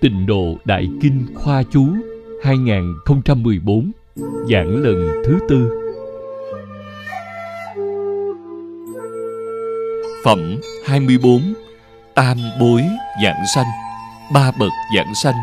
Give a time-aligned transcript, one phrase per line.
[0.00, 1.86] Tình độ Đại Kinh Khoa Chú
[2.42, 3.92] 2014
[4.50, 5.82] Giảng lần thứ tư.
[10.24, 10.56] Phẩm
[10.86, 11.54] 24
[12.14, 12.82] Tam bối
[13.22, 13.66] giảng sanh,
[14.34, 15.34] Ba bậc giảng sanh.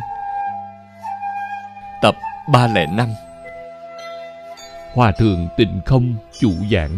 [2.02, 2.16] Tập
[2.52, 3.10] 305
[4.94, 6.98] Hòa Thượng Tịnh Không chủ giảng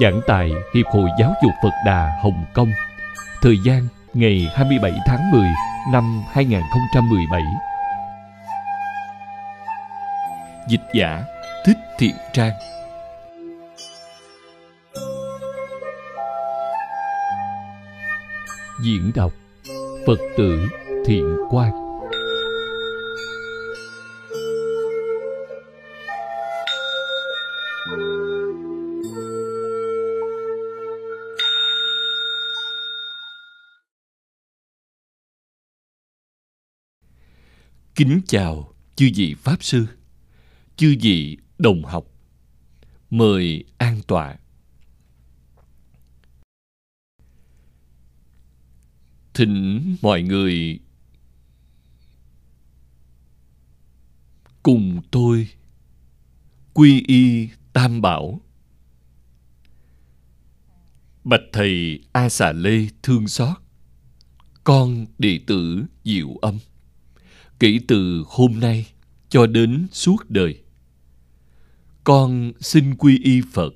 [0.00, 2.72] Giảng tại Hiệp hội Giáo dục Phật Đà Hồng Kông.
[3.42, 5.42] Thời gian ngày 27 tháng 10
[5.92, 7.42] năm 2017
[10.68, 11.24] Dịch giả
[11.66, 12.52] Thích Thiện Trang.
[18.82, 19.32] Diễn đọc
[20.06, 20.68] Phật tử
[21.06, 21.85] Thiện Quang.
[37.96, 39.86] Kính chào chư vị Pháp Sư,
[40.76, 42.04] chư vị đồng học.
[43.10, 44.36] Mời an tọa.
[49.34, 50.80] Thỉnh mọi người
[54.62, 55.48] cùng tôi
[56.74, 58.40] quy y tam bảo.
[61.24, 63.56] Bạch Thầy A Xà Lê thương xót,
[64.64, 66.58] con đệ tử Diệu Âm
[67.58, 68.86] kể từ hôm nay
[69.28, 70.58] cho đến suốt đời.
[72.04, 73.74] Con xin quy y Phật,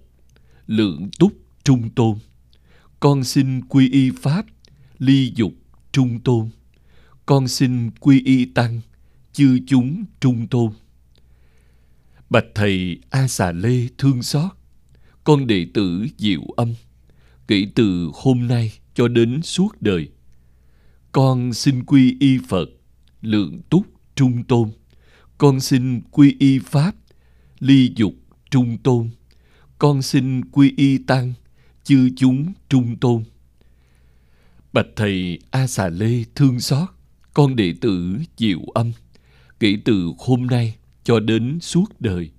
[0.67, 1.33] lượng túc
[1.65, 2.19] trung tôn.
[3.01, 4.47] Con xin quy y Pháp,
[4.99, 5.53] ly dục
[5.93, 6.49] trung tôn.
[7.27, 8.81] Con xin quy y Tăng,
[9.33, 10.73] chư chúng trung tôn.
[12.31, 14.51] Bạch Thầy A Xà Lê thương xót,
[15.25, 16.75] con đệ tử Diệu Âm,
[17.49, 20.09] kể từ hôm nay cho đến suốt đời.
[21.13, 22.67] Con xin quy y Phật,
[23.23, 24.71] lượng túc trung tôn.
[25.39, 26.97] Con xin quy y pháp,
[27.59, 28.15] ly dục
[28.51, 29.11] trung tôn.
[29.79, 31.33] Con xin quy y tăng
[31.85, 33.25] chư chúng trung tôn.
[34.73, 36.89] Bạch thầy a xà lê thương xót,
[37.35, 38.93] con đệ tử diệu âm,
[39.61, 42.31] kể từ hôm nay cho đến suốt đời.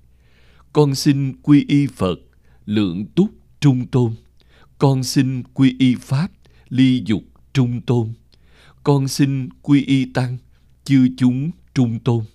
[0.74, 2.19] Con xin quy y phật,
[2.66, 4.13] lượng túc trung tôn.
[4.78, 6.28] Con xin quy y pháp,
[6.69, 8.13] ly dục trung tôn.
[8.84, 10.38] Con xin quy y tăng
[10.84, 12.25] chư chúng trung tôn.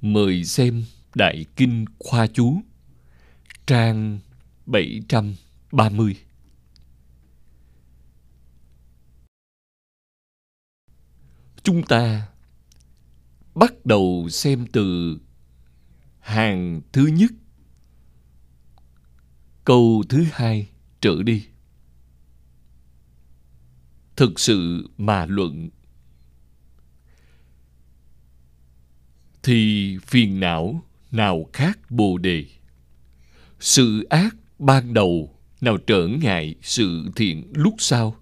[0.00, 2.62] Mời xem Đại Kinh Khoa Chú,
[3.66, 4.18] trang
[4.66, 6.16] 730.
[11.62, 12.28] Chúng ta
[13.54, 15.18] bắt đầu xem từ
[16.20, 17.30] hàng thứ nhất,
[19.64, 20.68] câu thứ hai
[21.00, 21.46] trở đi
[24.22, 25.70] thực sự mà luận.
[29.42, 32.44] Thì phiền não nào khác bồ đề?
[33.60, 38.16] Sự ác ban đầu nào trở ngại sự thiện lúc sau?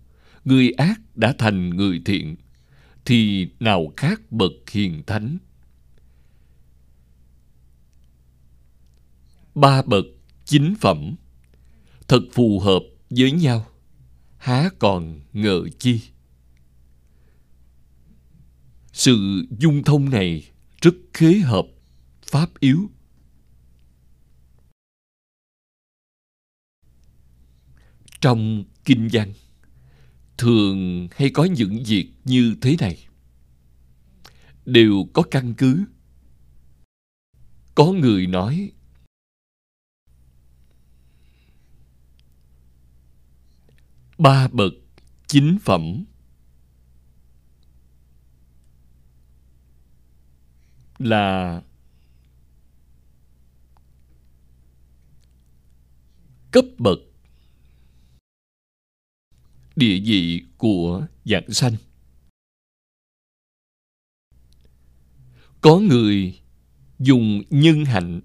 [0.45, 2.37] Người ác đã thành người thiện,
[3.05, 5.39] thì nào khác bậc hiền thánh?
[9.55, 10.05] Ba bậc
[10.45, 11.15] chính phẩm,
[12.09, 13.67] thật phù hợp với nhau
[14.41, 16.01] há còn ngờ chi?
[18.93, 21.67] Sự dung thông này rất khế hợp,
[22.23, 22.91] pháp yếu.
[28.21, 29.33] Trong kinh văn,
[30.39, 33.07] thường hay có những việc như thế này.
[34.67, 35.85] Đều có căn cứ.
[37.75, 38.73] Có người nói
[44.21, 44.73] ba bậc
[45.27, 46.05] chính phẩm.
[50.99, 51.63] Là
[56.51, 56.99] cấp bậc
[59.77, 61.77] địa vị của dạng sanh.
[65.61, 66.41] Có người
[66.99, 68.21] dùng nhân hạnh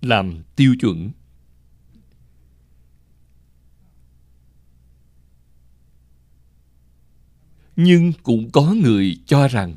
[0.00, 1.10] làm tiêu chuẩn.
[7.76, 9.76] Nhưng cũng có người cho rằng,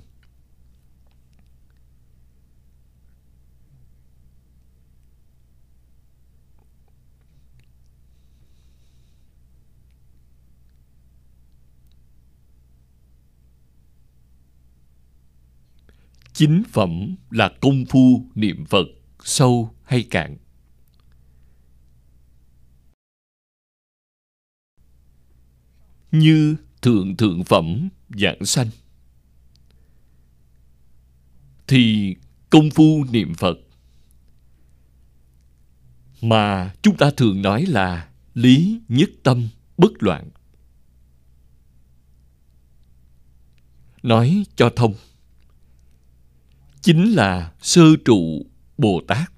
[16.34, 18.88] chính phẩm là công phu niệm phật
[19.24, 20.38] sâu hay cạn.
[26.12, 26.56] Như
[26.88, 28.70] thượng thượng phẩm giảng sanh.
[31.68, 32.16] Thì
[32.50, 33.58] công phu niệm phật.
[36.22, 39.48] Mà chúng ta thường nói là lý nhất tâm
[39.78, 40.30] bất loạn.
[44.04, 44.94] Nói cho thông.
[46.82, 48.46] Chính là sơ trụ
[48.78, 49.32] bồ tát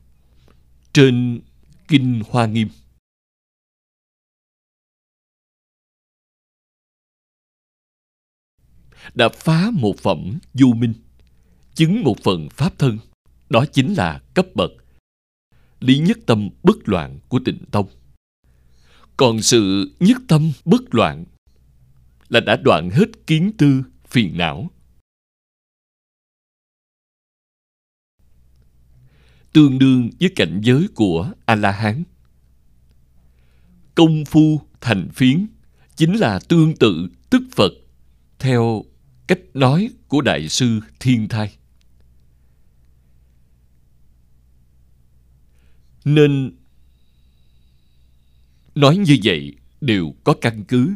[0.93, 1.41] trên
[1.87, 2.67] kinh hoa nghiêm.
[9.13, 10.93] Đã phá một phẩm du minh,
[11.75, 12.97] chứng một phần pháp thân,
[13.49, 14.71] đó chính là cấp bậc
[15.79, 17.87] lý nhất tâm bất loạn của tịnh tông.
[19.17, 21.25] Còn sự nhất tâm bất loạn
[22.29, 24.69] là đã đoạn hết kiến tư phiền não.
[29.53, 32.03] Tương đương với cảnh giới của a la hán
[33.95, 35.47] công phu thành phiến
[35.95, 37.71] chính là tương tự tức phật
[38.39, 38.83] theo
[39.29, 41.57] cách nói của đại sư thiên thai.
[46.05, 46.57] Nên
[48.75, 50.95] nói như vậy đều có căn cứ.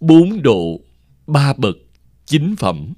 [0.00, 0.80] Bốn độ
[1.26, 1.76] ba bậc
[2.24, 2.92] chính phẩm.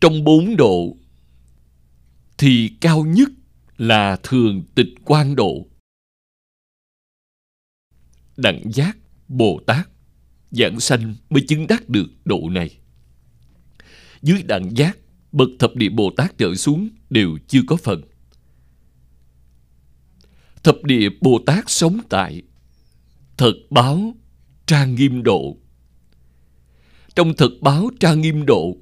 [0.00, 0.96] Trong bốn độ
[2.38, 3.28] thì cao nhất
[3.76, 5.66] là thường tịch quan độ
[8.36, 8.98] đẳng giác,
[9.28, 9.88] bồ tát,
[10.50, 12.78] giảng sanh mới chứng đắc được độ này.
[14.22, 14.98] Dưới đẳng giác,
[15.32, 18.02] bậc thập địa bồ tát trở xuống đều chưa có phần.
[20.62, 22.42] Thập địa bồ tát sống tại
[23.36, 24.14] thật báo
[24.66, 25.56] trang nghiêm độ.
[27.14, 28.76] Trong thật báo trang nghiêm độ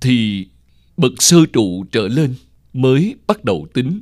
[0.00, 0.46] thì
[0.96, 2.34] bậc sơ trụ trở lên
[2.72, 4.00] mới bắt đầu tính.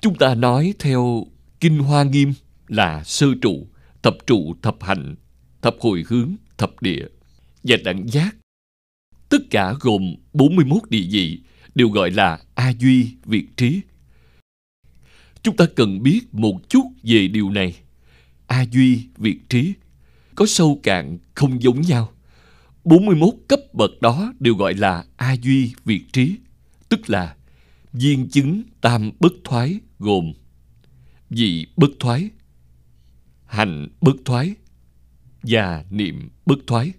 [0.00, 1.26] Chúng ta nói theo
[1.62, 2.32] kinh hoa nghiêm
[2.68, 3.66] là sơ trụ
[4.02, 5.14] thập trụ thập hạnh
[5.62, 7.06] thập hồi hướng thập địa
[7.62, 8.36] và đẳng giác
[9.28, 11.40] tất cả gồm 41 địa vị
[11.74, 13.80] đều gọi là A Duy Việt Trí.
[15.42, 17.76] Chúng ta cần biết một chút về điều này.
[18.46, 19.72] A Duy Việt Trí
[20.34, 22.12] có sâu cạn không giống nhau.
[22.84, 26.36] 41 cấp bậc đó đều gọi là A Duy Việt Trí,
[26.88, 27.36] tức là
[27.92, 30.32] viên chứng tam bất thoái gồm
[31.36, 32.30] vì bất thoái,
[33.46, 34.54] hành bất thoái
[35.42, 36.92] và niệm bất thoái.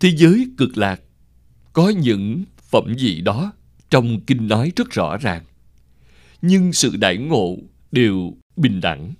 [0.00, 1.00] Thế giới cực lạc
[1.72, 3.52] có những phẩm vị đó
[3.90, 5.44] trong kinh nói rất rõ ràng.
[6.42, 7.56] Nhưng sự đại ngộ
[7.92, 9.14] đều bình đẳng.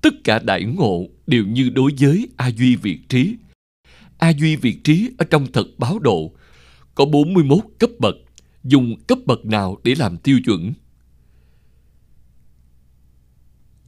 [0.00, 3.36] Tất cả đại ngộ đều như đối với A Duy Việt Trí.
[4.18, 6.32] A Duy Việt Trí ở trong thật báo độ
[6.94, 8.14] có 41 cấp bậc.
[8.64, 10.72] Dùng cấp bậc nào để làm tiêu chuẩn?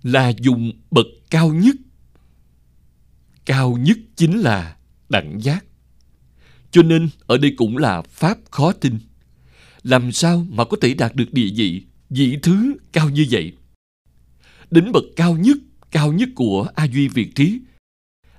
[0.02, 1.76] Là dùng bậc cao nhất.
[3.44, 4.76] Cao nhất chính là
[5.08, 5.64] đẳng giác.
[6.70, 8.98] Cho nên ở đây cũng là pháp khó tin.
[9.82, 13.56] Làm sao mà có thể đạt được địa vị, vị thứ cao như vậy?
[14.70, 15.56] Đến bậc cao nhất,
[15.90, 17.60] cao nhất của A Duy Việt Trí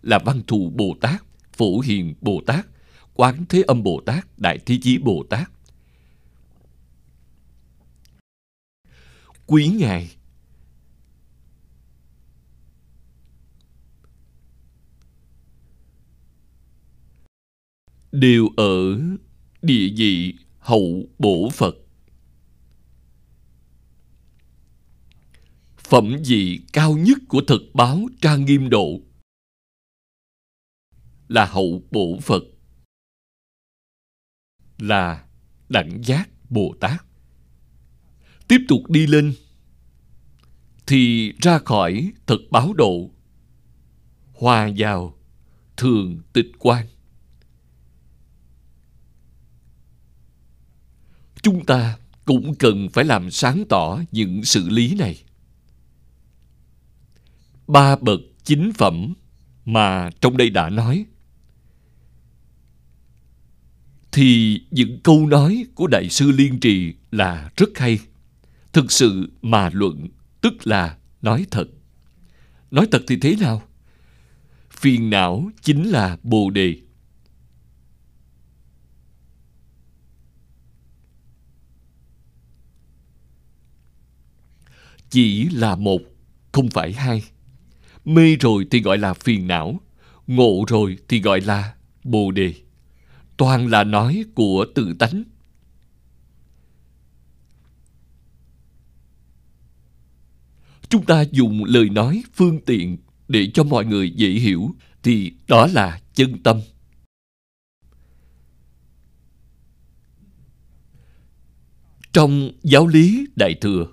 [0.01, 1.23] là Văn Thù Bồ Tát,
[1.53, 2.65] Phổ Hiền Bồ Tát,
[3.13, 5.49] Quán Thế Âm Bồ Tát, Đại Thế Chí Bồ Tát.
[9.45, 10.09] Quý Ngài
[18.13, 18.99] đều ở
[19.61, 21.75] địa vị hậu bổ Phật.
[25.77, 29.01] Phẩm vị cao nhất của thực báo trang nghiêm độ
[31.27, 32.43] là hậu bổ Phật,
[34.77, 35.25] là
[35.69, 37.05] đẳng giác Bồ Tát.
[38.47, 39.33] Tiếp tục đi lên
[40.87, 43.09] thì ra khỏi thực báo độ
[44.33, 45.17] hòa vào
[45.77, 46.87] thường tịch quan
[51.43, 55.23] chúng ta cũng cần phải làm sáng tỏ những sự lý này.
[57.67, 59.13] Ba bậc chính phẩm
[59.65, 61.05] mà trong đây đã nói.
[64.11, 67.99] Thì những câu nói của đại sư liên trì là rất hay.
[68.73, 70.07] Thực sự mà luận,
[70.41, 71.65] tức là nói thật.
[72.71, 73.61] Nói thật thì thế nào?
[74.71, 76.75] Phiền não chính là bồ đề.
[85.13, 86.01] Chỉ là một,
[86.51, 87.23] không phải hai.
[88.05, 89.79] Mê rồi thì gọi là phiền não,
[90.27, 92.53] ngộ rồi thì gọi là bồ đề.
[93.37, 95.23] Toàn là nói của tự tánh.
[100.89, 105.67] chúng ta dùng lời nói phương tiện để cho mọi người dễ hiểu thì đó
[105.67, 106.59] là chân tâm
[112.13, 113.87] trong giáo lý đại thừa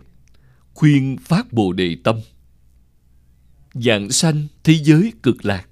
[0.81, 2.21] khuyên phát bồ đề tâm.
[3.75, 5.69] Dạng sanh thế giới cực lạc,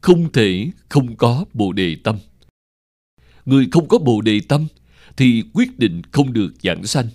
[0.00, 2.18] không thể không có bồ đề tâm.
[3.44, 4.66] Người không có bồ đề tâm
[5.16, 7.08] thì quyết định không được giảng sanh,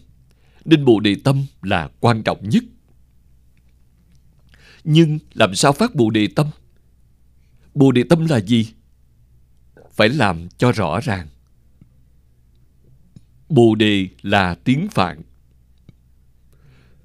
[0.65, 2.63] nên bồ đề tâm là quan trọng nhất.
[4.83, 6.47] Nhưng làm sao phát bồ đề tâm?
[7.73, 8.67] Bồ đề tâm là gì?
[9.91, 11.27] Phải làm cho rõ ràng.
[13.49, 15.21] Bồ đề là tiếng phạn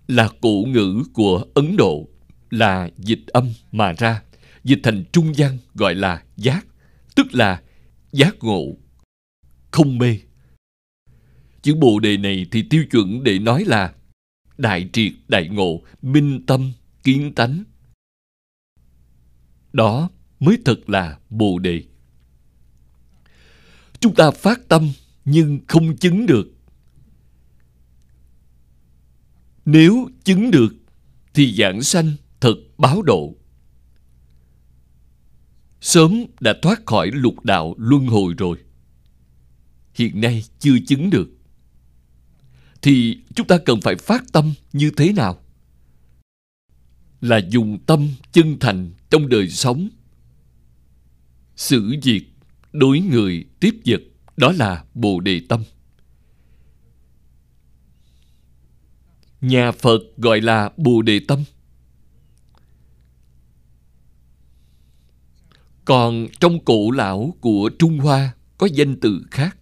[0.08, 2.08] là cụ ngữ của ấn độ
[2.50, 4.22] là dịch âm mà ra,
[4.64, 6.66] dịch thành trung văn gọi là giác,
[7.14, 7.62] tức là
[8.12, 8.76] giác ngộ,
[9.70, 10.18] không mê.
[11.62, 13.94] Chữ bồ đề này thì tiêu chuẩn để nói là
[14.58, 16.72] đại triệt, đại ngộ, minh tâm,
[17.04, 17.64] kiến tánh.
[19.72, 20.10] Đó
[20.40, 21.82] mới thật là bồ đề.
[24.00, 24.92] Chúng ta phát tâm
[25.24, 26.57] nhưng không chứng được
[29.70, 30.75] nếu chứng được,
[31.34, 33.34] thì giảng sanh thật báo độ.
[35.80, 38.58] Sớm đã thoát khỏi lục đạo luân hồi rồi.
[39.94, 41.28] Hiện nay chưa chứng được.
[42.82, 45.40] Thì chúng ta cần phải phát tâm như thế nào?
[47.20, 49.88] Là dùng tâm chân thành trong đời sống.
[51.56, 52.25] Xử việc
[52.72, 54.02] đối người tiếp vật,
[54.37, 55.62] đó là bồ đề tâm.
[59.40, 61.45] Nhà phật gọi là bồ đề tâm.
[65.85, 69.57] Còn trong cổ lão của trung hoa có danh từ khác.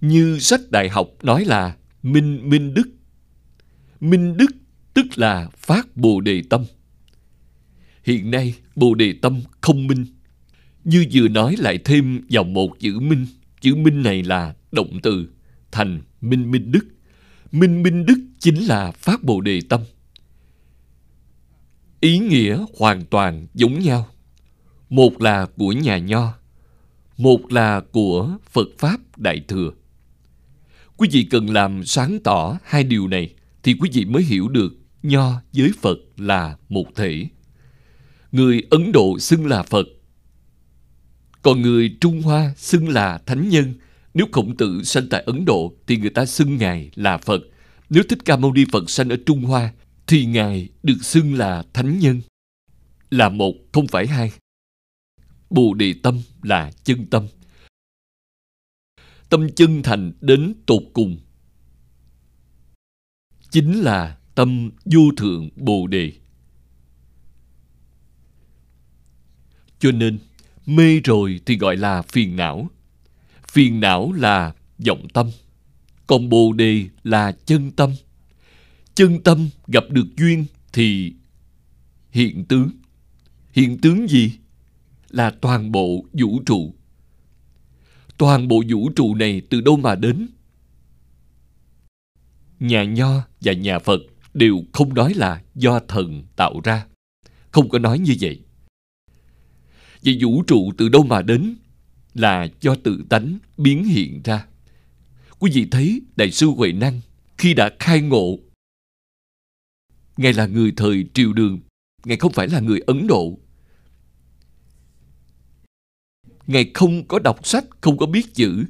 [0.00, 2.88] Như sách đại học nói là minh minh đức.
[4.00, 4.50] Minh đức
[4.94, 6.64] tức là phát bồ đề tâm.
[8.04, 10.06] Hiện nay bồ đề tâm không minh.
[10.84, 13.26] Như vừa nói lại thêm vào một chữ minh.
[13.60, 15.28] Chữ minh này là động từ
[15.72, 16.86] thành minh minh đức.
[17.52, 19.80] Minh minh đức chính là phát bồ đề tâm.
[22.00, 24.08] Ý nghĩa hoàn toàn giống nhau.
[24.88, 26.34] Một là của nhà nho,
[27.16, 29.70] một là của phật pháp đại thừa.
[30.96, 34.72] Quý vị cần làm sáng tỏ hai điều này thì quý vị mới hiểu được
[35.02, 37.26] nho với phật là một thể.
[38.32, 39.86] Người ấn độ xưng là phật,
[41.42, 43.74] còn người trung hoa xưng là thánh nhân
[44.16, 47.40] nếu khổng tử sanh tại ấn độ thì người ta xưng ngài là phật.
[47.90, 49.72] Nếu thích ca mâu ni phật sanh ở trung hoa
[50.06, 52.20] thì ngài được xưng là thánh nhân.
[53.10, 54.32] Là một, không phải hai.
[55.50, 57.26] Bồ đề tâm là chân tâm.
[59.28, 61.18] Tâm chân thành đến tột cùng.
[63.50, 66.12] Chính là tâm vô thượng bồ đề.
[69.78, 70.18] Cho nên,
[70.66, 72.70] mê rồi thì gọi là phiền não
[73.56, 74.54] phiền não là
[74.86, 75.30] vọng tâm,
[76.06, 77.94] còn bồ đề là chân tâm.
[78.94, 81.12] Chân tâm gặp được duyên thì
[82.10, 82.70] hiện tướng.
[83.52, 84.32] Hiện tướng gì?
[85.10, 86.74] Là toàn bộ vũ trụ.
[88.18, 90.28] Toàn bộ vũ trụ này từ đâu mà đến?
[92.60, 94.00] Nhà nho và nhà phật
[94.34, 96.86] đều không nói là do thần tạo ra.
[97.50, 98.40] Không có nói như vậy.
[100.04, 101.56] Vậy vũ trụ từ đâu mà đến?
[102.16, 104.46] Là do tự tánh biến hiện ra.
[105.38, 107.00] Quý vị thấy đại sư huệ năng
[107.38, 108.38] khi đã khai ngộ.
[110.16, 111.60] Ngài là người thời triều đường,
[112.04, 113.38] ngài không phải là người ấn độ.
[116.46, 118.64] Ngài không có đọc sách, không có biết chữ.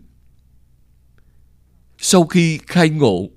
[1.98, 3.30] Sau khi khai ngộ,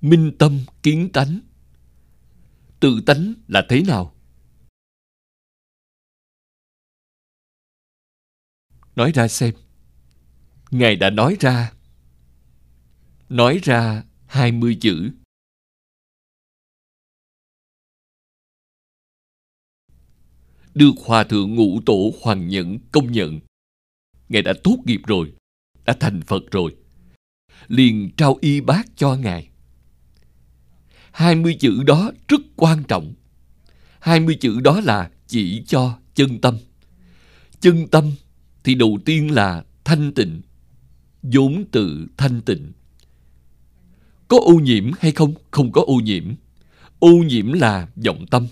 [0.00, 1.40] minh tâm kiến tánh.
[2.80, 4.11] Tự tánh là thế nào?
[8.96, 9.54] Nói ra xem.
[10.70, 11.72] Ngài đã nói ra.
[13.28, 15.10] Nói ra hai mươi chữ.
[20.74, 23.40] Được hòa thượng ngũ tổ hoàng nhẫn công nhận,
[24.28, 25.32] ngài đã tốt nghiệp rồi,
[25.84, 26.76] đã thành phật rồi.
[27.68, 29.48] Liền trao y bát cho ngài.
[31.12, 33.14] hai mươi chữ đó rất quan trọng.
[34.00, 36.58] hai mươi chữ đó là chỉ cho chân tâm.
[37.60, 38.12] Chân tâm
[38.64, 40.42] thì đầu tiên là thanh tịnh,
[41.22, 42.72] vốn tự thanh tịnh.
[44.28, 45.34] Có ô nhiễm hay không?
[45.50, 46.34] Không có ô nhiễm.
[46.98, 48.46] Ô nhiễm là vọng tâm.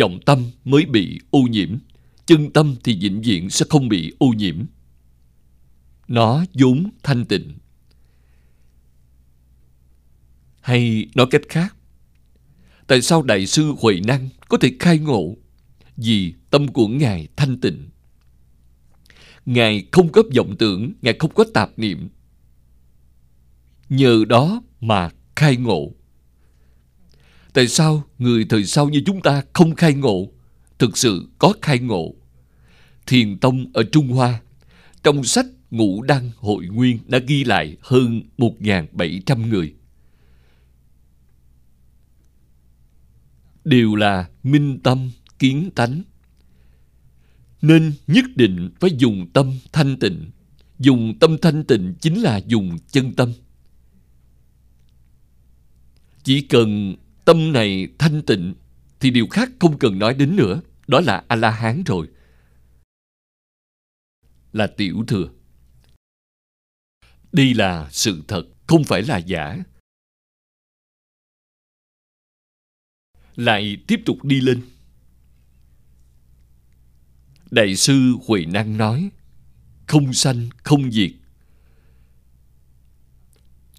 [0.00, 1.78] Vọng tâm mới bị ô nhiễm.
[2.26, 4.64] Chân tâm thì vĩnh viễn sẽ không bị ô nhiễm.
[6.08, 7.52] Nó vốn thanh tịnh.
[10.60, 11.76] Hay nói cách khác,
[12.86, 15.36] tại sao đại sư huệ năng có thể khai ngộ?
[15.96, 17.87] Vì tâm của ngài thanh tịnh
[19.48, 22.08] ngài không có vọng tưởng, ngài không có tạp niệm.
[23.88, 25.92] Nhờ đó mà khai ngộ.
[27.52, 30.28] Tại sao người thời sau như chúng ta không khai ngộ?
[30.78, 32.14] Thực sự có khai ngộ.
[33.06, 34.40] Thiền tông ở trung hoa,
[35.02, 39.74] trong sách ngũ đăng hội nguyên đã ghi lại hơn 1.700 người.
[43.64, 46.02] Đều là minh tâm kiến tánh
[47.62, 50.30] nên nhất định phải dùng tâm thanh tịnh.
[50.78, 53.32] Dùng tâm thanh tịnh chính là dùng chân tâm.
[56.22, 58.54] Chỉ cần tâm này thanh tịnh
[59.00, 60.60] thì điều khác không cần nói đến nữa.
[60.86, 62.08] Đó là a la hán rồi.
[64.52, 65.30] Là tiểu thừa.
[67.32, 69.58] Đây là sự thật, không phải là giả.
[73.36, 74.62] Lại tiếp tục đi lên
[77.50, 79.10] đại sư huệ năng nói,
[79.86, 81.10] không sanh, không diệt.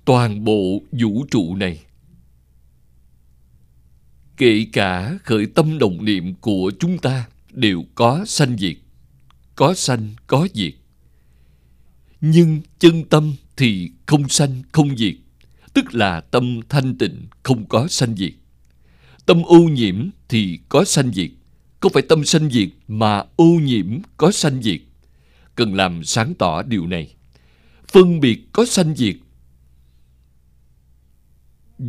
[0.06, 1.80] Toàn bộ vũ trụ này,
[4.38, 8.78] kể cả khởi tâm đồng niệm của chúng ta đều có sanh diệt,
[9.56, 10.74] có sanh, có diệt.
[12.22, 15.16] Nhưng chân tâm thì không sanh, không diệt,
[15.74, 18.34] tức là tâm thanh tịnh không có sanh diệt.
[19.26, 21.32] Tâm ô nhiễm thì có sanh diệt
[21.79, 24.81] không phải tâm sanh diệt mà ô nhiễm có sanh diệt?
[25.55, 27.13] Cần làm sáng tỏ điều này.
[27.88, 29.15] Phân biệt có sanh diệt.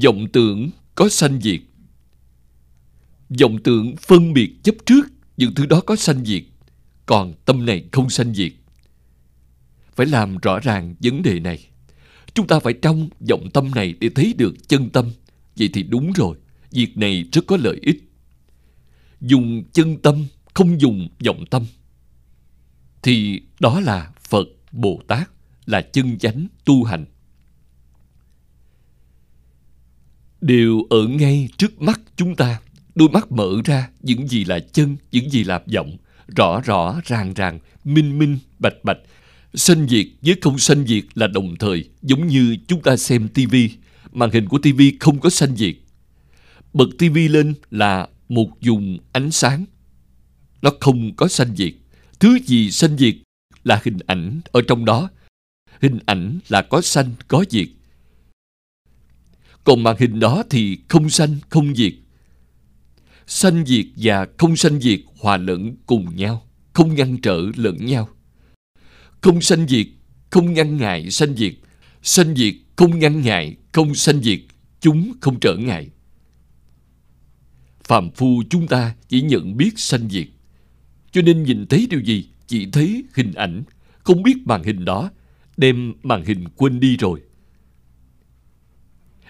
[0.05, 1.61] Vọng tưởng có sanh diệt.
[3.41, 5.03] Vọng tưởng phân biệt chấp trước,
[5.37, 6.43] những thứ đó có sanh diệt.
[7.07, 8.53] Còn tâm này không sanh diệt.
[9.95, 11.67] Phải làm rõ ràng vấn đề này.
[12.35, 15.11] Chúng ta phải trong vọng tâm này để thấy được chân tâm.
[15.57, 16.37] Vậy thì đúng rồi,
[16.71, 18.10] việc này rất có lợi ích
[19.21, 21.67] dùng chân tâm, không dùng vọng tâm.
[23.03, 25.31] Thì đó là phật bồ tát,
[25.67, 27.05] là chân chánh tu hành.
[30.41, 32.61] Đều ở ngay trước mắt chúng ta,
[32.95, 35.97] đôi mắt mở ra, những gì là chân, những gì là vọng,
[36.37, 38.99] rõ rõ, ràng ràng, minh minh, bạch bạch.
[39.55, 43.71] Sanh diệt với không sanh diệt là đồng thời, giống như chúng ta xem tivi
[44.13, 45.75] màn hình của tivi không có sanh diệt.
[46.73, 49.65] Bật tivi lên là một dùng ánh sáng.
[50.63, 51.73] Nó không có sanh diệt
[52.21, 53.15] thứ gì sanh diệt
[53.65, 55.11] là hình ảnh ở trong đó.
[55.81, 57.69] Hình ảnh là có sanh có diệt
[59.65, 61.93] còn màn hình đó thì không sanh không diệt
[63.27, 68.09] sanh diệt và không sanh diệt hòa lẫn cùng nhau, không ngăn trở lẫn nhau.
[69.21, 69.87] Không sanh diệt
[70.31, 71.55] không ngăn ngại sanh diệt
[72.03, 74.41] sanh diệt không ngăn ngại, không sanh diệt
[74.81, 75.89] chúng không trở ngại
[77.91, 80.29] phàm phu chúng ta chỉ nhận biết sanh diệt.
[81.11, 83.63] Cho nên nhìn thấy điều gì, chỉ thấy hình ảnh.
[84.03, 85.11] Không biết màn hình đó,
[85.57, 87.23] đem màn hình quên đi rồi.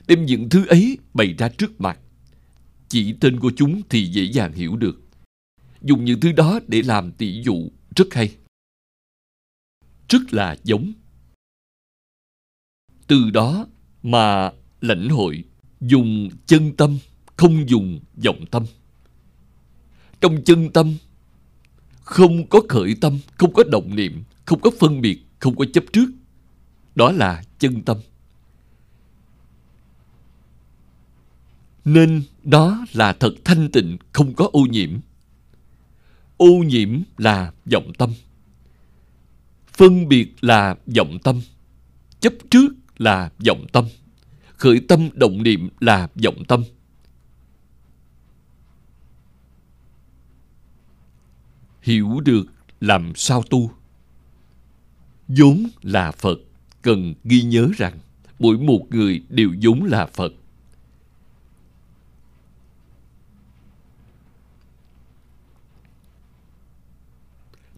[0.06, 1.98] Đem những thứ ấy bày ra trước mặt.
[2.88, 5.02] Chỉ tên của chúng thì dễ dàng hiểu được.
[5.82, 8.36] Dùng những thứ đó để làm tỷ dụ rất hay.
[10.08, 10.92] Rất là giống.
[13.06, 13.66] Từ đó
[14.02, 15.44] mà lãnh hội
[15.80, 16.98] dùng chân tâm
[17.40, 18.64] không dùng vọng tâm.
[20.20, 20.96] Trong chân tâm,
[22.02, 25.84] không có khởi tâm, không có động niệm, không có phân biệt, không có chấp
[25.92, 26.06] trước.
[26.94, 27.96] Đó là chân tâm.
[31.84, 34.90] Nên đó là thật thanh tịnh, không có ô nhiễm.
[36.36, 38.10] Ô nhiễm là vọng tâm.
[39.72, 41.40] Phân biệt là vọng tâm.
[42.20, 43.84] Chấp trước là vọng tâm.
[44.56, 46.64] Khởi tâm động niệm là vọng tâm.
[51.82, 52.46] Hiểu được
[52.80, 53.70] làm sao tu.
[55.28, 56.38] Vốn là phật,
[56.82, 57.98] cần ghi nhớ rằng
[58.38, 60.32] mỗi một người đều vốn là phật.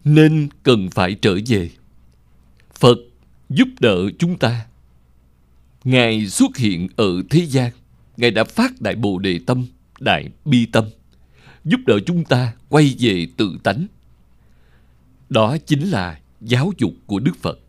[0.03, 1.69] Nên cần phải trở về.
[2.79, 2.97] Phật
[3.49, 4.65] giúp đỡ chúng ta.
[5.83, 7.71] Ngài xuất hiện ở thế gian,
[8.17, 9.65] ngài đã phát đại bồ đề tâm,
[9.99, 10.85] đại bi tâm
[11.65, 13.87] giúp đỡ chúng ta quay về tự tánh.
[15.29, 17.59] Đó chính là giáo dục của đức phật.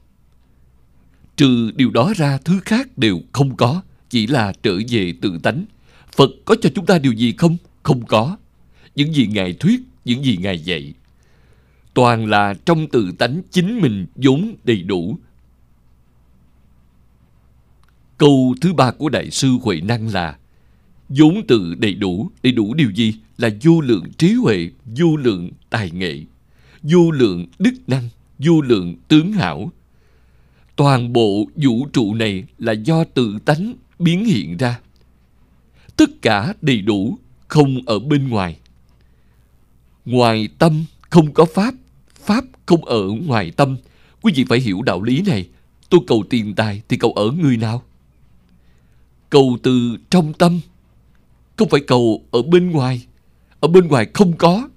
[1.36, 5.64] Trừ điều đó ra, thứ khác đều không có, chỉ là trở về tự tánh.
[6.16, 7.56] Phật có cho chúng ta điều gì không?
[7.82, 8.36] Không có.
[8.94, 10.94] Những gì ngài thuyết, những gì ngài dạy,
[11.94, 15.18] toàn là trong tự tánh chính mình vốn đầy đủ.
[18.18, 20.38] Câu thứ ba của Đại sư Huệ Năng là
[21.18, 23.14] vốn từ đầy đủ, đầy đủ điều gì?
[23.38, 26.20] Là vô lượng trí huệ, vô lượng tài nghệ,
[26.82, 29.72] vô lượng đức năng, vô lượng tướng hảo.
[30.76, 34.80] Toàn bộ vũ trụ này là do tự tánh biến hiện ra.
[35.96, 38.56] Tất cả đầy đủ, không ở bên ngoài.
[40.04, 41.74] Ngoài tâm không có pháp,
[42.14, 43.76] pháp không ở ngoài tâm.
[44.22, 45.48] Quý vị phải hiểu đạo lý này.
[45.90, 47.82] Tôi cầu tiền tài thì cầu ở người nào?
[49.30, 50.60] Cầu từ trong tâm,
[51.56, 53.06] không phải cầu ở bên ngoài.
[53.60, 54.68] Ở bên ngoài không có.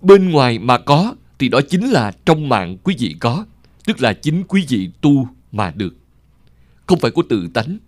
[0.00, 3.46] Bên ngoài mà có, thì đó chính là trong mạng quý vị có.
[3.84, 5.96] Tức là chính quý vị tu mà được.
[6.86, 7.78] Không phải của tự tánh.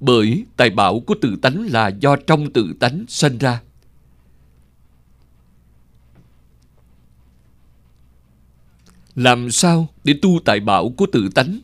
[0.00, 3.62] Bởi tài bảo của tự tánh là do trong tự tánh sinh ra.
[9.14, 11.60] Làm sao để tu tài bảo của tự tánh?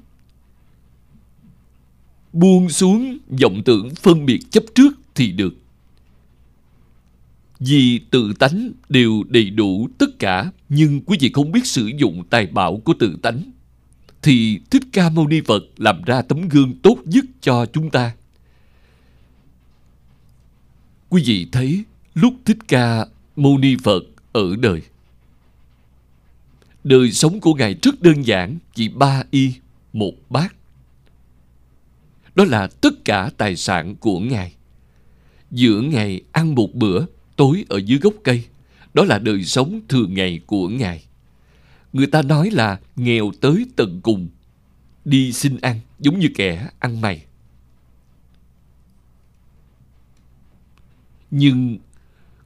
[2.32, 5.54] Buông xuống vọng tưởng phân biệt chấp trước thì được.
[7.60, 12.24] Vì tự tánh đều đầy đủ tất cả, nhưng quý vị không biết sử dụng
[12.30, 13.42] tài bảo của tự tánh,
[14.22, 18.14] thì Thích Ca Mâu Ni Phật làm ra tấm gương tốt nhất cho chúng ta.
[21.08, 24.82] Quý vị thấy lúc Thích Ca Mâu Ni Phật ở đời,
[26.84, 29.52] đời sống của Ngài rất đơn giản, chỉ ba y,
[29.92, 30.54] một bát.
[32.38, 34.54] Đó là tất cả tài sản của Ngài.
[35.50, 37.04] Giữa ngày ăn một bữa,
[37.36, 38.44] tối ở dưới gốc cây,
[38.94, 41.04] đó là đời sống thường ngày của Ngài.
[41.92, 44.28] Người ta nói là nghèo tới tận cùng,
[45.04, 47.24] đi xin ăn giống như kẻ ăn mày.
[51.30, 51.78] Nhưng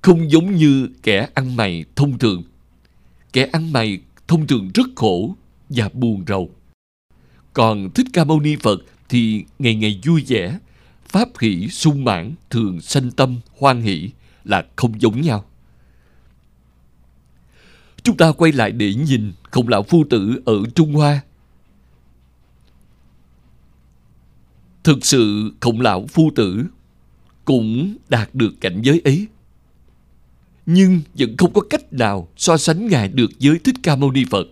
[0.02, 2.42] không giống như kẻ ăn mày thông thường.
[3.32, 5.34] Kẻ ăn mày thông thường rất khổ
[5.68, 6.50] và buồn rầu.
[7.52, 10.58] Còn Thích Ca Mâu Ni Phật thì ngày ngày vui vẻ,
[11.08, 14.10] pháp hỷ sung mãn thường sanh tâm hoan hỷ
[14.44, 15.44] là không giống nhau.
[18.02, 21.20] Chúng ta quay lại để nhìn Khổng Lão Phu Tử ở Trung Hoa.
[24.84, 26.64] Thực sự Khổng Lão Phu Tử
[27.44, 29.26] cũng đạt được cảnh giới ấy.
[30.66, 34.24] Nhưng vẫn không có cách nào so sánh Ngài được với Thích Ca Mâu Ni
[34.30, 34.46] Phật.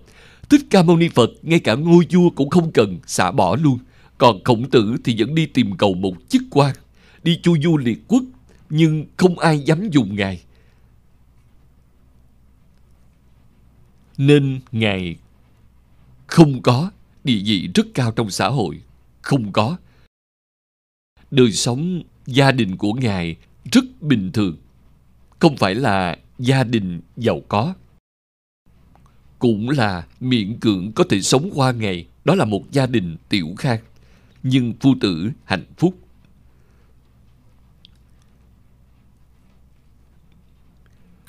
[0.50, 3.78] Thích Ca Mâu Ni Phật ngay cả ngôi vua cũng không cần xả bỏ luôn.
[4.18, 6.74] Còn khổng tử thì vẫn đi tìm cầu một chức quan,
[7.22, 8.22] đi chu du liệt quốc,
[8.70, 10.42] nhưng không ai dám dùng Ngài.
[14.18, 15.16] Nên Ngài
[16.26, 16.90] không có
[17.24, 18.82] địa vị rất cao trong xã hội,
[19.22, 19.76] không có.
[21.30, 23.36] Đời sống gia đình của Ngài
[23.72, 24.56] rất bình thường,
[25.38, 27.74] không phải là gia đình giàu có.
[29.40, 33.54] Cũng là miệng cưỡng có thể sống qua ngày, đó là một gia đình tiểu
[33.58, 33.80] khang
[34.42, 35.98] nhưng phu tử hạnh phúc.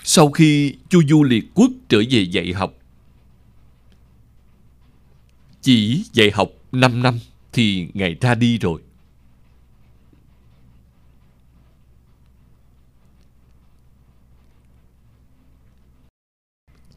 [0.04, 2.74] Sau khi Chu Du Liệt Quốc trở về dạy học,
[5.62, 7.19] chỉ dạy học 5 năm
[7.54, 8.82] thì Ngài ra đi rồi.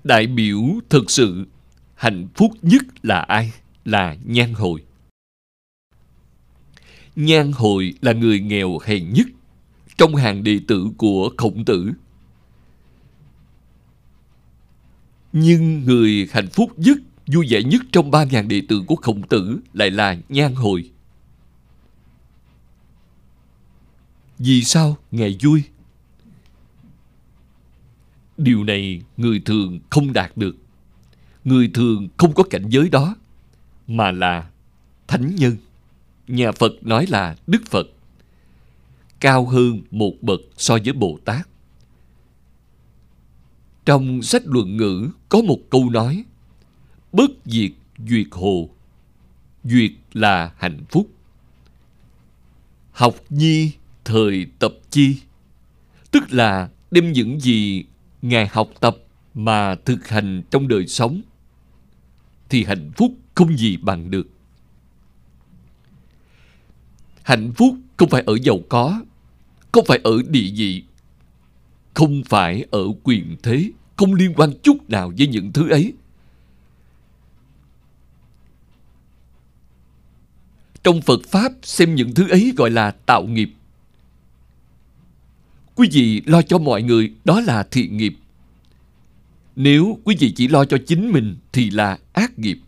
[0.05, 1.47] Đại biểu thực sự
[1.95, 3.53] hạnh phúc nhất là ai?
[3.85, 4.85] Là nhan hồi.
[7.17, 9.27] Nhan Hồi là người nghèo hèn nhất
[9.99, 11.93] trong hàng đệ tử của khổng tử.
[15.33, 19.29] Nhưng người hạnh phúc nhất, vui vẻ nhất trong ba ngàn đệ tử của khổng
[19.29, 20.91] tử lại là Nhan Hồi.
[24.39, 25.63] Vì sao Ngài vui?
[28.37, 30.57] Điều này người thường không đạt được.
[31.45, 33.17] Người thường không có cảnh giới đó,
[33.87, 34.51] mà là
[35.09, 35.57] thánh nhân
[36.29, 37.87] nhà Phật nói là Đức Phật
[39.21, 41.49] cao hơn một bậc so với Bồ Tát.
[43.85, 46.25] Trong sách luận ngữ có một câu nói
[47.13, 47.71] Bất diệt
[48.09, 48.69] duyệt hồ
[49.65, 51.11] Duyệt là hạnh phúc
[52.93, 53.73] Học nhi
[54.05, 55.17] thời tập chi
[56.11, 57.85] Tức là đem những gì
[58.25, 58.97] Ngài học tập
[59.35, 61.23] mà thực hành trong đời sống
[62.49, 64.29] Thì hạnh phúc không gì bằng được
[67.23, 69.03] Hạnh phúc không phải ở giàu có,
[69.73, 70.85] không phải ở địa vị,
[71.95, 75.93] không phải ở quyền thế, không liên quan chút nào với những thứ ấy.
[80.83, 83.51] Trong Phật Pháp xem những thứ ấy gọi là tạo nghiệp.
[85.77, 88.15] Quý vị lo cho mọi người đó là thiện nghiệp.
[89.57, 92.59] Nếu quý vị chỉ lo cho chính mình thì là ác nghiệp.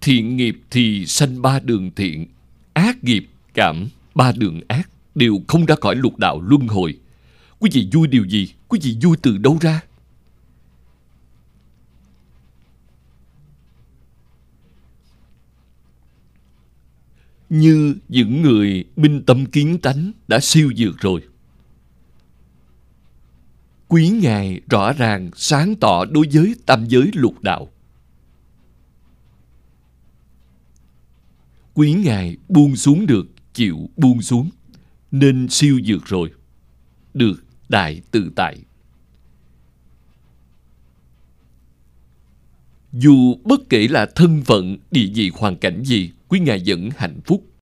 [0.00, 2.26] thiện nghiệp thì sanh ba đường thiện,
[2.72, 6.98] ác nghiệp cảm ba đường ác đều không ra khỏi lục đạo luân hồi.
[7.58, 8.48] Quý vị vui điều gì?
[8.68, 9.80] Quý vị vui từ đâu ra?
[17.50, 21.22] Như những người minh tâm kiến tánh đã siêu dược rồi.
[23.88, 27.68] Quý Ngài rõ ràng sáng tỏ đối với tam giới lục đạo.
[31.74, 34.50] Quý Ngài buông xuống được, chịu buông xuống,
[35.10, 36.30] nên siêu dược rồi.
[37.14, 38.58] Được đại tự tại.
[42.92, 47.20] Dù bất kể là thân phận, địa vị, hoàn cảnh gì, quý Ngài vẫn hạnh
[47.24, 47.52] phúc.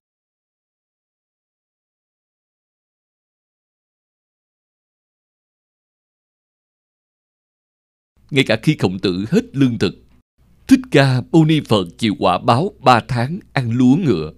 [8.31, 9.95] Ngay cả khi khổng tử hết lương thực,
[10.67, 14.33] Thích Ca Mâu Ni Phật chịu quả báo ba tháng ăn lúa ngựa,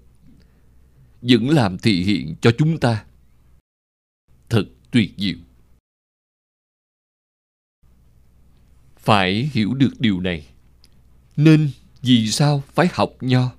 [1.21, 3.05] vẫn làm thị hiện cho chúng ta.
[4.49, 5.37] Thật tuyệt diệu.
[8.95, 10.47] Phải hiểu được điều này.
[11.35, 11.69] Nên
[12.01, 13.51] vì sao phải học nho?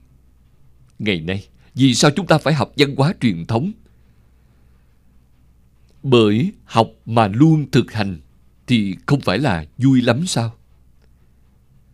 [0.98, 3.72] Ngày nay, vì sao chúng ta phải học văn hóa truyền thống?
[6.02, 8.20] Bởi học mà luôn thực hành
[8.66, 10.54] thì không phải là vui lắm sao?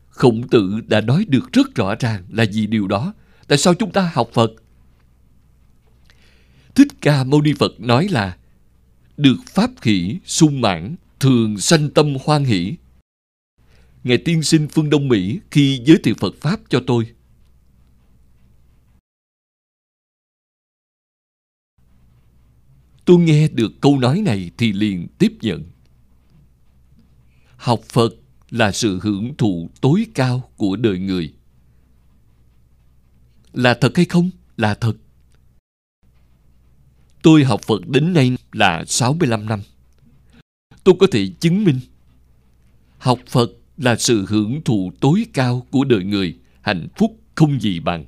[0.08, 3.14] Khổng tử đã nói được rất rõ ràng là vì điều đó.
[3.48, 4.50] Tại sao chúng ta học Phật?
[6.74, 8.36] Thích Ca Mâu Ni Phật nói là
[9.16, 12.76] được pháp khỉ sung mãn thường sanh tâm hoan hỷ
[14.04, 17.06] Ngài tiên sinh phương Đông Mỹ khi giới thiệu Phật Pháp cho tôi.
[23.04, 25.62] Tôi nghe được câu nói này thì liền tiếp nhận.
[27.56, 28.14] Học Phật
[28.50, 31.32] là sự hưởng thụ tối cao của đời người.
[33.52, 34.30] Là thật hay không?
[34.56, 34.96] Là thật.
[37.22, 39.60] Tôi học Phật đến nay là 65 năm.
[40.84, 41.80] Tôi có thể chứng minh
[43.04, 47.80] học Phật là sự hưởng thụ tối cao của đời người, hạnh phúc không gì
[47.80, 48.04] bằng.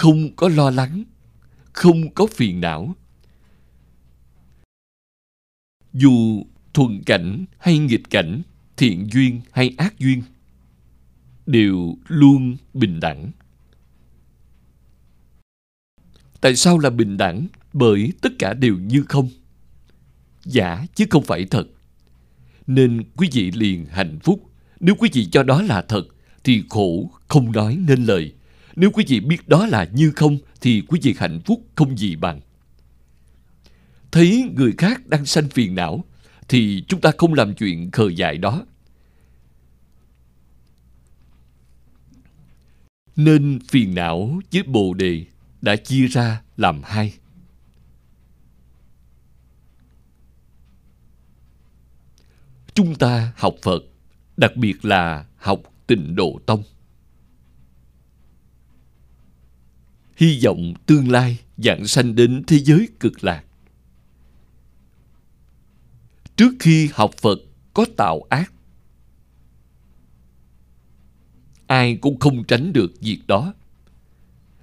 [0.00, 1.04] Không có lo lắng,
[1.72, 2.94] không có phiền não.
[5.92, 8.42] Dù thuận cảnh hay nghịch cảnh,
[8.76, 10.22] thiện duyên hay ác duyên,
[11.46, 13.30] đều luôn bình đẳng.
[16.40, 17.46] Tại sao là bình đẳng?
[17.72, 19.28] Bởi tất cả đều như không
[20.44, 21.64] giả chứ không phải thật.
[22.66, 24.50] Nên quý vị liền hạnh phúc.
[24.80, 26.02] Nếu quý vị cho đó là thật,
[26.44, 28.34] thì khổ không nói nên lời.
[28.80, 32.16] Nếu quý vị biết đó là như không, thì quý vị hạnh phúc không gì
[32.16, 32.40] bằng.
[34.12, 36.04] Thấy người khác đang sanh phiền não,
[36.48, 38.66] thì chúng ta không làm chuyện khờ dại đó.
[43.16, 45.24] Nên phiền não với Bồ Đề
[45.62, 47.12] đã chia ra làm hai.
[52.74, 53.82] chúng ta học Phật,
[54.36, 56.62] đặc biệt là học tịnh độ tông.
[60.20, 63.44] Hy vọng tương lai dạng sanh đến thế giới cực lạc.
[66.36, 67.38] Trước khi học Phật
[67.74, 68.52] có tạo ác,
[71.66, 73.54] ai cũng không tránh được việc đó.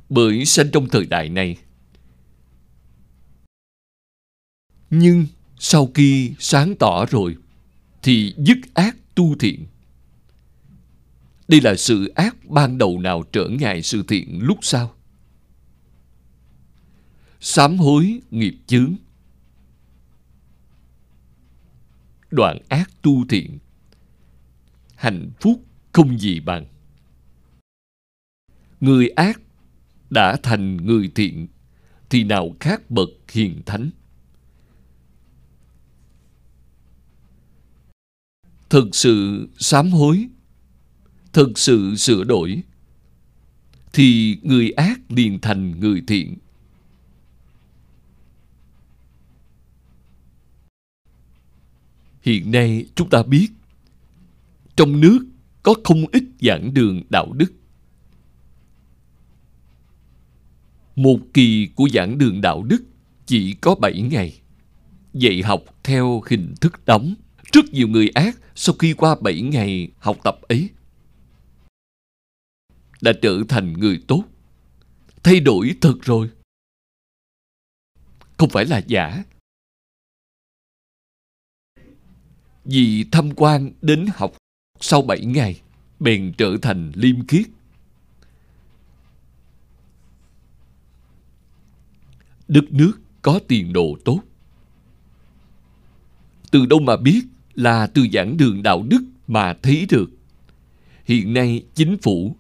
[0.10, 1.58] Bởi sanh trong thời đại này.
[4.90, 5.26] Nhưng
[5.60, 7.36] sau khi sáng tỏ rồi,
[8.04, 9.66] thì dứt ác tu thiện.
[11.48, 14.97] Đây là sự ác ban đầu nào trở ngại sự thiện lúc sau.
[17.40, 18.96] Sám hối nghiệp chướng.
[22.32, 23.58] Đoạn ác tu thiện.
[24.96, 26.66] Hạnh phúc không gì bằng.
[28.80, 29.42] Người ác
[30.10, 31.48] đã thành người thiện,
[32.10, 33.90] thì nào khác bậc hiền thánh.
[38.70, 40.28] thực sự sám hối,
[41.34, 42.62] thực sự sửa đổi,
[43.94, 46.36] thì người ác liền thành người thiện
[52.28, 53.48] hiện nay chúng ta biết,
[54.76, 55.20] trong nước
[55.64, 57.54] có không ít giảng đường đạo đức
[60.98, 62.84] một kỳ của giảng đường đạo đức
[63.26, 64.40] chỉ có 7 ngày,
[65.14, 67.16] dạy học theo hình thức đóng
[67.52, 70.70] rất nhiều người ác sau khi qua 7 ngày học tập ấy
[73.02, 74.24] đã trở thành người tốt.
[75.24, 76.30] Thay đổi thật rồi.
[78.38, 79.24] Không phải là giả.
[82.70, 84.38] Vì tham quan đến học
[84.80, 85.62] sau 7 ngày,
[86.00, 87.46] bèn trở thành liêm khiết.
[92.48, 94.22] Đất nước có tiền đồ tốt.
[96.52, 97.22] Từ đâu mà biết
[97.54, 100.10] là từ giảng đường đạo đức mà thấy được.
[101.06, 102.36] Hiện nay chính phủ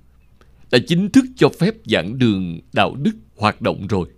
[0.71, 4.09] đã chính thức cho phép giảng đường đạo đức hoạt động rồi.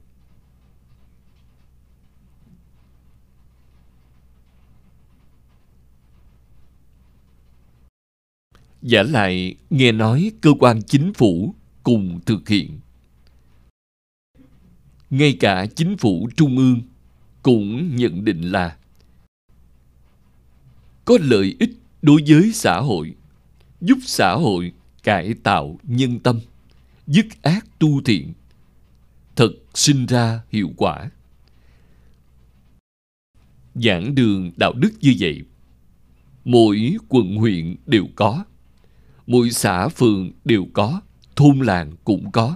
[8.81, 12.79] Giả lại nghe nói cơ quan chính phủ cùng thực hiện.
[15.09, 16.81] Ngay cả chính phủ trung ương
[17.43, 18.77] cũng nhận định là
[21.05, 23.15] có lợi ích đối với xã hội,
[23.81, 26.39] giúp xã hội cải tạo nhân tâm,
[27.07, 28.33] dứt ác tu thiện,
[29.35, 31.09] thật sinh ra hiệu quả.
[33.75, 35.41] Giảng đường đạo đức như vậy,
[36.45, 38.45] mỗi quận huyện đều có,
[39.29, 41.01] mỗi xã phường đều có,
[41.35, 42.55] thôn làng cũng có.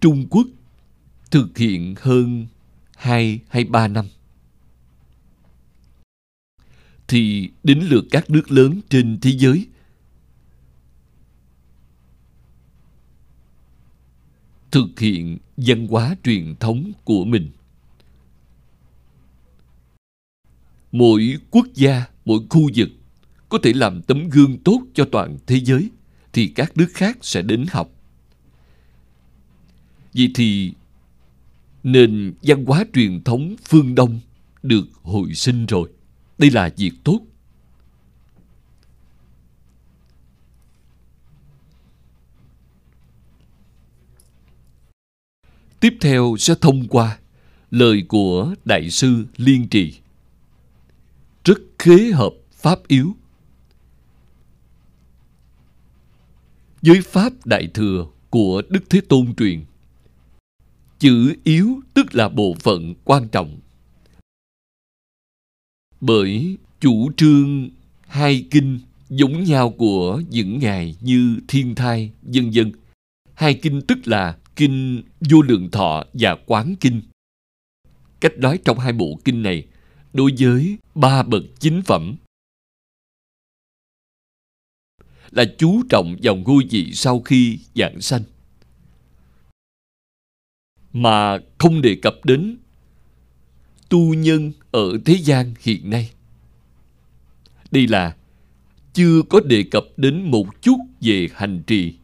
[0.00, 0.46] Trung Quốc
[1.30, 2.46] thực hiện hơn
[2.96, 4.06] 2 hay 3 năm
[7.08, 9.66] thì đến lượt các nước lớn trên thế giới
[14.70, 17.50] thực hiện văn hóa truyền thống của mình
[20.94, 22.88] mỗi quốc gia, mỗi khu vực
[23.48, 25.90] có thể làm tấm gương tốt cho toàn thế giới
[26.32, 27.90] thì các nước khác sẽ đến học.
[30.14, 30.72] Vậy thì
[31.82, 34.20] nền văn hóa truyền thống phương đông
[34.62, 35.88] được hồi sinh rồi.
[36.38, 37.20] Đây là việc tốt.
[45.80, 47.18] Tiếp theo sẽ thông qua
[47.70, 49.94] lời của đại sư liên trì
[51.44, 53.16] rất khế hợp pháp yếu.
[56.82, 59.64] Với pháp đại thừa của đức thế tôn truyền,
[60.98, 63.58] chữ yếu tức là bộ phận quan trọng.
[66.00, 67.70] Bởi chủ trương
[68.06, 72.72] hai kinh giống nhau của những ngài như thiên thai, vân vân.
[73.34, 77.02] Hai kinh tức là kinh vô lượng thọ và quán kinh.
[78.20, 79.66] Cách nói trong hai bộ kinh này
[80.14, 82.16] đối với ba bậc chính phẩm,
[85.30, 88.22] là chú trọng vào ngôi vị sau khi giảng sanh
[90.92, 92.56] mà không đề cập đến
[93.88, 96.10] tu nhân ở thế gian hiện nay.
[97.70, 98.16] Đây là
[98.92, 101.94] chưa có đề cập đến một chút về hành trì.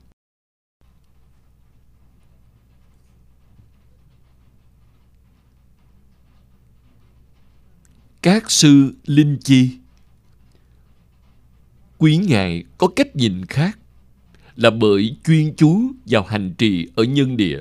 [8.22, 9.70] Các sư linh chi
[11.98, 13.78] Quý Ngài có cách nhìn khác
[14.56, 17.60] là bởi chuyên chú vào hành trì ở nhân địa.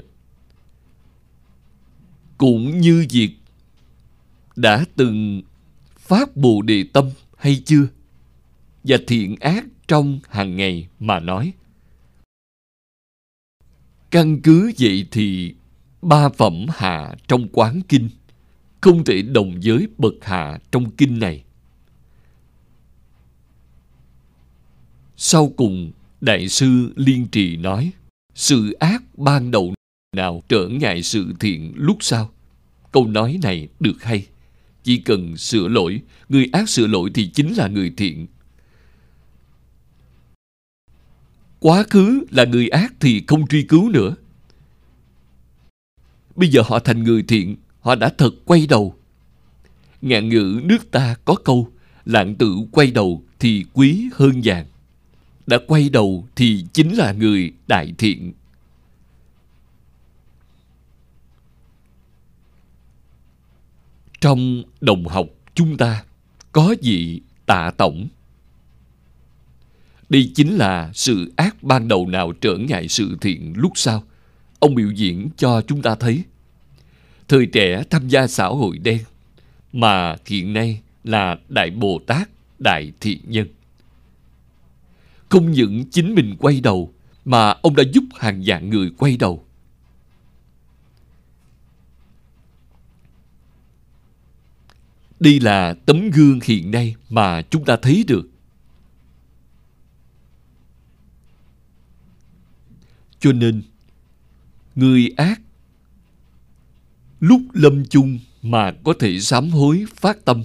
[2.38, 3.32] Cũng như việc
[4.56, 5.42] đã từng
[5.98, 7.88] phát bồ đề tâm hay chưa?
[8.84, 11.54] Và thiện ác trong hàng ngày mà nói.
[14.12, 15.56] Căn cứ vậy thì
[16.02, 18.10] ba phẩm hạ trong quán kinh
[18.82, 21.44] không thể đồng giới bậc hạ trong kinh này.
[25.18, 27.92] Sau cùng, Đại sư Liên Trì nói,
[28.36, 29.74] sự ác ban đầu
[30.16, 32.32] nào trở ngại sự thiện lúc sau.
[32.92, 34.28] Câu nói này được hay.
[34.84, 38.28] Chỉ cần sửa lỗi, người ác sửa lỗi thì chính là người thiện.
[41.60, 44.16] Quá khứ là người ác thì không truy cứu nữa.
[46.36, 48.96] Bây giờ họ thành người thiện, họ đã thật quay đầu.
[50.02, 51.72] Ngạn ngữ nước ta có câu,
[52.06, 54.66] lạng tử quay đầu thì quý hơn vàng.
[55.48, 58.34] Đã quay đầu thì chính là người đại thiện.
[64.22, 66.04] Trong đồng học chúng ta
[66.52, 68.08] có vị tạ tổng.
[70.10, 74.04] Đây chính là sự ác ban đầu nào trở ngại sự thiện lúc sau.
[74.60, 76.24] Ông biểu diễn cho chúng ta thấy.
[77.30, 79.00] Thời trẻ tham gia xã hội đen,
[79.74, 83.48] mà hiện nay là Đại Bồ Tát, Đại Thiện Nhân.
[85.30, 86.94] Không những chính mình quay đầu,
[87.26, 89.46] mà ông đã giúp hàng vạn người quay đầu.
[95.20, 98.30] Đây là tấm gương hiện nay mà chúng ta thấy được.
[103.20, 103.62] Cho nên,
[104.76, 105.42] người ác
[107.20, 110.44] lúc lâm chung mà có thể sám hối phát tâm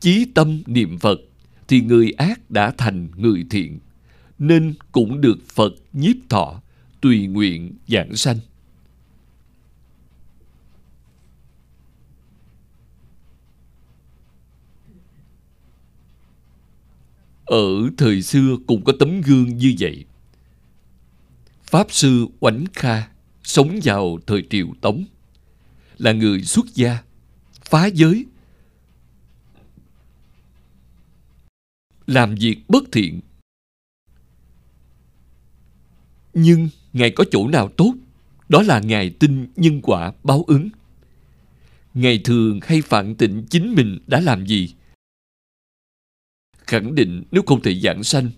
[0.00, 1.20] chí tâm niệm Phật
[1.68, 3.78] thì người ác đã thành người thiện,
[4.38, 6.60] nên cũng được Phật nhiếp thọ,
[7.00, 8.38] tùy nguyện giảng sanh.
[17.44, 20.04] Ở thời xưa cũng có tấm gương như vậy.
[21.64, 23.08] Pháp Sư Oánh Kha
[23.42, 25.04] sống vào thời triều Tống,
[25.98, 27.02] là người xuất gia,
[27.64, 28.26] phá giới,
[32.06, 33.20] làm việc bất thiện.
[36.34, 37.94] Nhưng Ngài có chỗ nào tốt,
[38.48, 40.68] đó là Ngài tin nhân quả báo ứng.
[41.94, 44.74] Ngài thường hay phản tịnh chính mình đã làm gì.
[46.58, 48.30] Khẳng định nếu không thể giảng sanh,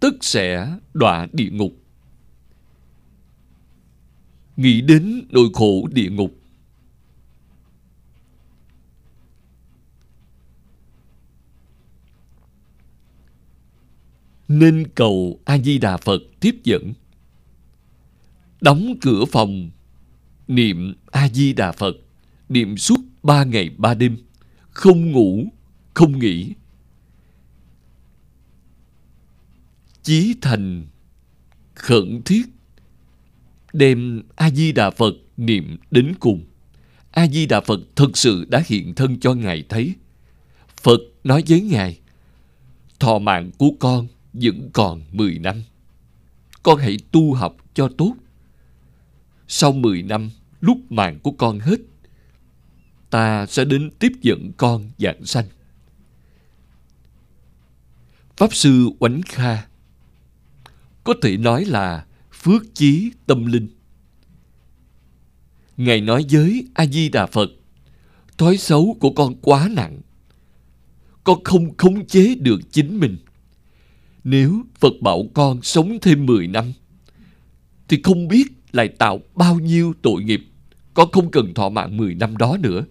[0.00, 1.76] tất sẽ đọa địa ngục.
[4.56, 6.34] Nghĩ đến nỗi khổ địa ngục,
[14.48, 16.92] nên cầu a di đà phật tiếp dẫn.
[18.60, 19.70] Đóng cửa phòng,
[20.48, 21.96] niệm a di đà phật,
[22.48, 24.16] niệm suốt ba ngày ba đêm.
[24.70, 25.44] Không ngủ,
[25.94, 26.52] không nghỉ.
[30.02, 30.86] Chí thành,
[31.74, 32.42] khẩn thiết,
[33.72, 36.44] đem a di đà phật niệm đến cùng.
[37.10, 39.94] A di đà phật thực sự đã hiện thân cho ngài thấy.
[40.82, 41.98] Phật nói với ngài,
[43.00, 44.06] thọ mạng của con
[44.42, 45.62] vẫn còn 10 năm.
[46.62, 48.14] Con hãy tu học cho tốt.
[49.48, 50.30] Sau 10 năm,
[50.60, 51.76] lúc mạng của con hết,
[53.10, 55.46] ta sẽ đến tiếp dẫn con dạng sanh.
[58.36, 59.66] Pháp Sư Oánh Kha
[61.04, 63.68] có thể nói là phước chí tâm linh.
[65.76, 67.50] Ngài nói với A-di-đà Phật,
[68.38, 70.00] thói xấu của con quá nặng.
[71.24, 73.16] Con không khống chế được chính mình.
[74.28, 76.72] Nếu Phật bảo con sống thêm 10 năm,
[77.88, 80.46] thì không biết lại tạo bao nhiêu tội nghiệp.
[80.94, 82.84] Con không cần thọ mạng 10 năm đó nữa.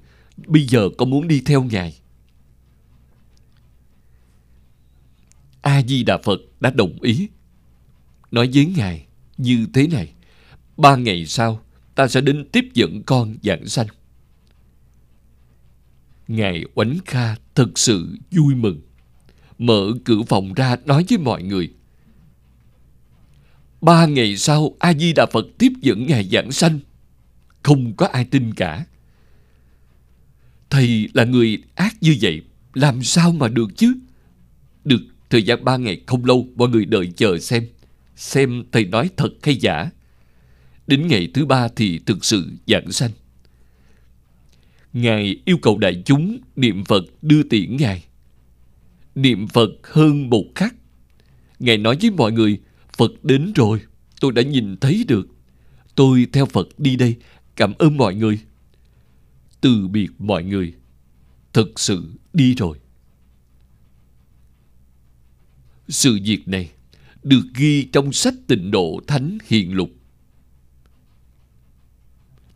[0.48, 1.96] Bây giờ con muốn đi theo Ngài.
[5.62, 7.28] A-di-đà Phật đã đồng ý.
[8.32, 9.06] Nói với Ngài
[9.38, 10.14] như thế này.
[10.78, 11.62] Ba ngày sau,
[11.96, 13.88] ta sẽ đến tiếp dẫn con giảng sanh.
[16.28, 18.82] Ngài Oánh Kha thật sự vui mừng
[19.58, 21.70] mở cửa phòng ra nói với mọi người.
[23.82, 26.80] Ba ngày sau, A-di-đà Phật tiếp dẫn Ngài giảng sanh.
[27.64, 28.86] Không có ai tin cả.
[30.70, 32.42] Thầy là người ác như vậy,
[32.74, 33.94] làm sao mà được chứ?
[34.84, 37.68] Được, thời gian ba ngày không lâu, mọi người đợi chờ xem.
[38.16, 39.90] Xem thầy nói thật hay giả.
[40.88, 43.12] Đến ngày thứ ba thì thực sự giảng sanh.
[44.94, 48.04] Ngài yêu cầu đại chúng niệm Phật đưa tiễn Ngài
[49.16, 50.76] niệm Phật hơn một khắc.
[51.60, 52.62] Ngài nói với mọi người,
[52.98, 53.82] Phật đến rồi,
[54.20, 55.28] tôi đã nhìn thấy được.
[55.96, 57.16] Tôi theo Phật đi đây,
[57.56, 58.40] cảm ơn mọi người.
[59.62, 60.74] Từ biệt mọi người,
[61.54, 62.80] thực sự đi rồi.
[65.88, 66.72] Sự việc này
[67.24, 69.90] được ghi trong sách tịnh độ Thánh Hiền Lục.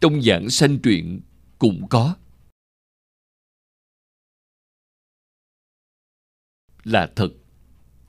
[0.02, 1.20] Trong giảng sanh truyện
[1.60, 2.16] cũng có.
[6.92, 7.30] Là thật,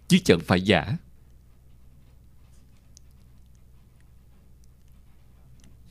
[0.09, 0.97] chứ chẳng phải giả.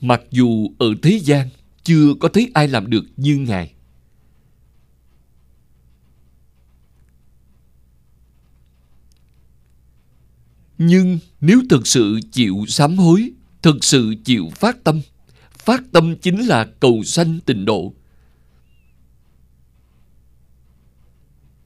[0.02, 1.50] Mặc dù ở thế gian
[1.84, 3.74] chưa có thấy ai làm được như Ngài.
[10.78, 13.32] Nhưng nếu thực sự chịu sám hối,
[13.62, 15.02] thực sự chịu phát tâm,
[15.54, 17.94] phát tâm chính là cầu sanh tịnh độ,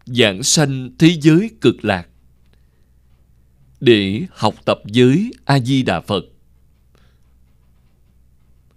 [0.06, 2.08] giảng sanh thế giới cực lạc.
[3.80, 6.26] Để học tập với a di đà phật.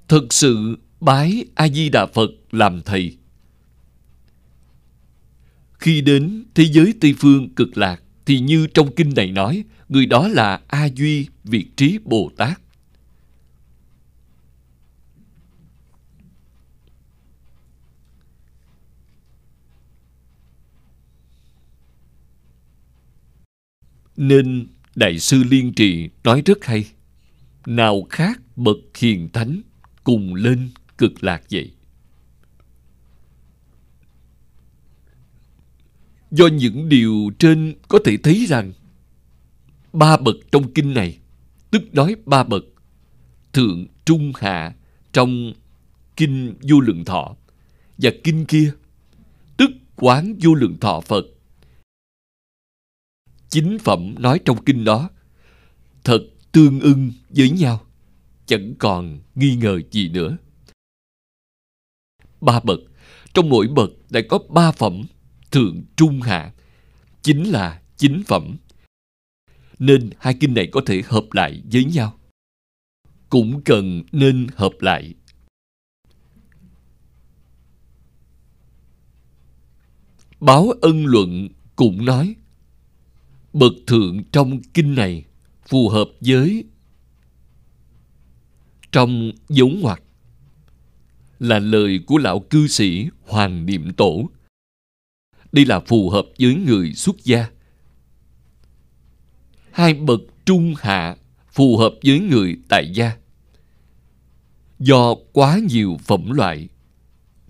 [0.09, 3.16] Thực sự bái a di đà phật làm thầy.
[5.72, 10.07] Khi đến thế giới tây phương cực lạc thì như trong kinh này nói, người
[10.07, 12.61] đó là a duy việt trí bồ tát.
[24.16, 26.86] Nên Đại sư Liên Trì nói rất hay.
[27.66, 29.60] Nào khác bậc hiền thánh
[30.04, 31.70] cùng lên cực lạc vậy.
[36.30, 38.72] Do những điều trên có thể thấy rằng
[39.92, 41.18] ba bậc trong kinh này,
[41.70, 42.64] tức nói ba bậc,
[43.52, 44.74] thượng, trung, hạ
[45.12, 45.52] trong
[46.16, 47.36] kinh vô lượng thọ
[47.98, 48.72] và kinh kia,
[49.56, 51.26] tức quán vô lượng thọ Phật.
[53.49, 55.11] Chính phẩm nói trong kinh đó
[56.05, 56.20] thật
[56.53, 57.86] tương ưng với nhau,
[58.47, 60.36] chẳng còn nghi ngờ gì nữa.
[62.40, 62.80] Ba bậc,
[63.34, 65.03] trong mỗi bậc lại có ba phẩm,
[65.51, 66.53] thượng trung hạ,
[67.22, 68.57] chính là chính phẩm.
[69.78, 72.18] Nên hai kinh này có thể hợp lại với nhau.
[73.28, 75.14] Cũng cần nên hợp lại
[80.40, 82.34] Báo ân luận cũng nói
[83.59, 85.24] Bậc thượng trong kinh này
[85.66, 86.64] phù hợp với
[88.92, 90.02] trong dấu ngoặc
[91.38, 94.30] là lời của lão cư sĩ Hoàng Niệm Tổ.
[95.52, 97.50] Đây là phù hợp với người xuất gia.
[99.70, 101.16] Hai bậc trung hạ
[101.52, 103.16] phù hợp với người tại gia.
[104.78, 106.68] Do quá nhiều phẩm loại,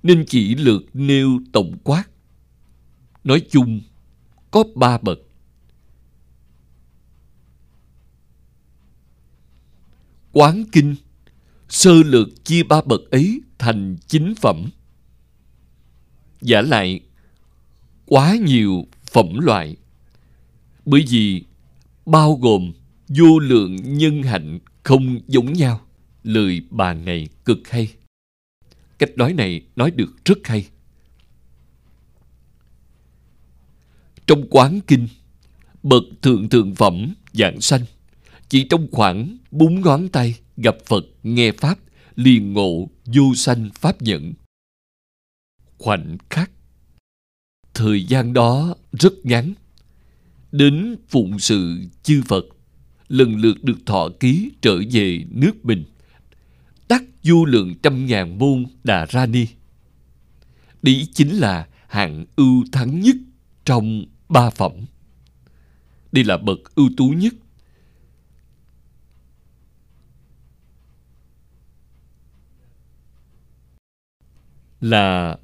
[0.02, 2.04] nên chỉ lượt nêu tổng quát
[3.24, 3.80] nói chung,
[4.50, 5.18] có ba bậc
[10.36, 10.94] quán kinh
[11.68, 14.70] sơ lược chia ba bậc ấy thành chính phẩm.
[16.40, 17.00] Giả lại
[18.06, 19.76] quá nhiều phẩm loại
[20.84, 21.44] bởi vì
[22.06, 22.72] bao gồm
[23.08, 25.80] vô lượng nhân hạnh không giống nhau.
[26.22, 27.94] Lời bà này cực hay.
[28.98, 30.68] Cách nói này nói được rất hay.
[34.26, 35.08] Trong quán kinh,
[35.82, 37.82] bậc thượng thượng phẩm dạng sanh,
[38.48, 41.78] chỉ trong khoảng bốn ngón tay gặp Phật nghe Pháp,
[42.16, 44.32] liền ngộ vô sanh Pháp nhẫn
[45.78, 46.50] Khoảnh khắc
[47.76, 49.54] Thời gian đó rất ngắn.
[50.52, 52.44] Đến phụng sự chư Phật,
[53.08, 55.84] lần lượt được thọ ký trở về nước mình.
[56.88, 59.46] Tắc du lượng trăm ngàn môn Đà Ra Ni.
[60.82, 63.16] Đấy chính là hạng ưu thắng nhất
[63.64, 64.72] trong ba phẩm.
[66.12, 67.34] Đây là bậc ưu tú nhất.
[74.80, 75.38] Là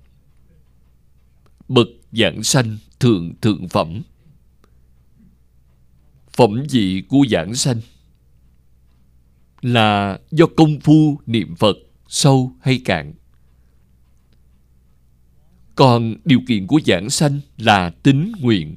[1.69, 4.03] bậc giảng sanh thượng thượng phẩm.
[6.33, 7.81] Phẩm vị của giảng sanh
[9.63, 11.77] là do công phu niệm Phật
[12.09, 13.13] sâu hay cạn.
[15.75, 18.77] Còn điều kiện của giảng sanh là tính nguyện.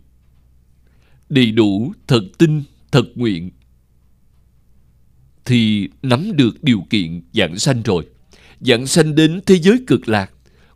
[1.30, 3.52] Đầy đủ thật tin, thật nguyện
[5.46, 8.08] thì nắm được điều kiện giảng sanh rồi.
[8.60, 10.32] Giảng sanh đến thế giới cực lạc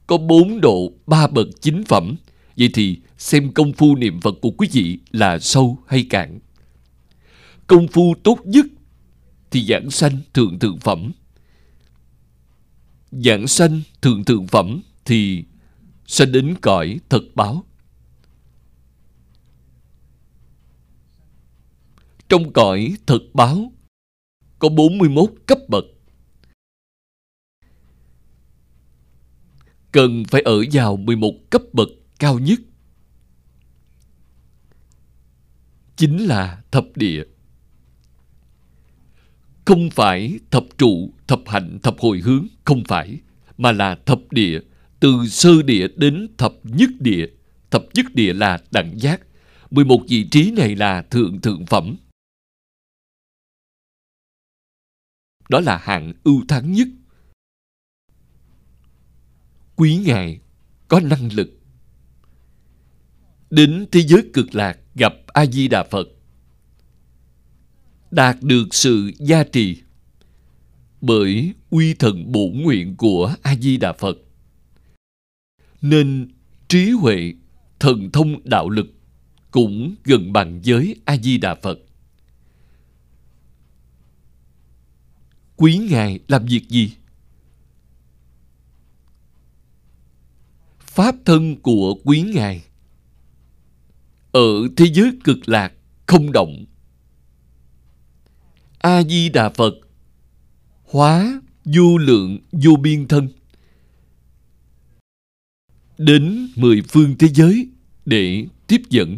[0.10, 2.16] có bốn độ, ba bậc chính phẩm.
[2.58, 6.40] Vậy thì xem công phu niệm Phật của quý vị là sâu hay cạn.
[7.68, 8.66] Công phu tốt nhất
[9.52, 11.12] thì giảng sanh thượng thượng phẩm.
[13.12, 15.44] Giảng sanh thượng thượng phẩm thì
[16.08, 17.64] sẽ đến cõi thật báo.
[22.30, 23.72] Trong cõi thật báo
[24.60, 25.86] có 41 cấp bậc.
[29.92, 32.60] Cần phải ở vào 11 cấp bậc cao nhất.
[35.96, 37.24] Chính là thập địa.
[39.66, 43.20] Không phải thập trụ, thập hạnh, thập hồi hướng, không phải,
[43.58, 44.60] mà là thập địa
[45.00, 47.28] từ sơ địa đến thập nhất địa.
[47.72, 49.22] Thập nhất địa là đẳng giác.
[49.72, 51.96] 11 vị trí này là thượng thượng phẩm.
[55.50, 56.88] Đó là hạng ưu thắng nhất.
[59.80, 60.40] Quý Ngài
[60.88, 61.60] có năng lực.
[63.50, 66.08] Đến thế giới cực lạc gặp A-di-đà Phật.
[68.12, 69.78] Đạt được sự gia trì
[71.02, 74.18] bởi uy thần bổn nguyện của A-di-đà Phật
[75.82, 76.32] nên
[76.68, 77.34] trí huệ,
[77.80, 78.94] thần thông đạo lực
[79.52, 81.80] cũng gần bằng với A-di-đà Phật.
[85.56, 86.92] Quý Ngài làm việc gì?
[91.00, 92.64] Pháp thân của quý Ngài
[94.32, 95.74] ở thế giới cực lạc
[96.06, 96.66] không động.
[98.78, 99.74] A-di-đà Phật,
[100.84, 103.30] hóa vô lượng vô biên thân
[105.98, 107.70] đến mười phương thế giới
[108.06, 109.18] để tiếp dẫn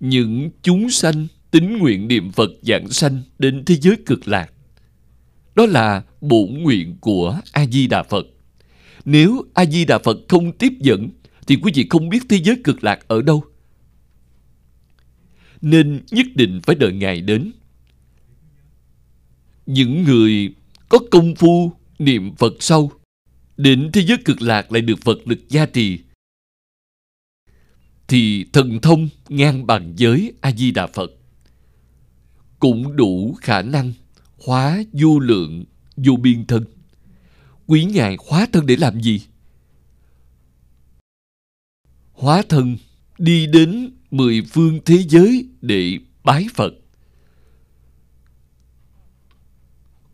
[0.00, 4.52] những chúng sanh tín nguyện niệm Phật dạng sanh đến thế giới cực lạc.
[5.54, 8.26] Đó là bổn nguyện của A-di-đà Phật.
[9.04, 11.10] Nếu A-di-đà Phật không tiếp dẫn,
[11.46, 13.44] thì quý vị không biết thế giới cực lạc ở đâu.
[15.60, 17.52] Nên nhất định phải đợi Ngài đến.
[19.66, 20.54] Những người
[20.88, 22.92] có công phu niệm Phật sâu
[23.56, 25.98] Đến thế giới cực lạc lại được Phật lực gia trì.
[28.12, 31.10] thì thần thông ngang bằng giới a di đà phật
[32.58, 33.92] cũng đủ khả năng
[34.46, 35.64] hóa vô lượng,
[35.96, 36.64] vô biên thân
[37.72, 39.22] quý ngài hóa thân để làm gì?
[42.12, 42.76] Hóa thân
[43.18, 46.72] đi đến mười phương thế giới để bái phật.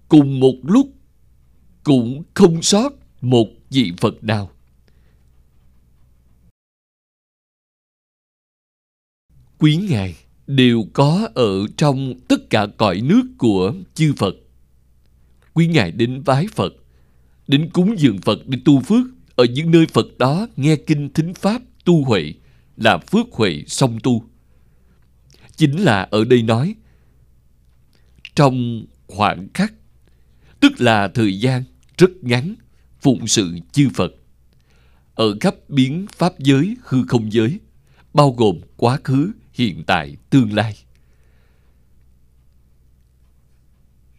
[0.08, 0.92] Cùng một lúc
[1.84, 4.50] cũng không sót một vị phật nào.
[9.58, 14.34] Quý ngài đều có ở trong tất cả cõi nước của chư Phật.
[15.54, 16.72] Quý ngài đến vái Phật,
[17.48, 21.34] đến cúng dường Phật để tu phước ở những nơi Phật đó nghe kinh thính
[21.34, 22.32] pháp tu huệ
[22.76, 24.24] là phước huệ song tu.
[25.56, 26.74] Chính là ở đây nói
[28.34, 29.72] trong khoảng khắc
[30.60, 31.62] tức là thời gian
[31.98, 32.54] rất ngắn
[33.00, 34.12] phụng sự chư Phật
[35.14, 37.58] ở khắp biến pháp giới hư không giới
[38.14, 40.76] bao gồm quá khứ hiện tại, tương lai.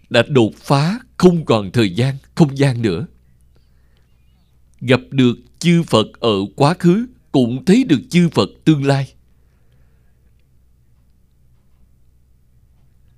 [0.09, 3.05] Đã đột phá không còn thời gian, không gian nữa.
[4.81, 9.13] Gặp được chư Phật ở quá khứ, cũng thấy được chư Phật tương lai.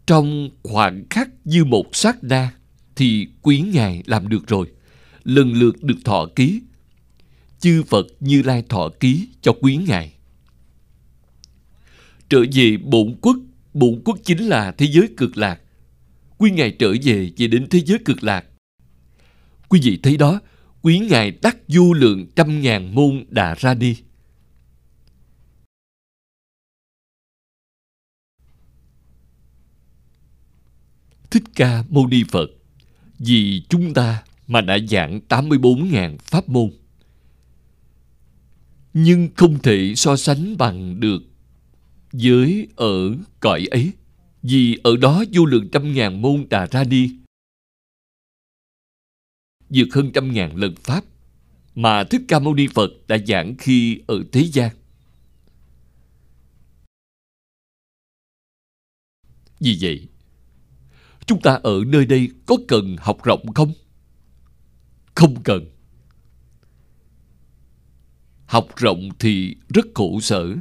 [0.05, 2.53] Trong khoảng khắc như một sát na,
[2.95, 4.71] thì quý Ngài làm được rồi.
[5.23, 6.61] Lần lượt được thọ ký.
[7.59, 10.13] Chư Phật Như Lai thọ ký cho quý Ngài
[12.31, 13.37] trở về bổn quốc
[13.73, 15.61] bổn quốc chính là thế giới cực lạc
[16.37, 18.45] quý ngài trở về về đến thế giới cực lạc
[19.69, 20.39] quý vị thấy đó
[20.81, 23.97] quý ngài đắc vô lượng trăm ngàn môn đà ra đi
[31.31, 32.49] Thích Ca Mâu Ni Phật,
[33.19, 36.69] vì chúng ta mà đã giảng 84.000 pháp môn.
[38.93, 41.23] Nhưng không thể so sánh bằng được
[42.11, 43.91] với ở cõi ấy,
[44.43, 47.15] vì ở đó vô lượng trăm ngàn môn đà ra đi
[49.73, 51.03] vượt hơn trăm ngàn lần pháp
[51.75, 54.75] mà Thích Ca Mâu Ni Phật đã giảng khi ở thế gian.
[59.59, 60.07] Vì vậy,
[61.25, 63.73] chúng ta ở nơi đây có cần học rộng không?
[65.15, 65.65] Không cần.
[68.45, 70.55] Học rộng thì rất khổ sở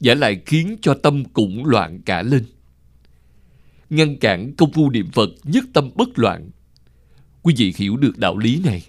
[0.00, 2.44] giả lại khiến cho tâm cũng loạn cả lên.
[3.90, 6.50] Ngăn cản công phu niệm Phật nhất tâm bất loạn.
[7.42, 8.82] Quý vị hiểu được đạo lý này,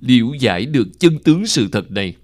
[0.00, 2.14] liễu giải được chân tướng sự thật này,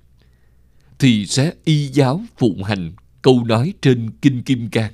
[0.98, 4.92] thì sẽ y giáo phụng hành câu nói trên Kinh Kim Cang.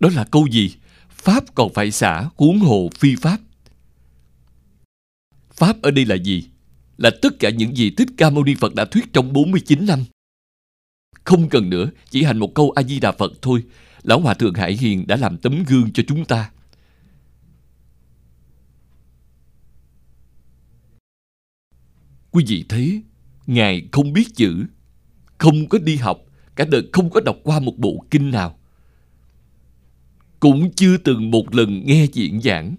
[0.00, 0.74] Đó là câu gì?
[1.08, 3.38] Pháp còn phải xả, huống hồ phi Pháp.
[5.52, 6.44] Pháp ở đây là gì?
[6.96, 10.04] Là tất cả những gì Thích Ca Mâu Ni Phật đã thuyết trong 49 năm.
[11.24, 13.62] Không cần nữa, chỉ hành một câu A-di-đà Phật thôi.
[14.02, 16.50] Lão Hòa Thượng Hải Hiền đã làm tấm gương cho chúng ta.
[22.30, 23.02] Quý vị thấy,
[23.46, 24.64] Ngài không biết chữ,
[25.38, 26.18] không có đi học,
[26.56, 28.58] cả đời không có đọc qua một bộ kinh nào.
[30.40, 32.74] Cũng chưa từng một lần nghe diễn giảng.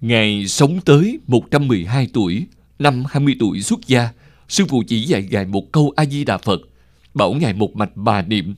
[0.00, 2.46] Ngài sống tới 112 tuổi,
[2.78, 4.08] năm 20 tuổi xuất gia,
[4.48, 6.60] sư phụ chỉ dạy Ngài một câu A-di-đà Phật,
[7.14, 8.54] bảo Ngài một mạch bà niệm.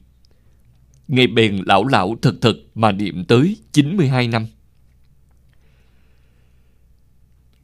[1.09, 4.47] Ngài bèn lão lão thật thật mà niệm tới 92 năm.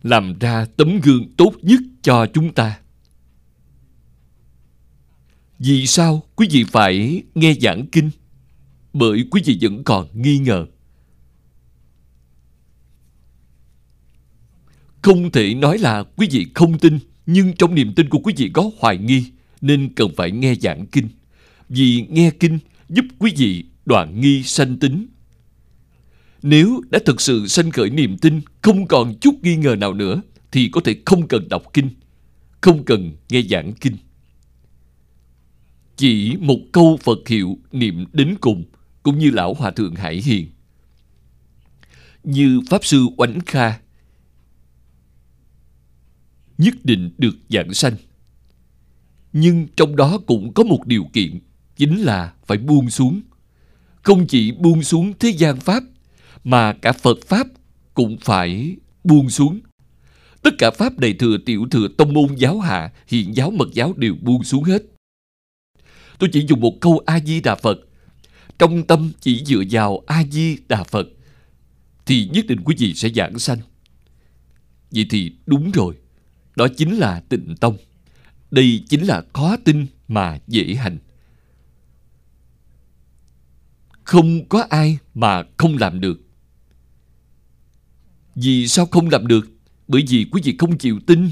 [0.06, 2.78] Làm ra tấm gương tốt nhất cho chúng ta.
[5.58, 8.10] Vì sao quý vị phải nghe giảng kinh?
[8.92, 10.66] Bởi quý vị vẫn còn nghi ngờ.
[15.02, 18.50] Không thể nói là quý vị không tin, nhưng trong niềm tin của quý vị
[18.54, 19.24] có hoài nghi,
[19.60, 21.08] nên cần phải nghe giảng kinh.
[21.68, 25.06] Vì nghe kinh giúp quý vị đoạn nghi sanh tính.
[26.48, 30.22] Nếu đã thực sự sanh khởi niềm tin không còn chút nghi ngờ nào nữa
[30.52, 31.90] thì có thể không cần đọc kinh,
[32.60, 33.96] không cần nghe giảng kinh.
[35.96, 38.64] Chỉ một câu Phật hiệu niệm đến cùng
[39.02, 40.46] cũng như Lão Hòa Thượng Hải Hiền.
[42.24, 43.80] Như Pháp Sư Oánh Kha
[46.58, 47.94] nhất định được giảng sanh.
[49.32, 51.40] Nhưng trong đó cũng có một điều kiện,
[51.76, 53.20] chính là phải buông xuống.
[54.02, 55.82] Không chỉ buông xuống thế gian Pháp,
[56.46, 57.46] mà cả Phật Pháp
[57.94, 59.60] cũng phải buông xuống.
[60.42, 63.92] Tất cả Pháp đầy thừa tiểu thừa tông môn giáo hạ, hiện giáo mật giáo
[63.96, 64.82] đều buông xuống hết.
[66.18, 67.78] Tôi chỉ dùng một câu A-di-đà Phật.
[68.58, 71.06] Trong tâm chỉ dựa vào A-di-đà Phật,
[72.06, 73.58] thì nhất định quý vị sẽ giảng sanh.
[74.90, 75.94] Vậy thì đúng rồi
[76.56, 77.76] đó chính là tịnh tông
[78.50, 80.98] đây chính là khó tin mà dễ hành
[84.04, 86.25] không có ai mà không làm được
[88.36, 89.48] vì sao không làm được?
[89.88, 91.30] Bởi vì quý vị không chịu tin.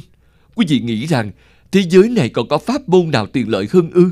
[0.54, 1.30] Quý vị nghĩ rằng
[1.72, 4.10] thế giới này còn có pháp môn nào tiện lợi hơn ư?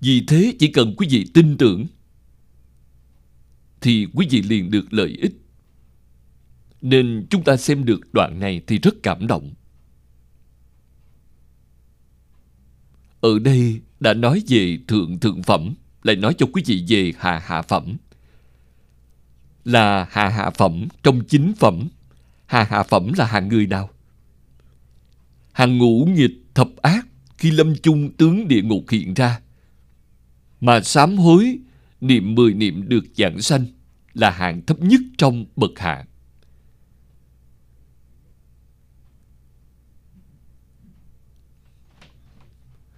[0.00, 1.86] Vì thế chỉ cần quý vị tin tưởng,
[3.80, 5.32] thì quý vị liền được lợi ích.
[6.82, 9.54] Nên chúng ta xem được đoạn này thì rất cảm động.
[13.20, 17.42] Ở đây đã nói về thượng thượng phẩm, lại nói cho quý vị về hạ
[17.46, 17.96] hạ phẩm
[19.64, 21.88] là hạ hạ phẩm trong chính phẩm.
[22.46, 23.90] Hạ hạ phẩm là hạng người nào?
[25.52, 27.06] Hàng ngũ nghịch thập ác
[27.38, 29.40] khi lâm chung tướng địa ngục hiện ra.
[30.60, 31.58] Mà sám hối
[32.00, 33.66] niệm mười niệm được giảng sanh
[34.14, 36.04] là hạng thấp nhất trong bậc hạ.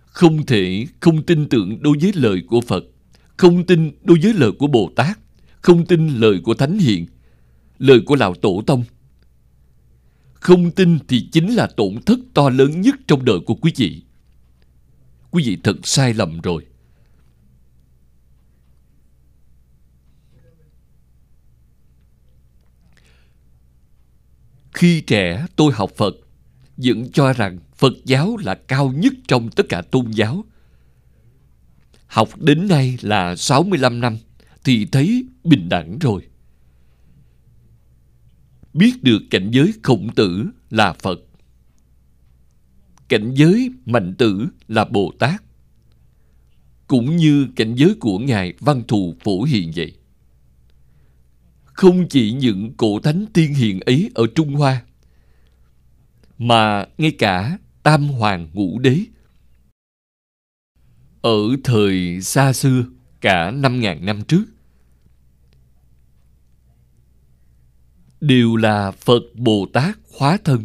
[0.06, 2.84] Không thể không tin tưởng đối với lời của Phật,
[3.36, 5.18] không tin đối với lời của Bồ Tát,
[5.66, 7.06] không tin lời của Thánh Hiện,
[7.78, 8.84] lời của Lão Tổ Tông.
[10.34, 14.02] Không tin thì chính là tổn thất to lớn nhất trong đời của quý vị.
[15.30, 16.66] Quý vị thật sai lầm rồi.
[24.72, 26.14] Khi trẻ tôi học Phật,
[26.76, 30.44] vẫn cho rằng Phật giáo là cao nhất trong tất cả tôn giáo.
[32.06, 34.18] Học đến nay là 65 năm
[34.66, 36.22] thì thấy bình đẳng rồi.
[38.74, 41.20] Biết được cảnh giới khổng tử là Phật.
[43.08, 45.42] Cảnh giới mạnh tử là Bồ Tát.
[46.86, 49.96] Cũng như cảnh giới của Ngài Văn Thù Phổ Hiền vậy.
[51.64, 54.84] Không chỉ những cổ thánh tiên hiền ấy ở Trung Hoa,
[56.38, 58.98] mà ngay cả tam hoàng ngũ đế
[61.20, 62.84] ở thời xa xưa,
[63.20, 64.44] cả năm ngàn năm trước
[68.20, 70.64] đều là Phật Bồ Tát hóa thân.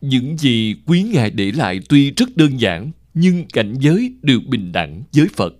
[0.00, 4.72] Những gì quý Ngài để lại tuy rất đơn giản, nhưng cảnh giới đều bình
[4.72, 5.54] đẳng với Phật.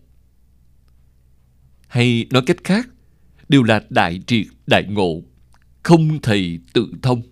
[1.89, 2.89] Hay nói cách khác,
[3.49, 5.23] đều là đại triệt, đại ngộ,
[5.83, 7.23] không thầy tự thông.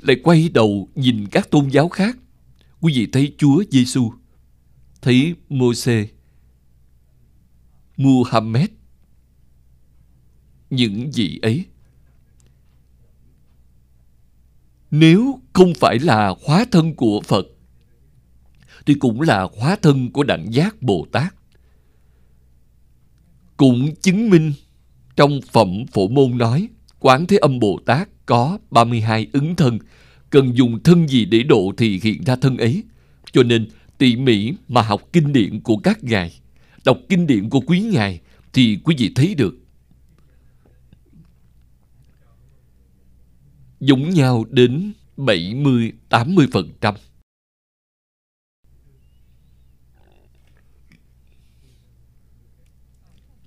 [0.00, 2.18] Lại quay đầu nhìn các tôn giáo khác.
[2.80, 4.12] Quý vị thấy Chúa Giêsu,
[5.02, 6.06] thấy Môse,
[7.96, 8.68] Muhammad,
[10.72, 11.64] những gì ấy.
[14.90, 17.46] Nếu không phải là hóa thân của Phật,
[18.86, 21.34] thì cũng là hóa thân của Đẳng Giác Bồ Tát.
[23.56, 24.52] Cũng chứng minh
[25.16, 26.68] trong Phẩm Phổ Môn nói,
[26.98, 29.78] Quán Thế Âm Bồ Tát có 32 ứng thân,
[30.30, 32.82] cần dùng thân gì để độ thì hiện ra thân ấy.
[33.32, 33.68] Cho nên
[33.98, 36.32] tỉ mỉ mà học kinh điển của các ngài,
[36.84, 38.20] đọc kinh điển của quý ngài
[38.52, 39.61] thì quý vị thấy được.
[43.84, 46.94] Giống nhau đến 70-80%.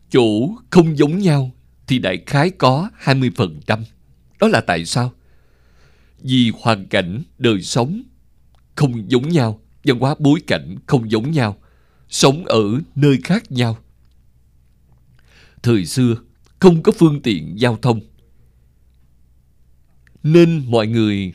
[0.10, 1.52] Chỗ không giống nhau
[1.88, 3.84] thì đại khái có 20%.
[4.40, 5.14] Đó là tại sao?
[6.20, 8.04] Vì hoàn cảnh, đời sống
[8.76, 11.58] không giống nhau, văn hóa bối cảnh không giống nhau,
[12.10, 12.64] sống ở
[12.96, 13.78] nơi khác nhau.
[15.64, 16.16] Thời xưa,
[16.60, 18.02] không có phương tiện giao thông.
[20.26, 21.34] Nên mọi người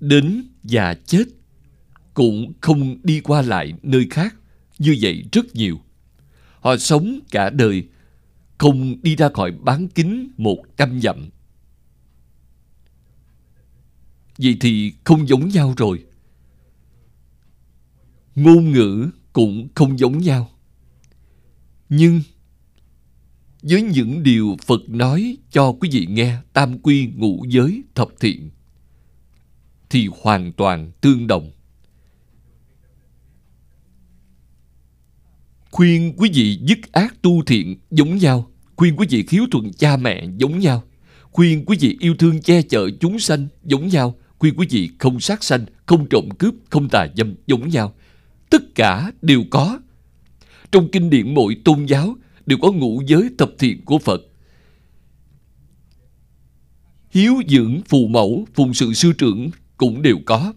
[0.00, 1.24] đến và chết,
[2.14, 4.36] cũng không đi qua lại nơi khác.
[4.78, 5.80] Như vậy rất nhiều.
[6.60, 7.88] Họ sống cả đời,
[8.58, 11.28] không đi ra khỏi bán kính một trăm dặm.
[14.38, 16.04] Vậy thì không giống nhau rồi.
[18.34, 20.50] Ngôn ngữ cũng không giống nhau.
[21.88, 22.20] Nhưng
[23.68, 28.50] với những điều Phật nói cho quý vị nghe tam quy ngũ giới thập thiện
[29.90, 31.50] thì hoàn toàn tương đồng.
[35.70, 38.50] Khuyên quý vị dứt ác tu thiện giống nhau.
[38.76, 40.82] Khuyên quý vị khiếu thuận cha mẹ giống nhau.
[41.22, 44.14] Khuyên quý vị yêu thương che chở chúng sanh giống nhau.
[44.38, 47.94] Khuyên quý vị không sát sanh, không trộm cướp, không tà dâm giống nhau.
[48.50, 49.78] Tất cả đều có.
[50.72, 52.16] Trong kinh điển mỗi tôn giáo
[52.46, 54.20] đều có ngũ giới tập thiện của Phật.
[57.10, 60.52] Hiếu dưỡng phù mẫu, phụng sự sư trưởng cũng đều có.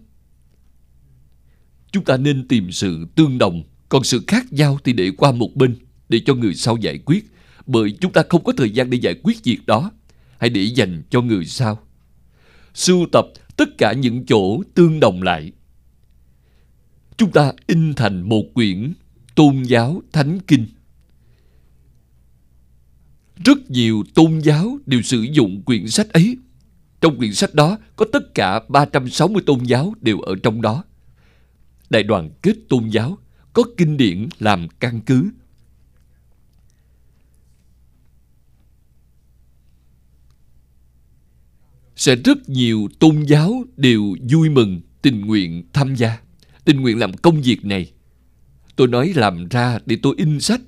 [1.92, 5.50] Chúng ta nên tìm sự tương đồng còn sự khác nhau thì để qua một
[5.54, 5.76] bên
[6.08, 7.24] để cho người sau giải quyết
[7.66, 9.90] bởi chúng ta không có thời gian để giải quyết việc đó.
[10.38, 11.78] Hãy để dành cho người sau.
[12.74, 13.26] sưu tập
[13.56, 15.52] tất cả những chỗ tương đồng lại.
[17.16, 18.92] Chúng ta in thành một quyển
[19.34, 20.66] tôn giáo thánh kinh.
[23.44, 26.36] Rất nhiều tôn giáo đều sử dụng quyển sách ấy.
[27.00, 30.84] Trong quyển sách đó có tất cả 360 tôn giáo đều ở trong đó.
[31.90, 33.18] Đại đoàn kết tôn giáo
[33.52, 35.30] có kinh điển làm căn cứ.
[41.96, 46.20] Sẽ rất nhiều tôn giáo đều vui mừng, tình nguyện tham gia,
[46.64, 47.92] tình nguyện làm công việc này.
[48.76, 50.60] Tôi nói làm ra để tôi in sách.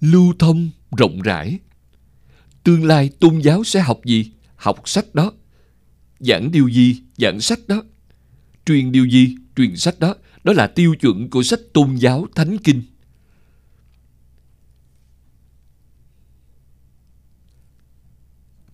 [0.00, 1.58] Lưu thông rộng rãi.
[2.64, 4.30] Tương lai tôn giáo sẽ học gì?
[4.56, 5.32] Học sách đó.
[6.18, 7.02] Giảng điều gì?
[7.16, 7.82] Giảng sách đó
[8.70, 10.14] truyền điều gì, truyền sách đó.
[10.44, 12.82] Đó là tiêu chuẩn của sách tôn giáo Thánh Kinh.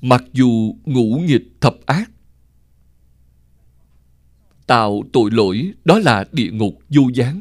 [0.01, 2.11] Mặc dù ngũ nghịch thập ác,
[4.67, 7.41] tạo tội lỗi đó là địa ngục vô gián.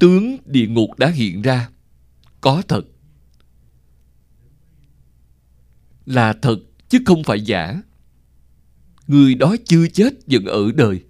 [0.00, 1.70] Tướng địa ngục đã hiện ra,
[2.40, 2.82] có thật.
[6.06, 6.56] Là thật
[6.88, 7.82] chứ không phải giả
[9.10, 11.02] người đó chưa chết vẫn ở đời.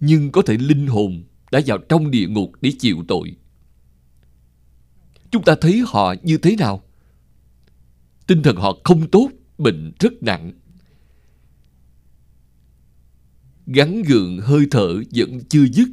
[0.00, 3.36] Nhưng có thể linh hồn đã vào trong địa ngục để chịu tội.
[5.30, 6.82] Chúng ta thấy họ như thế nào?
[8.26, 10.52] Tinh thần họ không tốt, bệnh rất nặng.
[13.66, 15.88] Gắn gượng hơi thở vẫn chưa dứt,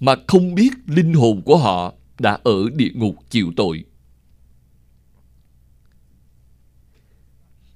[0.00, 3.84] mà không biết linh hồn của họ đã ở địa ngục chịu tội.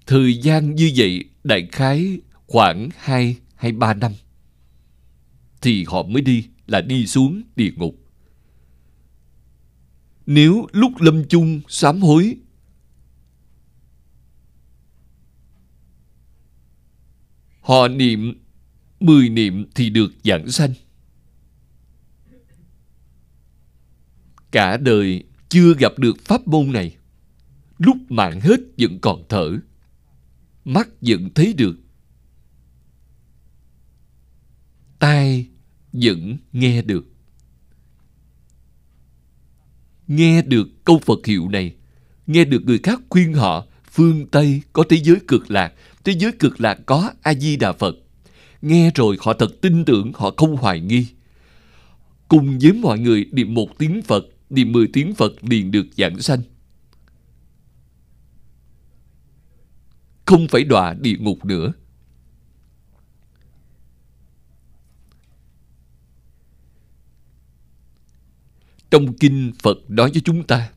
[0.07, 4.13] Thời gian như vậy, đại khái khoảng 2 hay 3 năm,
[5.63, 7.99] thì họ mới đi, là đi xuống địa ngục.
[10.27, 12.37] Nếu lúc lâm chung sám hối,
[17.61, 18.43] họ niệm
[19.01, 20.73] 10 niệm thì được giảng sanh.
[24.53, 26.97] Cả đời chưa gặp được pháp môn này.
[27.79, 29.53] Lúc mạng hết vẫn còn thở,
[30.65, 31.77] mắt vẫn thấy được.
[34.99, 35.47] Tai
[35.93, 37.07] vẫn nghe được.
[40.07, 41.75] Nghe được câu phật hiệu này,
[42.27, 45.73] nghe được người khác khuyên họ, phương tây có thế giới cực lạc,
[46.05, 47.95] thế giới cực lạc có a di đà phật.
[48.63, 51.07] Nghe rồi họ thật tin tưởng, họ không hoài nghi.
[52.29, 56.23] Cùng với mọi người niệm một tiếng phật niệm mười tiếng phật liền được giảng
[56.23, 56.43] sanh
[60.33, 61.73] không phải đọa địa ngục nữa.
[68.91, 70.73] Trong kinh Phật nói với chúng ta,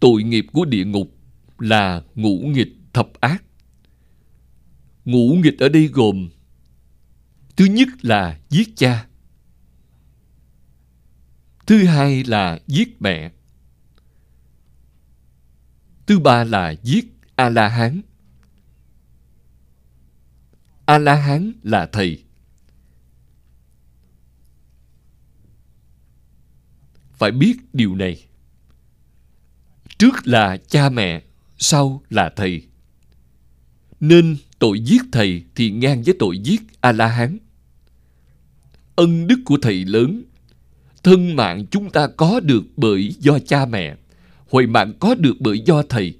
[0.00, 1.16] Tội nghiệp của địa ngục
[1.58, 3.44] là ngũ nghịch thập ác.
[5.04, 6.28] Ngũ nghịch ở đây gồm,
[7.56, 9.06] Thứ nhất là giết cha
[11.66, 13.30] Thứ hai là giết mẹ
[16.06, 18.00] Thứ ba là giết A-la-hán.
[20.86, 22.24] A-la-hán là thầy.
[27.12, 28.26] Phải biết điều này.
[29.98, 31.22] Trước là cha mẹ,
[31.58, 32.66] sau là thầy.
[34.00, 37.38] Nên tội giết thầy thì ngang với tội giết A-la-hán.
[38.96, 40.22] Ân đức của thầy lớn,
[41.04, 43.96] thân mạng chúng ta có được bởi do cha mẹ
[44.50, 46.18] huệ mạng có được bởi do thầy.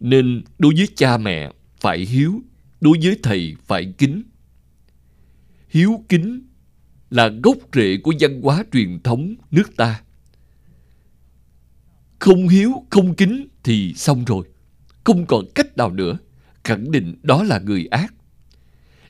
[0.00, 2.42] Nên đối với cha mẹ phải hiếu,
[2.80, 4.22] đối với thầy phải kính.
[5.68, 6.42] Hiếu kính
[7.10, 10.02] là gốc rễ của văn hóa truyền thống nước ta.
[12.18, 14.46] Không hiếu, không kính thì xong rồi.
[15.04, 16.18] Không còn cách nào nữa.
[16.64, 18.14] Khẳng định đó là người ác.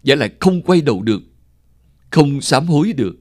[0.02, 1.22] giả lại không quay đầu được.
[2.12, 3.16] Không sám hối được.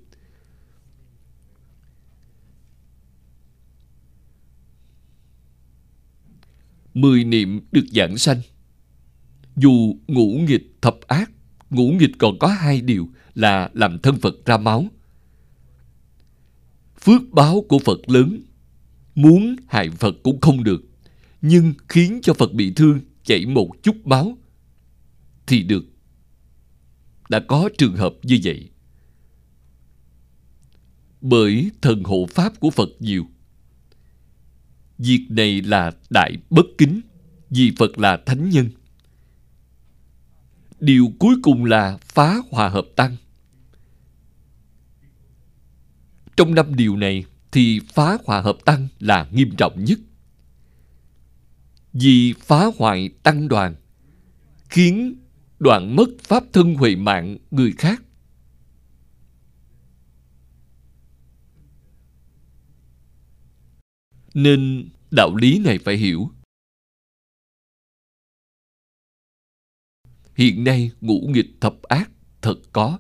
[6.93, 8.41] mười niệm được giảng sanh.
[9.55, 11.31] Dù ngũ nghịch thập ác,
[11.69, 14.87] ngũ nghịch còn có hai điều là làm thân Phật ra máu.
[17.01, 18.41] Phước báo của Phật lớn,
[19.15, 20.81] muốn hại Phật cũng không được,
[21.41, 24.37] nhưng khiến cho Phật bị thương chảy một chút máu
[25.47, 25.85] thì được.
[27.29, 28.70] Đã có trường hợp như vậy.
[31.21, 33.25] Bởi thần hộ pháp của Phật nhiều
[34.97, 37.01] Việc này là đại bất kính,
[37.49, 38.69] vì Phật là thánh nhân.
[40.79, 43.15] Điều cuối cùng là phá hòa hợp tăng.
[46.37, 49.99] Trong năm điều này, thì phá hòa hợp tăng là nghiêm trọng nhất.
[51.93, 53.75] Vì phá hoại tăng đoàn
[54.69, 55.15] khiến
[55.59, 58.03] đoạn mất pháp thân huệ mạng người khác.
[64.33, 66.31] Nên đạo lý này phải hiểu.
[70.35, 72.11] Hiện nay ngũ nghịch thập ác
[72.41, 72.99] thật có.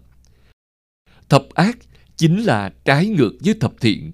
[1.29, 1.77] Thập ác
[2.17, 4.11] chính là trái ngược với thập thiện.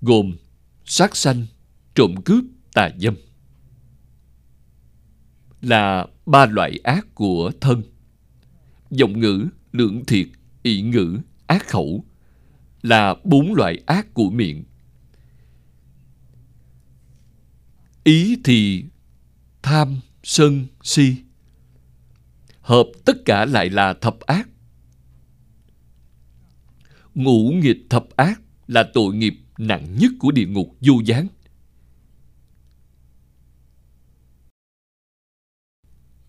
[0.00, 0.36] Gồm
[0.84, 1.46] sát sanh,
[1.94, 3.14] trộm cướp, tà dâm.
[5.60, 7.82] Là ba loại ác của thân.
[8.90, 10.28] Giọng ngữ, lưỡng thiệt,
[10.62, 12.04] ị ngữ, ác khẩu
[12.82, 14.64] là bốn loại ác của miệng.
[18.04, 18.84] Ý thì
[19.62, 21.16] tham, sân, si.
[22.60, 24.48] Hợp tất cả lại là thập ác.
[27.14, 31.26] Ngũ nghịch thập ác là tội nghiệp nặng nhất của địa ngục vô gián.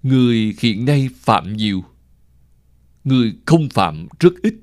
[0.03, 1.83] Người hiện nay phạm nhiều,
[3.03, 4.62] người không phạm rất ít.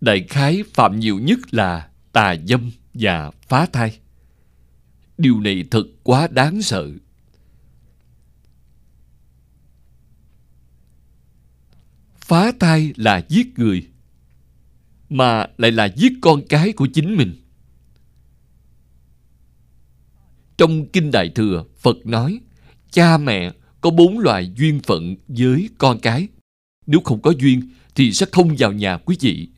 [0.00, 3.98] Đại khái phạm nhiều nhất là tà dâm và phá thai.
[5.18, 6.90] Điều này thật quá đáng sợ.
[12.20, 13.86] Phá thai là giết người,
[15.08, 17.36] mà lại là giết con cái của chính mình.
[20.58, 22.40] Trong Kinh Đại Thừa, Phật nói,
[22.90, 26.28] cha mẹ có bốn loại duyên phận với con cái.
[26.86, 29.48] Nếu không có duyên, thì sẽ không vào nhà quý vị.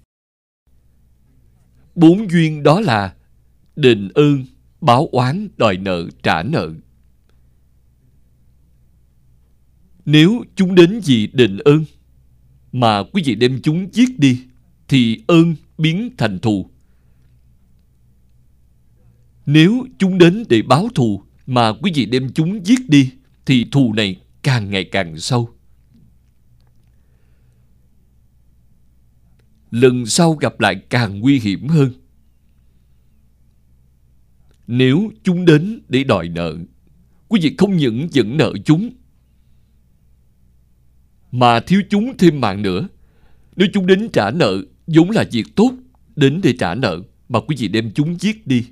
[1.95, 3.15] Bốn duyên đó là
[3.77, 4.45] đền ơn,
[4.81, 6.73] báo oán, đòi nợ, trả nợ.
[10.05, 11.85] Nếu chúng đến vì đền ơn,
[12.73, 14.43] mà quý vị đem chúng giết đi,
[14.89, 16.71] thì ơn biến thành thù.
[19.47, 23.11] Nếu chúng đến để báo thù mà quý vị đem chúng giết đi
[23.47, 25.49] thì thù này càng ngày càng sâu.
[29.73, 31.93] Lần sau gặp lại càng nguy hiểm hơn.
[34.67, 36.57] Nếu chúng đến để đòi nợ,
[37.29, 38.91] quý vị không những dẫn nợ chúng,
[41.31, 42.89] mà thiếu chúng thêm mạng nữa.
[43.57, 45.73] Nếu chúng đến trả nợ, vốn là việc tốt,
[46.17, 48.67] đến để trả nợ, mà quý vị đem chúng giết đi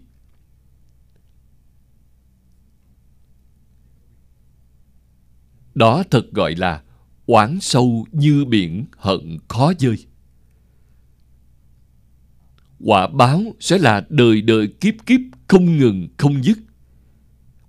[5.74, 6.82] Đó thật gọi là
[7.26, 9.96] oán sâu như biển hận khó dơi.
[12.84, 16.58] Quả báo sẽ là đời đời kiếp kiếp không ngừng không dứt.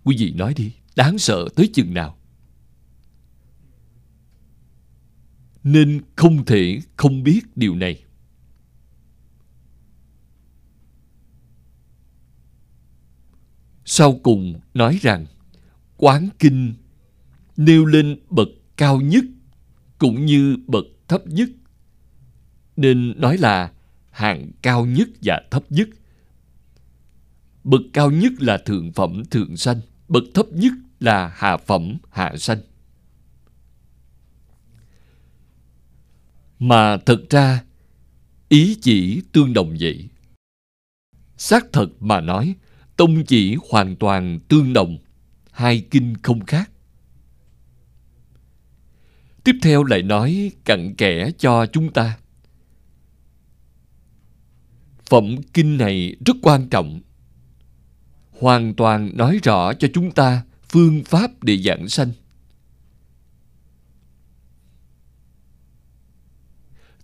[0.04, 2.18] Quý vị nói đi, đáng sợ tới chừng nào?
[5.64, 8.04] Nên không thể không biết điều này.
[13.86, 15.26] Sau cùng nói rằng
[15.98, 16.74] quán kinh
[17.58, 18.48] nêu lên bậc
[18.78, 19.26] cao nhất
[19.98, 21.50] cũng như bậc thấp nhất.
[22.76, 23.72] Nên nói là
[24.12, 25.90] hạng cao nhất và thấp nhất.
[27.64, 32.34] Bậc cao nhất là thượng phẩm thượng sanh, bậc thấp nhất là hạ phẩm hạ
[32.38, 32.62] sanh.
[36.60, 37.64] Mà thật ra,
[38.50, 40.10] ý chỉ tương đồng vậy.
[41.38, 42.56] Xác thật mà nói,
[42.98, 44.98] tông chỉ hoàn toàn tương đồng,
[45.52, 46.72] hai kinh không khác.
[49.44, 52.18] Tiếp theo lại nói cặn kẽ cho chúng ta.
[55.12, 57.02] Phẩm kinh này rất quan trọng.
[58.40, 62.12] Hoàn toàn nói rõ cho chúng ta phương pháp để giảng sanh.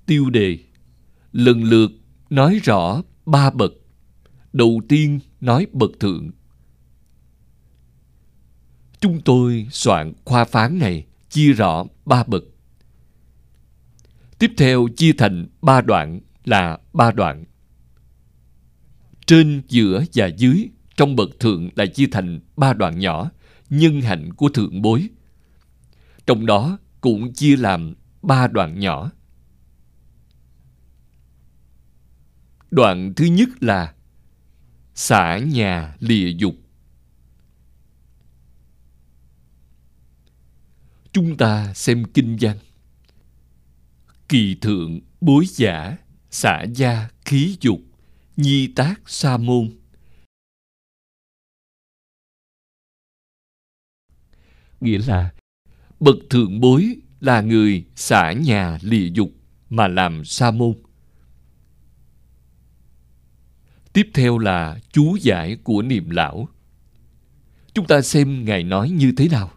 [0.05, 0.57] Tiêu đề,
[1.31, 1.91] lần lượt
[2.29, 3.71] nói rõ ba bậc.
[4.53, 6.29] Đầu tiên nói bậc thượng.
[8.99, 12.43] Chúng tôi soạn khoa phán này chia rõ ba bậc.
[14.39, 17.43] Tiếp theo chia thành ba đoạn là ba đoạn.
[19.27, 23.31] Trên, giữa và dưới trong bậc thượng lại chia thành ba đoạn nhỏ,
[23.69, 25.09] nhân hạnh của thượng bối.
[26.25, 29.11] Trong đó cũng chia làm ba đoạn nhỏ.
[32.71, 33.93] Đoạn thứ nhất là
[34.95, 36.55] xả nhà lìa dục
[41.17, 42.57] Chúng ta xem kinh văn.
[44.29, 45.97] Kỳ thượng bối giả,
[46.31, 47.79] xả gia khí dục,
[48.37, 49.69] nhi tác sa môn.
[54.81, 55.33] Nghĩa là,
[55.99, 59.31] bậc thượng bối là người xả nhà lìa dục
[59.69, 60.73] mà làm sa môn.
[63.93, 66.47] Tiếp theo là chú giải của niệm lão.
[67.73, 69.51] Chúng ta xem Ngài nói như thế nào.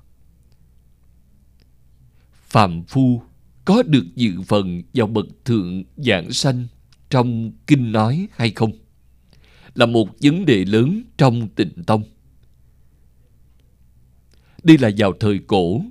[2.33, 3.23] Phạm Phu
[3.65, 6.67] có được dự phần vào bậc thượng giảng sanh
[7.11, 8.73] trong kinh nói hay không?
[9.75, 12.03] Là một vấn đề lớn trong tịnh tông.
[14.63, 15.83] Đây là vào thời cổ,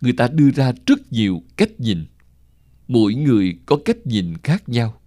[0.00, 2.06] người ta đưa ra rất nhiều cách nhìn.
[2.88, 5.00] Mỗi người có cách nhìn khác nhau.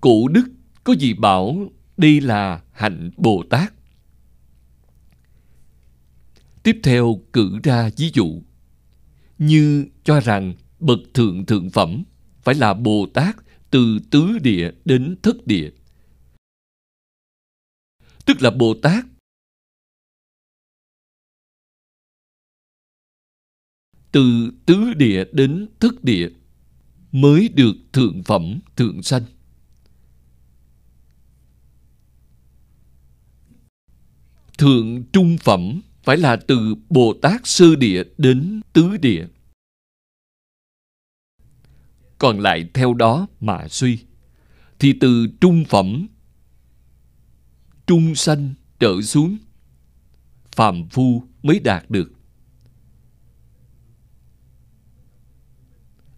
[0.00, 0.44] Cổ đức
[0.84, 3.72] có gì bảo đây là hạnh Bồ Tát.
[6.62, 8.42] Tiếp theo cử ra ví dụ
[9.38, 12.04] như cho rằng bậc thượng thượng phẩm
[12.44, 13.36] phải là Bồ Tát
[13.70, 15.70] từ tứ địa đến thất địa.
[18.24, 19.04] Tức là Bồ Tát
[24.12, 26.28] từ tứ địa đến thất địa
[27.12, 29.22] mới được thượng phẩm, thượng sanh.
[34.58, 39.26] Thượng trung phẩm phải là từ Bồ Tát sơ địa đến tứ địa.
[42.18, 43.98] Còn lại theo đó mà suy,
[44.78, 46.06] thì từ trung phẩm,
[47.86, 49.36] trung sanh trở xuống,
[50.56, 52.12] phàm phu mới đạt được.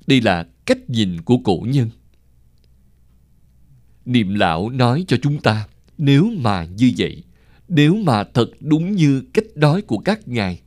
[0.07, 1.91] Đây là cách nhìn của cổ nhân.
[4.05, 5.69] Niệm lão nói cho chúng ta,
[5.99, 7.25] nếu mà như vậy,
[7.69, 10.61] nếu mà thật đúng như cách nói của các ngài,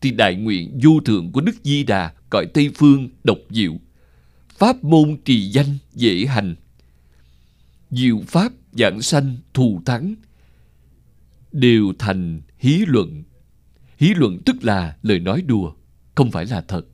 [0.00, 3.72] thì đại nguyện vô thượng của Đức Di Đà cõi Tây Phương độc diệu,
[4.54, 6.54] pháp môn trì danh dễ hành,
[7.90, 10.14] diệu pháp giảng sanh thù thắng,
[11.52, 13.22] đều thành hí luận.
[13.98, 15.74] Hí luận tức là lời nói đùa,
[16.14, 16.86] không phải là thật.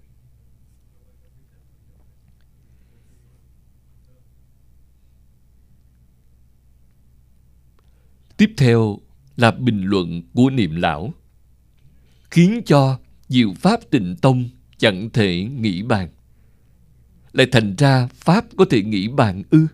[8.36, 8.98] Tiếp theo
[9.36, 11.14] là bình luận của niệm lão,
[12.30, 12.98] khiến cho
[13.28, 14.48] diệu pháp tịnh tông
[14.78, 16.08] chẳng thể nghĩ bàn.
[17.32, 19.66] Lại thành ra Pháp có thể nghĩ bàn ư?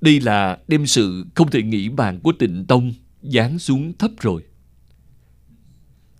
[0.00, 4.42] Đây là đem sự không thể nghĩ bàn của tịnh tông dán xuống thấp rồi.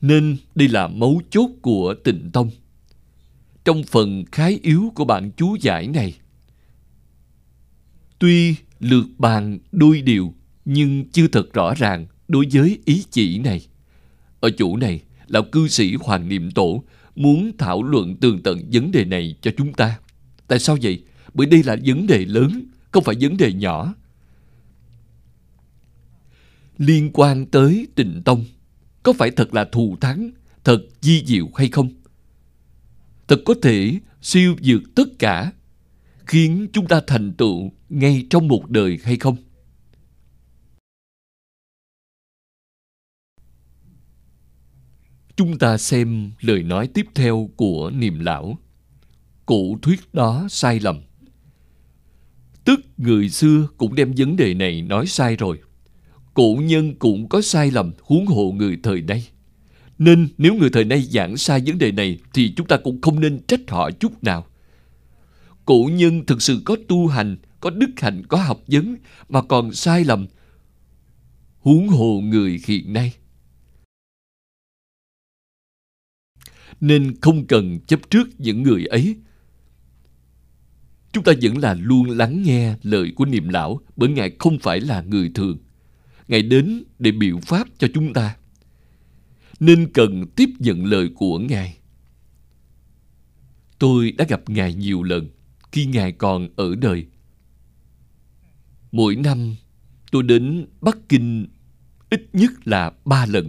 [0.00, 2.50] Nên đây là mấu chốt của tịnh tông.
[3.64, 6.20] Trong phần khái yếu của bạn chú giải này,
[8.20, 10.34] Tuy lược bàn đôi điều,
[10.64, 13.66] nhưng chưa thật rõ ràng đối với ý chỉ này.
[14.40, 15.00] Ở chỗ này,
[15.30, 19.50] lão cư sĩ Hoàng Niệm Tổ muốn thảo luận tường tận vấn đề này cho
[19.56, 19.98] chúng ta.
[20.48, 21.02] Tại sao vậy?
[21.34, 23.94] Bởi đây là vấn đề lớn, không phải vấn đề nhỏ.
[26.78, 28.44] Liên quan tới tịnh tông,
[29.02, 30.30] có phải thật là thù thắng,
[30.64, 31.88] thật di diệu hay không?
[33.28, 35.52] Thật có thể siêu vượt tất cả
[36.26, 39.36] khiến chúng ta thành tựu ngay trong một đời hay không?
[45.41, 48.58] Chúng ta xem lời nói tiếp theo của niệm lão.
[49.46, 51.00] Cụ thuyết đó sai lầm.
[52.64, 55.58] Tức người xưa cũng đem vấn đề này nói sai rồi.
[56.34, 59.29] Cụ nhân cũng có sai lầm huống hộ người thời nay.
[59.99, 63.21] Nên nếu người thời nay giảng sai vấn đề này thì chúng ta cũng không
[63.21, 64.46] nên trách họ chút nào.
[65.64, 68.96] Cụ nhân thực sự có tu hành, có đức hạnh, có học vấn
[69.29, 70.26] mà còn sai lầm.
[71.61, 73.12] Huống hồ người hiện nay.
[76.80, 79.16] Nên không cần chấp trước những người ấy.
[81.12, 84.80] Chúng ta vẫn là luôn lắng nghe lời của niệm lão bởi Ngài không phải
[84.80, 85.58] là người thường.
[86.28, 88.36] Ngài đến để biểu pháp cho chúng ta.
[89.61, 91.76] Nên cần tiếp nhận lời của Ngài.
[93.78, 95.28] Tôi đã gặp Ngài nhiều lần
[95.72, 97.07] khi Ngài còn ở đời.
[98.92, 99.57] Mỗi năm,
[100.11, 101.46] tôi đến Bắc Kinh
[102.11, 103.48] ít nhất là ba lần.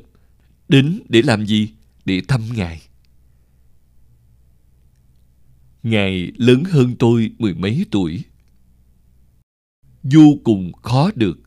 [0.67, 1.69] Đến để làm gì?
[2.05, 2.81] Để thăm Ngài.
[5.83, 8.23] Ngài lớn hơn tôi mười mấy tuổi.
[10.03, 11.39] Vô cùng khó được,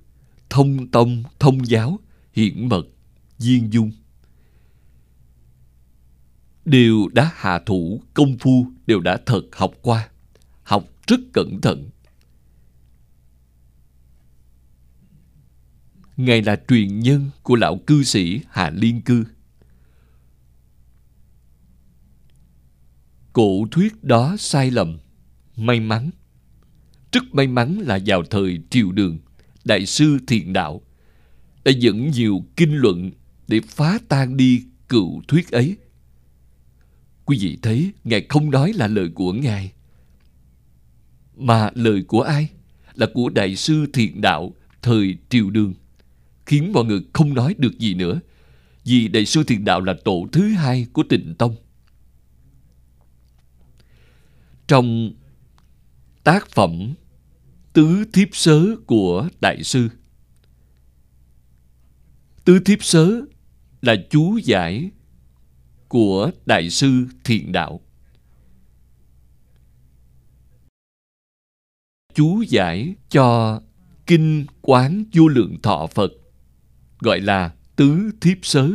[0.50, 1.98] thông tông, thông giáo,
[2.32, 2.86] hiển mật,
[3.38, 3.90] viên dung.
[6.64, 10.08] Đều đã hạ thủ, công phu đều đã thật học qua
[10.62, 11.90] học rất cẩn thận.
[16.16, 19.24] Ngài là truyền nhân của lão cư sĩ hà Liên Cư.
[23.34, 24.98] Cổ thuyết đó sai lầm,
[25.56, 26.10] may mắn.
[27.12, 29.18] Rất may mắn là vào thời triều đường,
[29.64, 30.80] Đại sư thiền Đạo
[31.64, 33.10] đã dẫn nhiều kinh luận
[33.48, 35.76] để phá tan đi cựu thuyết ấy.
[37.24, 39.72] Quý vị thấy, Ngài không nói là lời của Ngài.
[41.36, 42.48] Mà lời của ai?
[42.94, 45.74] Là của Đại sư thiền Đạo thời triều đường.
[46.46, 48.20] Khiến mọi người không nói được gì nữa.
[48.84, 51.56] Vì Đại sư thiền Đạo là tổ thứ hai của tịnh Tông.
[54.68, 55.12] Trong
[56.24, 56.94] tác phẩm
[57.72, 59.88] Tứ Thiếp Sớ của Đại sư
[62.44, 63.20] Tứ Thiếp Sớ
[63.82, 64.90] là chú giải
[65.88, 67.80] của Đại sư Thiện Đạo.
[72.14, 73.60] Chú giải cho
[74.06, 76.12] Kinh Quán Vô Lượng Thọ Phật,
[76.98, 78.70] gọi là Tứ Thiếp Sớ.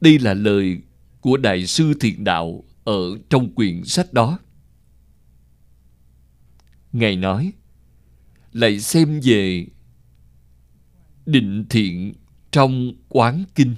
[0.00, 0.78] Đây là lời
[1.20, 4.38] của Đại sư Thiện Đạo ở trong quyển sách đó.
[6.92, 7.52] Ngài nói,
[8.52, 9.66] lại xem về
[11.26, 12.14] định thiện
[12.50, 13.74] trong quán kinh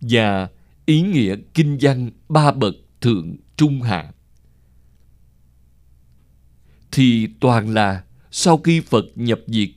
[0.00, 0.48] và
[0.86, 4.12] ý nghĩa kinh văn ba bậc thượng trung hạ
[6.92, 9.68] thì toàn là sau khi Phật nhập diệt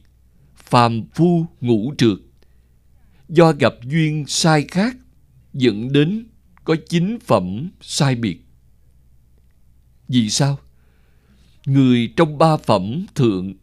[0.56, 2.18] phàm phu ngũ trượt
[3.30, 4.98] do gặp duyên sai khác
[5.54, 6.26] dẫn đến
[6.68, 8.42] có chính phẩm sai biệt.
[10.08, 10.60] Vì sao?
[11.66, 13.54] Người trong ba phẩm thượng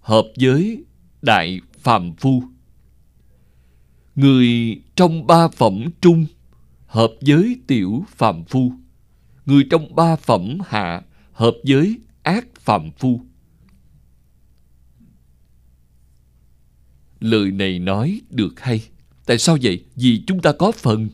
[0.00, 0.84] hợp với
[1.22, 2.42] đại phàm phu.
[4.14, 6.26] Người trong ba phẩm trung
[6.86, 8.72] hợp với tiểu phàm phu.
[9.46, 11.02] Người trong ba phẩm hạ
[11.32, 13.20] hợp với ác phàm phu.
[17.20, 18.82] Lời này nói được hay.
[19.26, 19.84] Tại sao vậy?
[19.94, 21.08] Vì chúng ta có phần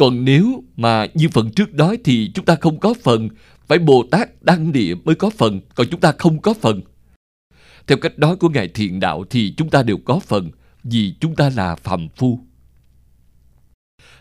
[0.00, 3.28] còn nếu mà như phần trước nói thì chúng ta không có phần,
[3.66, 6.80] phải bồ tát đăng địa mới có phần, còn chúng ta không có phần
[7.86, 10.50] theo cách nói của Ngài Thiện Đạo thì chúng ta đều có phần,
[10.84, 12.40] vì chúng ta là phạm phu.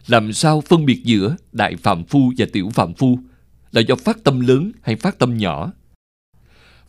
[0.07, 3.19] Làm sao phân biệt giữa đại phạm phu và tiểu phạm phu
[3.71, 5.71] là do phát tâm lớn hay phát tâm nhỏ?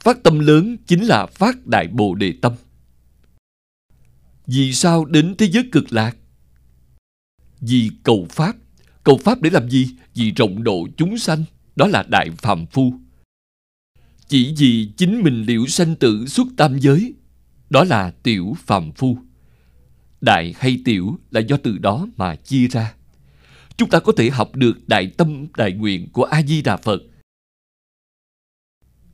[0.00, 2.52] Phát tâm lớn chính là phát đại bồ đề tâm.
[4.46, 6.16] Vì sao đến thế giới cực lạc?
[7.60, 8.56] Vì cầu Pháp.
[9.04, 9.88] Cầu Pháp để làm gì?
[10.14, 11.44] Vì rộng độ chúng sanh.
[11.76, 12.94] Đó là đại phàm phu.
[14.28, 17.14] Chỉ vì chính mình liễu sanh tử xuất tam giới,
[17.70, 19.18] đó là tiểu phàm phu.
[20.20, 22.94] Đại hay tiểu là do từ đó mà chia ra.
[23.76, 27.02] Chúng ta có thể học được đại tâm, đại nguyện của a di đà phật.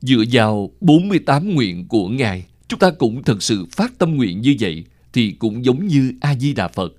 [0.01, 4.55] Dựa vào 48 nguyện của ngài, chúng ta cũng thật sự phát tâm nguyện như
[4.59, 6.93] vậy thì cũng giống như a di đà phật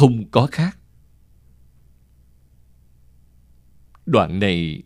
[0.00, 0.78] không có khác.
[4.06, 4.82] Đoạn này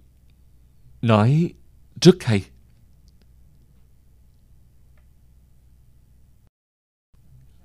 [1.03, 1.53] nói
[2.01, 2.45] rất hay.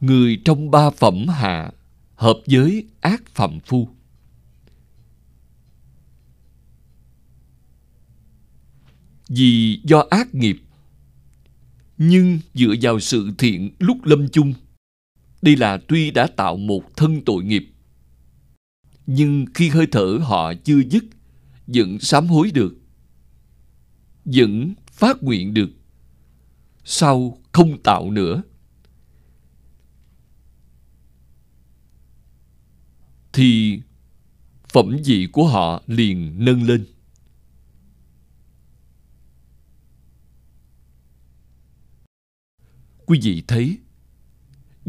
[0.02, 1.72] Người trong ba phẩm hạ
[2.16, 3.90] hợp với ác phạm phu.
[9.28, 10.62] Vì do ác nghiệp,
[11.98, 14.54] nhưng dựa vào sự thiện lúc lâm chung
[15.42, 17.74] đây là tuy đã tạo một thân tội nghiệp,
[19.06, 21.04] nhưng khi hơi thở họ chưa dứt,
[21.68, 22.78] vẫn sám hối được,
[24.26, 25.70] vẫn phát nguyện được,
[26.84, 28.42] sau không tạo nữa.
[33.34, 33.82] Thì
[34.70, 36.86] phẩm vị của họ liền nâng lên.
[43.06, 43.78] Quý vị thấy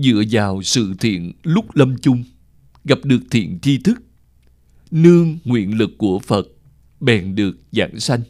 [0.02, 2.24] dựa vào sự thiện lúc lâm chung
[2.84, 4.02] gặp được thiện tri thức
[4.90, 6.46] nương nguyện lực của phật
[7.00, 8.22] bèn được giảng sanh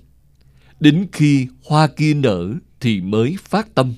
[0.80, 3.94] Đến khi hoa kia nở thì mới phát tâm.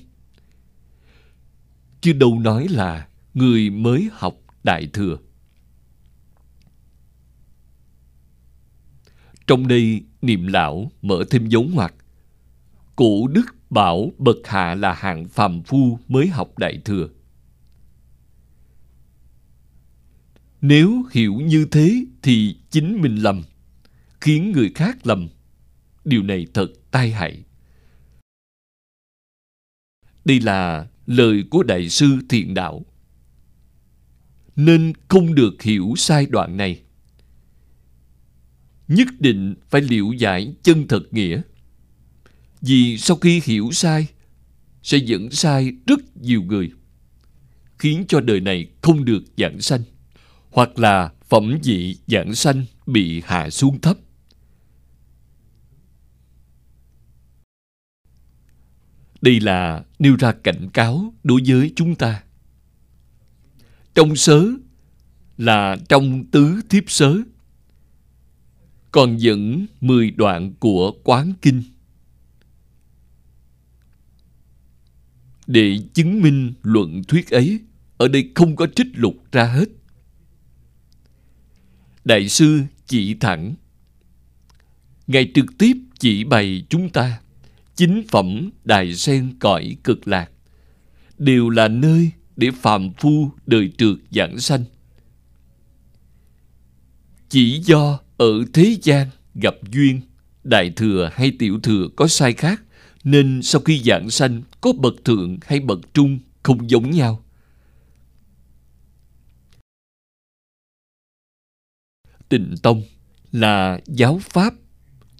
[2.01, 5.17] Chứ đâu nói là người mới học Đại Thừa.
[9.47, 11.95] Trong đây, niệm lão mở thêm dấu ngoặc.
[12.95, 17.07] Cổ đức bảo bậc hạ là hạng phàm phu mới học Đại Thừa.
[20.63, 23.43] Nếu hiểu như thế thì chính mình lầm,
[24.21, 25.29] khiến người khác lầm
[26.05, 27.43] Điều này thật tai hại.
[30.25, 32.85] Đây là lời của Đại sư Thiện Đạo.
[34.55, 36.81] Nên không được hiểu sai đoạn này.
[38.87, 41.41] Nhất định phải liệu giải chân thật nghĩa.
[42.61, 44.07] Vì sau khi hiểu sai,
[44.83, 46.71] sẽ dẫn sai rất nhiều người,
[47.79, 49.81] khiến cho đời này không được giảng sanh,
[50.53, 53.97] hoặc là phẩm vị giảng sanh bị hạ xuống thấp.
[59.21, 62.23] Đây là nêu ra cảnh cáo đối với chúng ta.
[63.95, 64.45] Trong sớ
[65.37, 67.17] là trong tứ thiếp sớ.
[68.91, 71.63] Còn dẫn 10 đoạn của Quán Kinh.
[75.47, 77.59] Để chứng minh luận thuyết ấy,
[77.97, 79.69] ở đây không có trích lục ra hết.
[82.05, 83.53] Đại sư chỉ thẳng.
[85.07, 87.19] Ngài trực tiếp chỉ bày chúng ta
[87.75, 90.31] chính phẩm đài sen cõi cực lạc
[91.17, 94.63] đều là nơi để phàm phu đời trượt giảng sanh.
[97.29, 100.01] Chỉ do ở thế gian gặp duyên,
[100.43, 102.63] đại thừa hay tiểu thừa có sai khác,
[103.03, 107.22] nên sau khi giảng sanh có bậc thượng hay bậc trung không giống nhau.
[112.33, 112.83] Tịnh Tông
[113.31, 114.53] là giáo pháp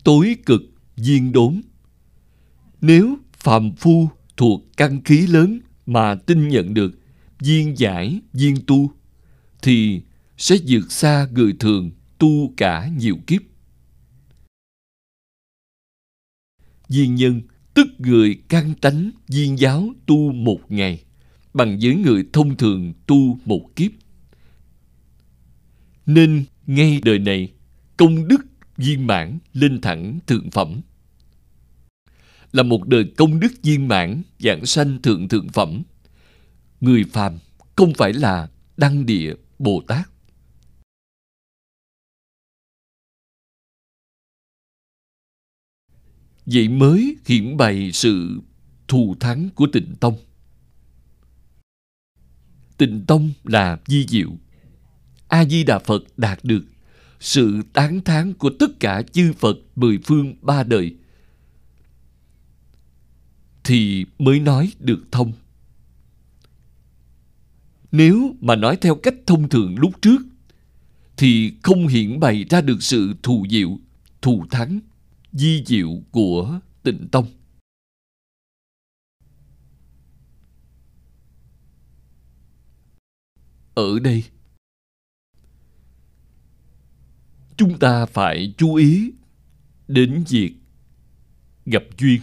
[0.03, 0.61] tối cực
[0.95, 1.61] viên đốn.
[2.81, 6.99] Nếu phàm phu thuộc căn khí lớn mà tin nhận được
[7.39, 8.91] viên giải, viên tu,
[9.61, 10.01] thì
[10.37, 13.41] sẽ vượt xa người thường tu cả nhiều kiếp.
[16.89, 17.41] Viên nhân
[17.73, 21.03] tức người căn tánh viên giáo tu một ngày
[21.53, 23.91] bằng với người thông thường tu một kiếp.
[26.05, 27.53] Nên ngay đời này,
[27.97, 28.45] công đức
[28.77, 30.81] viên mãn lên thẳng thượng phẩm.
[32.51, 35.83] Là một đời công đức viên mãn, giảng sanh thượng thượng phẩm.
[36.81, 37.39] Người phàm
[37.75, 40.09] không phải là đăng địa bồ tát.
[46.45, 48.41] Vậy mới hiển bày sự
[48.87, 50.17] thù thắng của tịnh tông.
[52.77, 54.29] Tịnh tông là di diệu
[55.33, 56.65] a di đà phật đạt được
[57.19, 60.95] sự tán thán của tất cả chư Phật mười phương ba đời
[63.63, 65.33] thì mới nói được thông.
[67.91, 70.21] Nếu mà nói theo cách thông thường lúc trước
[71.17, 73.79] thì không hiện bày ra được sự thù diệu,
[74.21, 74.79] thù thắng,
[75.31, 77.25] di diệu của tịnh tông.
[83.75, 84.23] Ở đây
[87.57, 89.11] chúng ta phải chú ý
[89.87, 90.53] đến việc
[91.65, 92.21] gặp duyên.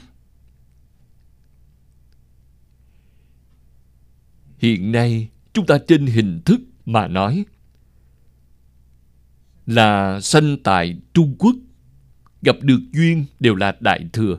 [4.59, 7.44] Hiện nay, chúng ta trên hình thức mà nói
[9.66, 11.55] là sanh tại trung quốc,
[12.43, 14.39] gặp được duyên đều là đại thừa.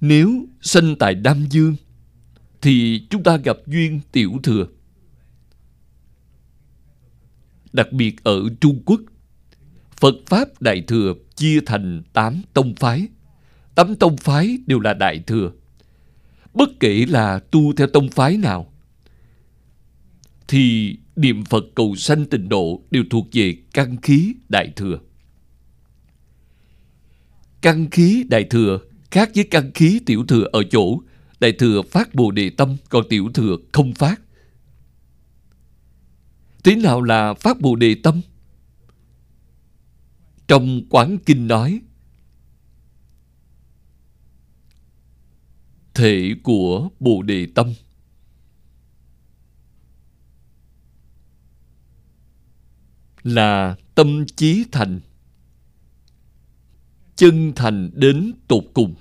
[0.00, 1.76] Nếu sanh tại nam dương,
[2.60, 4.66] thì chúng ta gặp duyên tiểu thừa
[7.72, 9.00] đặc biệt ở Trung Quốc.
[9.96, 13.08] Phật Pháp Đại Thừa chia thành tám tông phái.
[13.74, 15.50] Tám tông phái đều là Đại Thừa.
[16.54, 18.72] Bất kể là tu theo tông phái nào,
[20.48, 24.98] thì niệm Phật cầu sanh tịnh độ đều thuộc về căn khí Đại Thừa.
[27.60, 28.78] Căn khí Đại Thừa
[29.10, 31.00] khác với căn khí Tiểu Thừa ở chỗ
[31.40, 34.20] Đại Thừa phát Bồ Đề Tâm, còn Tiểu Thừa không phát.
[36.68, 38.20] Thế nào là phát Bồ Đề Tâm?
[40.48, 41.80] Trong Quán Kinh nói,
[45.94, 47.74] Thể của Bồ Đề Tâm
[53.22, 55.00] Là tâm trí thành,
[57.16, 58.94] Chân thành đến tột cùng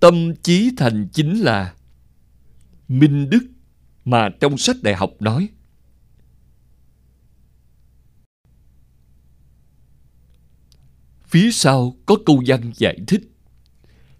[0.00, 1.74] Tâm trí thành chính là
[2.90, 3.46] minh đức
[4.04, 5.48] mà trong sách đại học nói.
[11.24, 13.22] Phía sau có câu văn giải thích.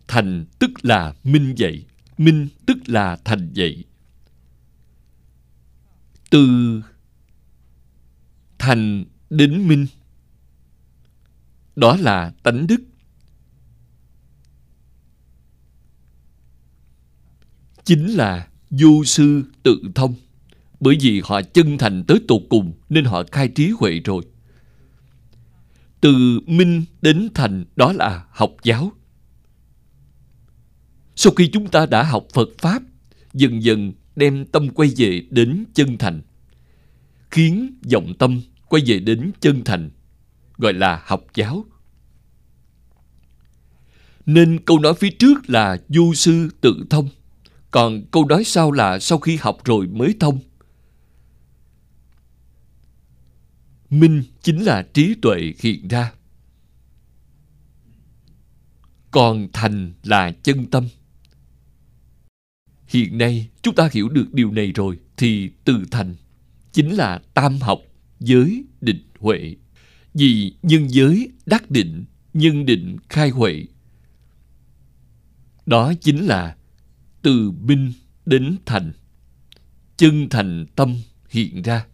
[0.09, 1.87] Thành tức là minh vậy
[2.19, 3.85] minh tức là thành vậy
[6.31, 6.49] Từ
[8.59, 9.87] thành đến minh,
[11.77, 12.81] đó là tánh đức.
[17.85, 20.15] Chính là vô sư tự thông.
[20.81, 24.23] Bởi vì họ chân thành tới tột cùng, nên họ khai trí huệ rồi.
[26.01, 28.93] Từ minh đến thành, đó là học giáo.
[31.17, 32.83] Sau khi chúng ta đã học phật pháp,
[33.33, 36.21] dần dần đem tâm quay về đến chân thành,
[37.31, 39.91] khiến vọng tâm quay về đến chân thành,
[40.59, 41.65] gọi là học giáo.
[44.27, 47.09] Nên câu nói phía trước là du sư tự thông
[47.71, 50.39] còn câu nói sau là sau khi học rồi mới thông.
[53.91, 56.13] minh chính là trí tuệ hiện ra.
[59.11, 60.89] Còn thành là chân tâm.
[62.87, 66.15] Hiện nay chúng ta hiểu được điều này rồi thì từ thành
[66.73, 67.81] chính là tam học
[68.21, 69.57] giới định huệ.
[70.15, 73.67] Vì nhân giới đắc định, nhân định khai huệ.
[75.67, 76.57] Đó chính là
[77.23, 77.93] từ binh
[78.27, 78.93] đến thành,
[79.97, 80.97] chân thành tâm
[81.29, 81.87] hiện ra.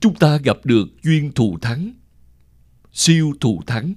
[0.00, 1.92] Chúng ta gặp được duyên thù thắng,
[2.92, 3.94] siêu thù thắng.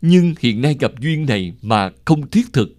[0.00, 2.76] Nhưng hiện nay gặp duyên này mà không thiết thực.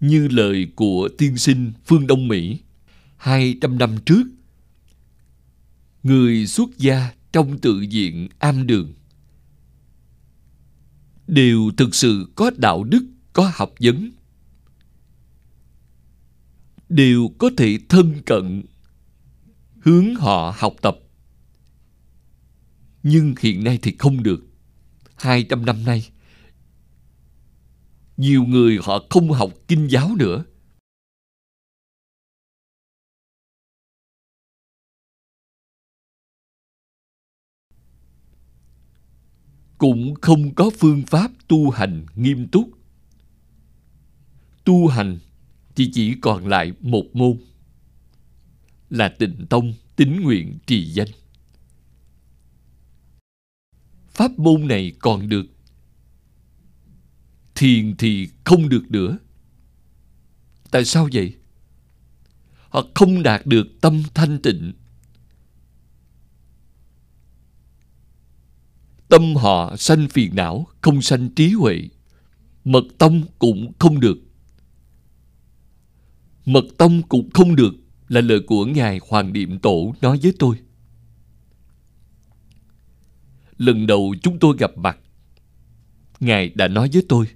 [0.00, 2.60] Như lời của tiên sinh phương Đông Mỹ
[3.22, 4.24] 200 năm trước.
[6.02, 8.92] Người xuất gia trong tự diện am đường
[11.26, 14.10] đều thực sự có đạo đức, có học vấn,
[16.88, 18.62] đều có thể thân cận
[19.80, 20.98] hướng họ học tập.
[23.02, 24.46] Nhưng hiện nay thì không được.
[25.14, 26.08] 200 năm nay,
[28.16, 30.44] nhiều người họ không học kinh giáo nữa.
[39.82, 42.70] Cũng không có phương pháp tu hành nghiêm túc.
[44.64, 45.18] Tu hành
[45.76, 47.36] thì chỉ còn lại một môn,
[48.90, 51.08] là tịnh tông tín nguyện trì danh.
[54.10, 55.46] Pháp môn này còn được,
[57.54, 59.18] thiền thì không được nữa.
[60.70, 61.34] Tại sao vậy?
[62.68, 64.72] Họ không đạt được tâm thanh tịnh.
[69.12, 71.88] Tâm họ sanh phiền não, không sanh trí huệ.
[72.64, 74.18] Mật tông cũng không được.
[76.44, 77.74] Mật tông cũng không được
[78.08, 80.56] là lời của Ngài Hoàng niệm Tổ nói với tôi.
[83.58, 84.98] Lần đầu chúng tôi gặp mặt,
[86.20, 87.26] Ngài đã nói với tôi,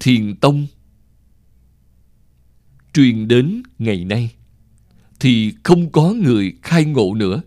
[0.00, 0.66] thiền tông
[2.92, 4.30] truyền đến ngày nay
[5.20, 7.42] thì không có người khai ngộ nữa.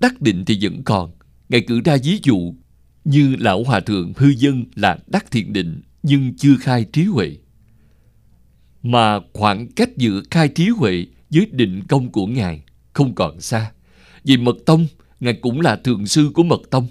[0.00, 1.13] Đắc định thì vẫn còn.
[1.48, 2.54] Ngài cử ra ví dụ
[3.04, 7.36] như Lão Hòa Thượng Hư Dân là đắc thiền định nhưng chưa khai trí huệ.
[8.82, 12.62] Mà khoảng cách giữa khai trí huệ với định công của Ngài
[12.92, 13.72] không còn xa.
[14.24, 14.86] Vì Mật Tông,
[15.20, 16.86] Ngài cũng là thượng sư của Mật Tông.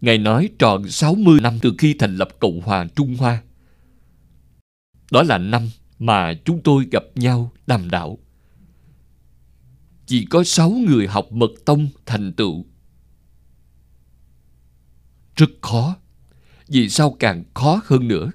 [0.00, 3.42] Ngài nói tròn 60 năm từ khi thành lập Cộng hòa Trung Hoa.
[5.10, 5.68] Đó là năm
[5.98, 8.18] mà chúng tôi gặp nhau đàm đạo.
[10.06, 12.66] Chỉ có sáu người học mật tông thành tựu.
[15.36, 15.96] Rất khó.
[16.68, 18.30] Vì sao càng khó hơn nữa?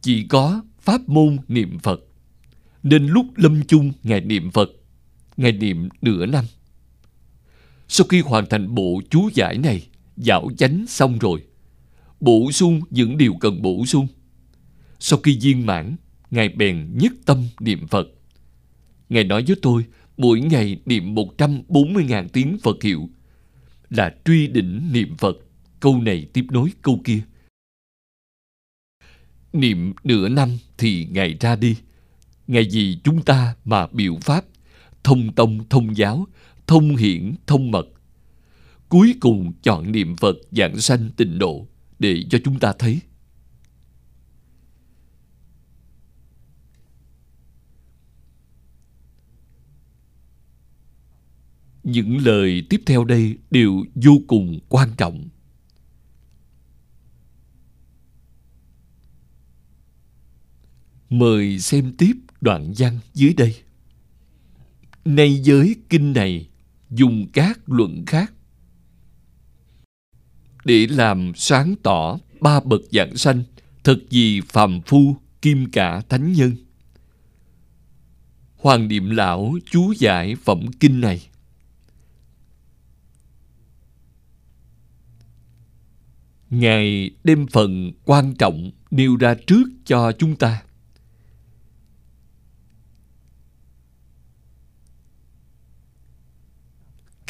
[0.00, 2.00] Chỉ có pháp môn niệm Phật.
[2.82, 4.70] Nên lúc lâm chung Ngài niệm Phật,
[5.36, 6.44] Ngài niệm nửa năm.
[7.88, 9.86] Sau khi hoàn thành bộ chú giải này,
[10.16, 11.42] dạo chánh xong rồi.
[12.20, 14.06] Bổ sung những điều cần bổ sung.
[14.98, 15.96] Sau khi viên mãn,
[16.30, 18.06] Ngài bèn nhất tâm niệm Phật.
[19.08, 19.84] Ngài nói với tôi,
[20.16, 23.08] mỗi ngày niệm 140.000 tiếng Phật hiệu
[23.90, 25.36] là truy đỉnh niệm Phật.
[25.82, 27.20] Câu này tiếp nối câu kia.
[29.52, 31.76] Niệm nửa năm thì Ngài ra đi.
[32.46, 34.44] Ngài vì chúng ta mà biểu pháp,
[35.04, 36.26] thông tông thông giáo,
[36.66, 37.86] thông hiển thông mật
[38.92, 41.66] cuối cùng chọn niệm Phật giảng sanh tịnh độ
[41.98, 43.00] để cho chúng ta thấy.
[51.82, 55.28] Những lời tiếp theo đây đều vô cùng quan trọng.
[61.12, 63.56] Mời xem tiếp đoạn văn dưới đây.
[65.04, 66.48] Nay giới kinh này
[66.90, 68.32] dùng các luận khác.
[70.64, 73.42] Để làm sáng tỏ ba bậc dạng sanh,
[73.84, 76.56] thật gì phàm phu, kim cả thánh nhân.
[78.56, 81.28] Hoàng niệm lão chú giải phẩm kinh này.
[86.50, 90.62] Ngài đem phần quan trọng nêu ra trước cho chúng ta.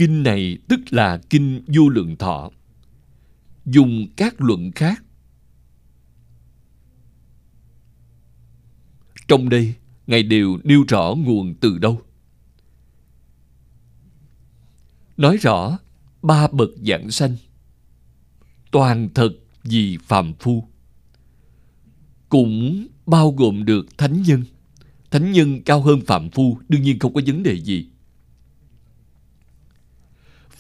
[0.03, 2.51] Kinh này tức là kinh vô lượng thọ
[3.66, 5.05] dùng các luận khác.
[9.29, 9.74] Trong đây,
[10.07, 12.03] Ngài đều nêu rõ nguồn từ đâu.
[15.16, 15.79] Nói rõ
[16.23, 17.37] ba bậc dạng sanh.
[18.70, 19.31] toàn thật
[19.65, 20.69] vì phàm phu
[22.29, 24.45] cũng bao gồm được thánh nhân
[25.11, 27.91] thánh nhân cao hơn phạm phu đương nhiên không có vấn đề gì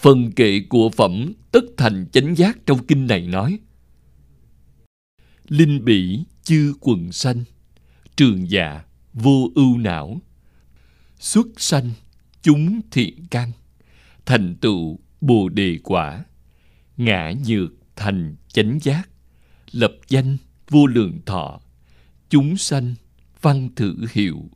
[0.02, 3.58] phần kệ của phẩm tất thành chánh giác trong kinh này nói,
[5.48, 7.44] linh bỉ chư quần sanh,
[8.16, 10.20] trường dạ vô ưu não,
[11.18, 11.90] xuất sanh
[12.42, 13.52] chúng thiện căn
[14.26, 16.24] thành tựu bồ đề quả,
[16.96, 19.08] ngã nhược thành chánh giác,
[19.72, 20.36] lập danh
[20.70, 21.60] vô lượng thọ,
[22.28, 22.94] chúng sanh
[23.42, 24.50] văn thử hiệu,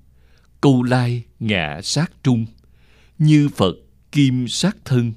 [0.60, 2.46] câu lai ngã sát trung,
[3.18, 3.76] như phật
[4.12, 5.12] kim sát thân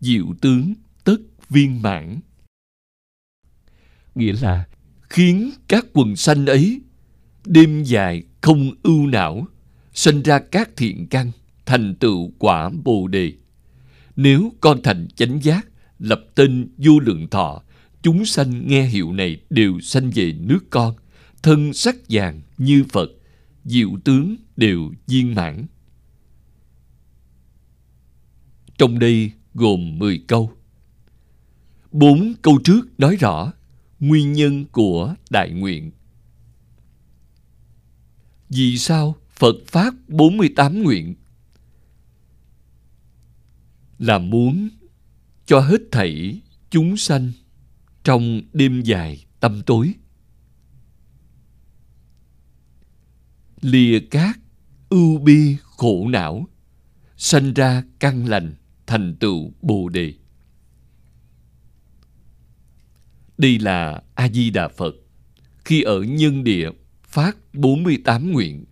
[0.00, 0.74] diệu tướng
[1.04, 1.16] tất
[1.48, 2.20] viên mãn.
[4.14, 4.64] Nghĩa là
[5.00, 6.80] khiến các quần sanh ấy
[7.44, 9.46] đêm dài không ưu não
[9.94, 11.30] sinh ra các thiện căn,
[11.66, 13.32] thành tựu quả bồ đề.
[14.16, 15.66] Nếu con thành chánh giác,
[15.98, 17.62] lập tên vô lượng thọ,
[18.02, 20.94] chúng sanh nghe hiệu này đều sanh về nước con,
[21.42, 23.10] thân sắc vàng như phật,
[23.64, 25.66] diệu tướng đều viên mãn.
[28.78, 30.52] Trong đây gồm 10 câu.
[31.92, 33.52] Bốn câu trước nói rõ
[34.00, 35.90] nguyên nhân của đại nguyện.
[38.48, 41.14] Vì sao Phật phát 48 nguyện?
[43.98, 44.68] Là muốn
[45.46, 46.40] cho hết thảy
[46.70, 47.32] chúng sanh
[48.04, 49.94] trong đêm dài tâm tối.
[53.60, 54.38] Lìa cát
[54.88, 56.46] ưu bi khổ não,
[57.16, 58.54] sanh ra căn lành
[58.90, 60.14] thành tựu bồ đề.
[63.38, 64.94] Đây là a di đà phật,
[65.64, 66.70] khi ở nhân địa
[67.02, 68.64] phát 48 nguyện.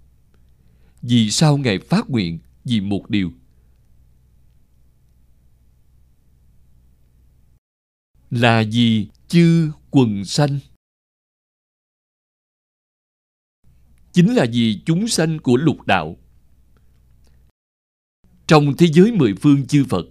[1.03, 2.39] Vì sao ngài phát nguyện?
[2.65, 3.33] Vì một điều.
[8.31, 10.59] Là vì chư quần sanh.
[14.13, 16.17] Chính là vì chúng sanh của lục đạo
[18.49, 20.07] trong thế giới mười phương chư Phật,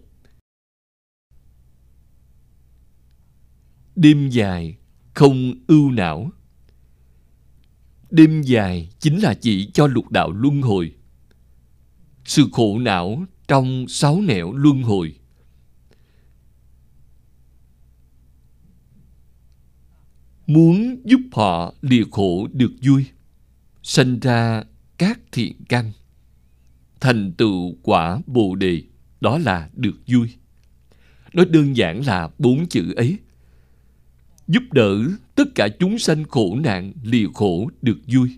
[3.96, 4.78] đêm dài
[5.14, 6.32] không ưu não.
[8.10, 10.96] Đêm dài chính là chỉ cho lục đạo luân hồi.
[12.26, 15.20] Sự khổ não trong sáu nẻo luân hồi.
[20.48, 23.06] Muốn giúp họ lìa khổ được vui
[23.84, 24.64] sinh ra
[24.98, 25.92] các thiện căn
[27.00, 28.84] thành tựu quả bồ đề
[29.22, 30.34] đó là được vui.
[31.34, 33.18] Nói đơn giản là bốn chữ ấy.
[34.48, 34.98] Giúp đỡ
[35.36, 38.38] tất cả chúng sanh khổ nạn lìa khổ được vui.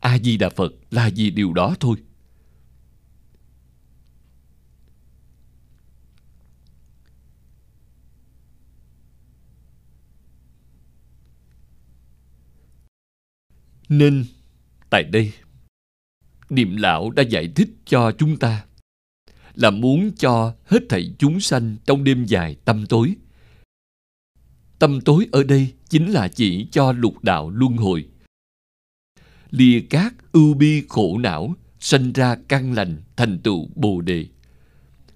[0.00, 1.96] A di đà phật là vì điều đó thôi.
[13.88, 14.24] Nên,
[14.90, 15.32] tại đây,
[16.50, 18.64] Niệm Lão đã giải thích cho chúng ta
[19.54, 23.14] là muốn cho hết thảy chúng sanh trong đêm dài tâm tối.
[24.78, 28.06] Tâm tối ở đây chính là chỉ cho lục đạo luân hồi.
[29.50, 34.26] Lìa các ưu bi khổ não, sanh ra căn lành thành tựu Bồ Đề.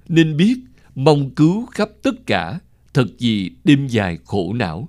[0.08, 0.56] Nên biết
[0.94, 2.60] mong cứu khắp tất cả,
[2.94, 4.88] thật gì đêm dài khổ não,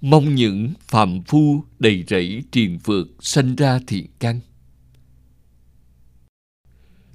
[0.00, 4.40] mong những phạm phu đầy rẫy triền phượt sanh ra thiện căn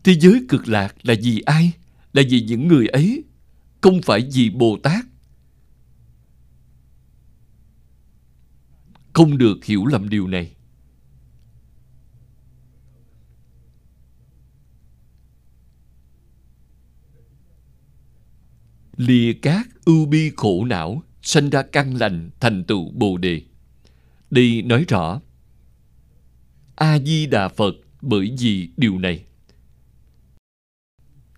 [0.03, 1.71] thế giới cực lạc là vì ai?
[2.13, 3.23] Là vì những người ấy,
[3.81, 5.05] không phải vì bồ tát.
[9.13, 10.55] Không được hiểu lầm điều này.
[18.97, 23.41] Lìa các ưu bi khổ não sanh ra căn lành thành tựu bồ đề.
[24.31, 25.21] Đi nói rõ,
[26.75, 29.25] a di đà phật bởi vì điều này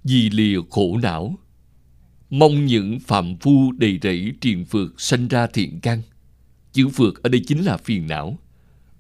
[0.03, 1.38] vì lìa khổ não.
[2.30, 6.02] Mong những phạm phu đầy rẫy triền phượt sanh ra thiện căn.
[6.73, 8.38] Chữ phượt ở đây chính là phiền não.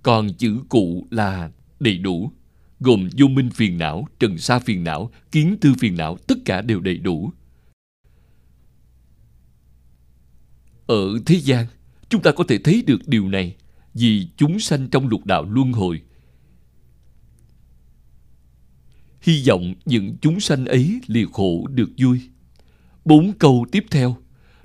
[0.03, 2.31] Còn chữ cụ là đầy đủ
[2.79, 6.61] gồm vô minh phiền não trần sa phiền não kiến tư phiền não tất cả
[6.61, 7.31] đều đầy đủ.
[10.87, 11.65] Ở thế gian,
[12.09, 13.55] chúng ta có thể thấy được điều này
[13.93, 16.01] vì chúng sanh trong lục đạo luân hồi.
[19.21, 22.21] Hy vọng những chúng sanh ấy lìa khổ được vui.
[23.05, 24.17] Bốn câu tiếp theo,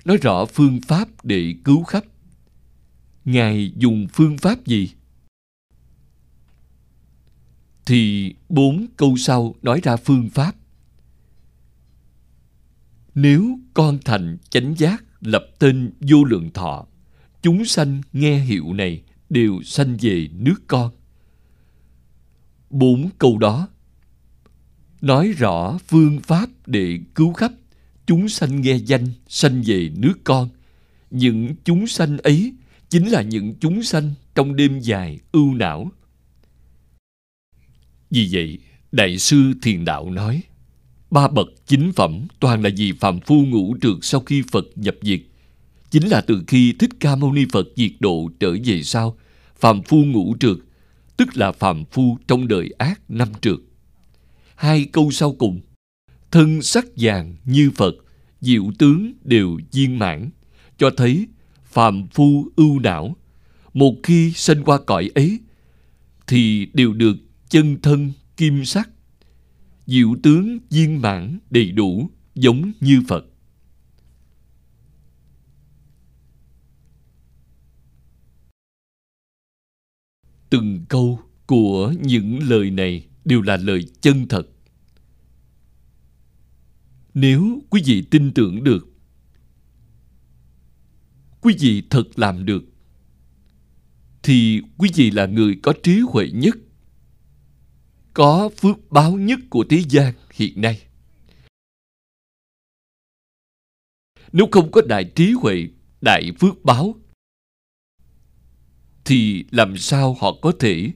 [0.05, 2.03] nói rõ phương pháp để cứu khắp.
[3.25, 4.89] Ngài dùng phương pháp gì?
[7.85, 10.55] Thì bốn câu sau nói ra phương pháp.
[13.15, 16.85] Nếu con thành chánh giác, lập tên vô lượng thọ,
[17.41, 20.91] chúng sanh nghe hiệu này đều sanh về nước con
[22.69, 23.67] bốn câu đó
[25.07, 27.51] nói rõ phương pháp để cứu khắp,
[28.07, 30.49] chúng sanh nghe danh, sanh về nước con.
[31.11, 32.53] Những chúng sanh ấy
[32.89, 35.91] chính là những chúng sanh trong đêm dài ưu não.
[38.09, 38.59] Vì vậy,
[38.91, 40.43] đại sư thiền đạo nói,
[41.11, 44.95] ba bậc chính phẩm toàn là vì phạm phu ngũ trượt sau khi phật nhập
[45.01, 45.21] diệt.
[45.91, 49.17] Chính là từ khi thích ca mâu ni phật diệt độ trở về sau
[49.59, 50.57] phạm phu ngũ trượt
[51.17, 53.57] tức là phạm phu trong đời ác năm trượt
[54.57, 55.61] hai câu sau cùng.
[56.31, 57.95] Thân sắc vàng như phật,
[58.41, 60.29] diệu tướng đều viên mãn,
[60.77, 61.27] cho thấy
[61.63, 63.15] phàm phu ưu não.
[63.73, 65.39] Một khi sinh qua cõi ấy,
[66.27, 67.15] thì đều được
[67.49, 68.89] chân thân kim sắc.
[69.85, 73.25] Diệu tướng viên mãn đầy đủ, giống như phật.
[80.49, 84.43] Từng câu của những lời này đều là lời chân thật.
[87.13, 88.87] Nếu quý vị tin tưởng được,
[91.41, 92.63] quý vị thật làm được,
[94.23, 96.55] thì quý vị là người có trí huệ nhất,
[98.13, 100.81] có phước báo nhất của thế gian hiện nay.
[104.31, 105.67] Nếu không có đại trí huệ,
[106.01, 106.95] đại phước báo,
[109.05, 110.91] thì làm sao họ có thể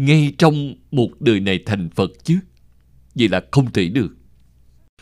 [0.00, 2.38] ngay trong một đời này thành phật chứ
[3.14, 4.16] vậy là không thể được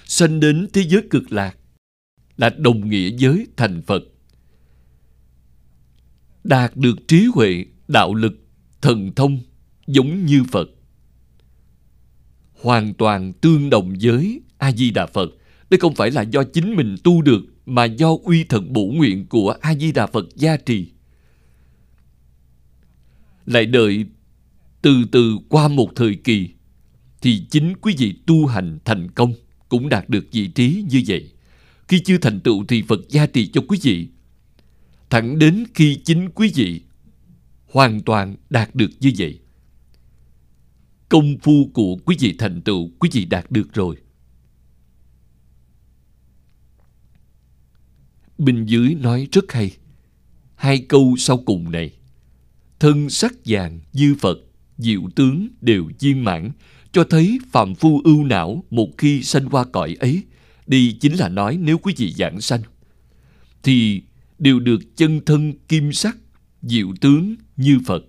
[0.05, 1.57] sanh đến thế giới cực lạc
[2.37, 4.03] là đồng nghĩa với thành Phật.
[6.45, 8.33] Đạt được trí huệ, đạo lực,
[8.81, 9.39] thần thông
[9.87, 10.69] giống như Phật.
[12.53, 15.31] Hoàn toàn tương đồng với A-di-đà Phật.
[15.71, 19.27] Đây không phải là do chính mình tu được mà do uy thần bổ nguyện
[19.27, 20.91] của A-di-đà Phật gia trì.
[23.47, 24.07] Lại đợi
[24.83, 26.49] từ từ qua một thời kỳ
[27.21, 29.33] thì chính quý vị tu hành thành công
[29.69, 31.33] cũng đạt được vị trí như vậy.
[31.89, 34.09] Khi chưa thành tựu thì Phật gia trì cho quý vị.
[35.11, 36.81] Thẳng đến khi chính quý vị
[37.73, 39.41] hoàn toàn đạt được như vậy.
[41.09, 43.97] Công phu của quý vị thành tựu quý vị đạt được rồi.
[48.39, 49.77] Bên dưới nói rất hay.
[50.55, 51.93] Hai câu sau cùng này.
[52.81, 54.39] Thân sắc vàng như Phật,
[54.79, 56.51] diệu tướng đều viên mãn,
[56.93, 60.23] cho thấy phàm phu ưu não một khi sanh qua cõi ấy.
[60.67, 62.63] Đi chính là nói nếu quý vị giảng sanh.
[63.63, 64.03] Thì
[64.39, 66.17] đều được chân thân kim sắc
[66.63, 68.05] diệu tướng như phật.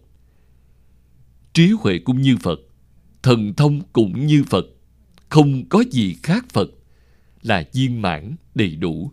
[1.54, 2.60] Trí huệ cũng như phật
[3.24, 4.66] thần thông cũng như phật
[5.30, 6.70] không có gì khác phật
[7.42, 9.12] là viên mãn đầy đủ.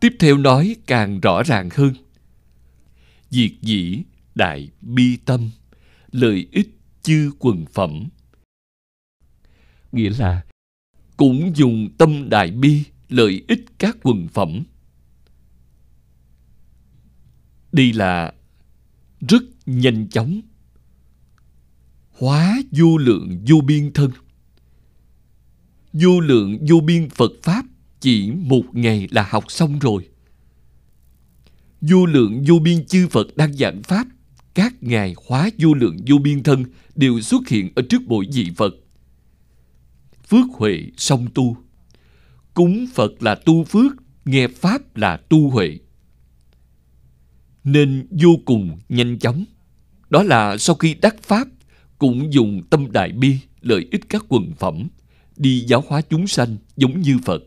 [0.00, 1.94] Tiếp theo nói càng rõ ràng hơn.
[3.30, 4.02] Diệt dĩ
[4.36, 5.50] đại bi tâm,
[6.12, 8.08] lợi ích chư quần phẩm.
[9.92, 10.44] Nghĩa là,
[11.16, 14.62] cũng dùng tâm đại bi lợi ích các quần phẩm.
[17.72, 18.32] Đây là
[19.28, 20.40] rất nhanh chóng,
[22.10, 24.10] hóa vô lượng vô biên thân.
[25.92, 27.64] Vô lượng vô biên phật pháp
[28.00, 30.08] chỉ một ngày là học xong rồi.
[31.80, 34.06] Vô lượng vô biên chư phật đang giảng pháp
[34.56, 36.64] các ngài hóa vô lượng vô biên thân
[36.94, 38.74] đều xuất hiện ở trước mỗi vị phật.
[40.28, 41.56] Phước huệ song tu.
[42.54, 43.92] Cúng phật là tu phước,
[44.24, 45.78] nghe pháp là tu huệ.
[47.64, 49.44] Nên vô cùng nhanh chóng.
[50.10, 51.48] Đó là sau khi đắc pháp,
[51.98, 54.88] cũng dùng tâm đại bi lợi ích các quần phẩm,
[55.36, 57.42] đi giáo hóa chúng sanh giống như phật.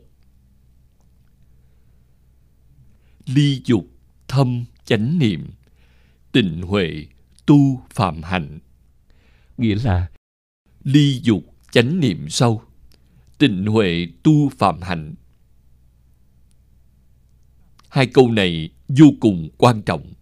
[3.26, 3.88] Ly dục
[4.27, 5.48] thâm chánh niệm
[6.40, 7.06] tịnh huệ
[7.45, 8.60] tu phạm hạnh.
[9.57, 10.10] Nghĩa là
[10.84, 12.61] ly dục chánh niệm sâu,
[13.38, 15.16] tịnh huệ tu phạm hạnh.
[17.90, 20.14] Hai câu này vô cùng quan trọng.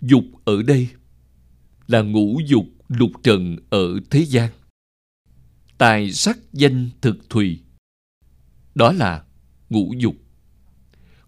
[0.00, 0.88] Dục ở đây
[1.86, 4.50] là ngũ dục lục trần ở thế gian.
[5.78, 7.60] Tài sắc danh thực thùy,
[8.74, 9.24] đó là
[9.70, 10.14] ngũ dục.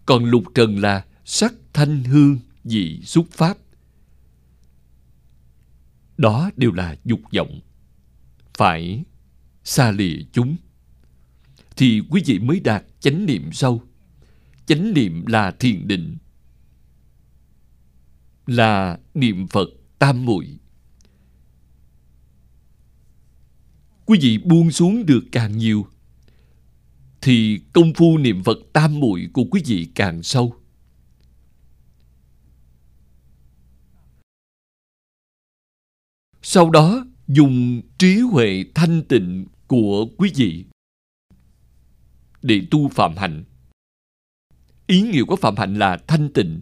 [0.05, 3.57] Còn lục trần là sắc thanh hương vị xúc pháp.
[6.17, 7.59] Đó đều là dục vọng.
[8.53, 9.03] Phải
[9.63, 10.55] xa lìa chúng.
[11.75, 13.83] Thì quý vị mới đạt chánh niệm sâu
[14.65, 16.17] chánh niệm là thiền định.
[18.45, 20.47] Là niệm phật tam muội.
[24.05, 25.87] Quý vị buông xuống được càng nhiều,
[27.21, 30.55] thì công phu niệm Phật tam muội của quý vị càng sâu.
[36.49, 40.65] Sau đó dùng trí huệ thanh tịnh của quý vị
[42.41, 43.43] để tu phạm hạnh.
[44.87, 46.61] Ý nghĩa của phạm hạnh là thanh tịnh.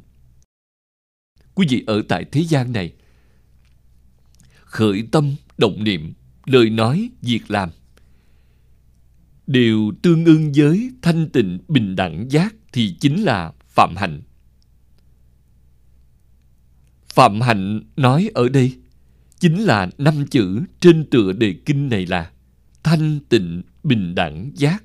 [1.56, 2.94] Quý vị ở tại thế gian này,
[4.64, 6.14] khởi tâm, động niệm,
[6.46, 7.70] lời nói, việc làm
[9.48, 14.22] đều tương ưng với thanh tịnh bình đẳng giác thì chính là phạm hạnh.
[17.08, 18.78] Phạm hạnh nói ở đây
[19.40, 22.32] chính là năm chữ trên tựa đề kinh này là
[22.84, 24.84] thanh tịnh bình đẳng giác.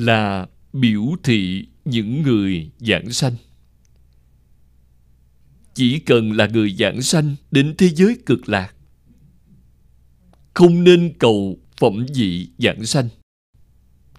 [0.00, 3.34] là biểu thị những người giảng sanh.
[5.74, 8.74] Chỉ cần là người giảng sanh đến thế giới cực lạc,
[10.60, 13.08] không nên cầu phẩm vị giảng sanh.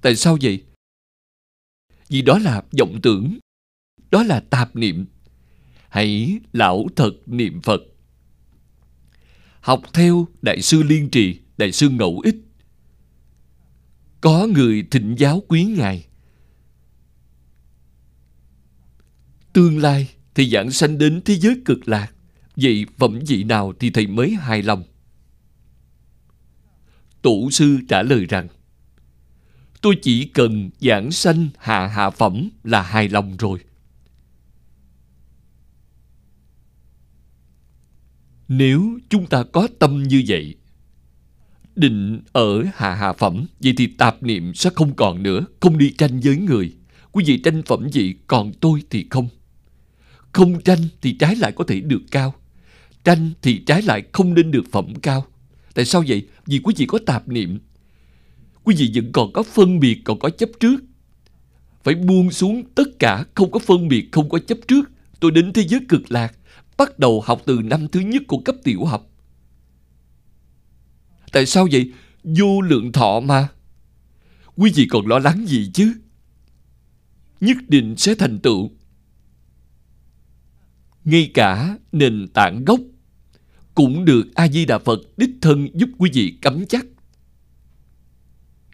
[0.02, 0.64] Tại sao vậy?
[2.10, 3.38] Vì đó là vọng tưởng,
[4.12, 5.06] đó là tạp niệm.
[5.90, 7.82] Hãy lão thật niệm Phật.
[9.60, 12.36] Học theo Đại sư Liên Trì, Đại sư Ngẫu Ích,
[14.22, 16.06] có người thịnh giáo quý ngài
[19.54, 22.14] tương lai thì giảng sanh đến thế giới cực lạc
[22.56, 24.84] vậy phẩm vị nào thì thầy mới hài lòng
[27.22, 28.48] tổ sư trả lời rằng,
[29.82, 33.60] tôi chỉ cần giảng sanh hạ hạ phẩm là hài lòng rồi.
[38.48, 40.56] Nếu chúng ta có tâm như vậy,
[41.76, 45.94] định ở hạ hạ phẩm, vậy thì tạp niệm sẽ không còn nữa, không đi
[45.98, 46.74] tranh với người.
[47.12, 49.28] Quý vị tranh phẩm gì còn tôi thì không.
[50.32, 52.34] Không tranh thì trái lại có thể được cao,
[53.04, 55.26] tranh thì trái lại không nên được phẩm cao
[55.74, 57.60] tại sao vậy vì quý vị có tạp niệm
[58.64, 60.78] quý vị vẫn còn có phân biệt, còn có chấp trước
[61.84, 65.54] phải buông xuống tất cả, không có phân biệt, không có chấp trước tôi đến
[65.54, 66.34] thế giới cực lạc,
[66.78, 69.12] bắt đầu học từ năm thứ nhất của cấp tiểu học
[71.32, 71.92] Tại sao vậy?
[72.24, 73.48] Vô lượng thọ mà.
[74.56, 75.94] Quý vị còn lo lắng gì chứ?
[77.42, 78.72] Nhất định sẽ thành tựu.
[81.06, 82.80] Ngay cả nền tảng gốc
[83.76, 86.86] cũng được A-di-đà Phật đích thân giúp quý vị cắm chắc.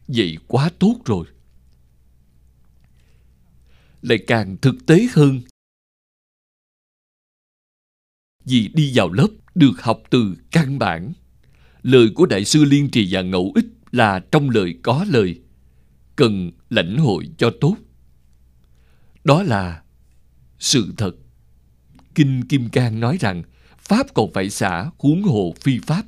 [0.08, 1.26] Vậy quá tốt rồi.
[4.02, 5.42] Lại càng thực tế hơn
[8.46, 11.14] vì đi vào lớp được học từ căn bản
[11.82, 15.40] lời của Đại sư Liên Trì và Ngẫu Ích là trong lời có lời,
[16.16, 17.76] cần lãnh hội cho tốt.
[19.24, 19.84] Đó là
[20.60, 21.16] sự thật.
[22.16, 23.44] Kinh Kim Cang nói rằng
[23.88, 26.06] Pháp còn phải xả huống hồ phi Pháp.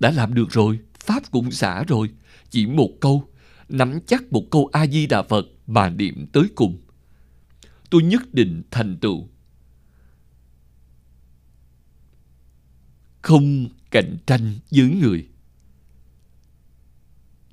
[0.00, 2.10] Đã làm được rồi, Pháp cũng xả rồi.
[2.50, 3.24] Chỉ một câu,
[3.68, 6.78] nắm chắc một câu A-di-đà Phật mà niệm tới cùng.
[7.90, 9.28] Tôi nhất định thành tựu.
[13.22, 15.28] Không cạnh tranh với người.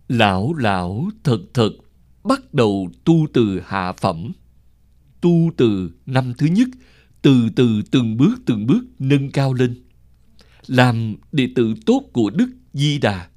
[0.08, 1.72] Lão lão thật thật
[2.24, 4.32] bắt đầu tu từ hạ phẩm.
[5.22, 6.68] Tu từ năm thứ nhất,
[7.22, 9.84] từ từ từng bước từng bước nâng cao lên.
[10.68, 13.30] Làm đệ tử tốt của Đức Di Đà.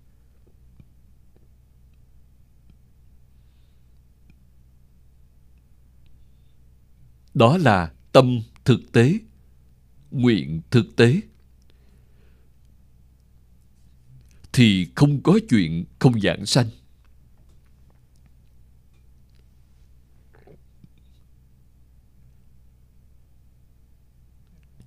[7.35, 9.19] Đó là tâm thực tế,
[10.11, 11.21] nguyện thực tế.
[14.53, 16.67] thì không có chuyện không giảng sanh.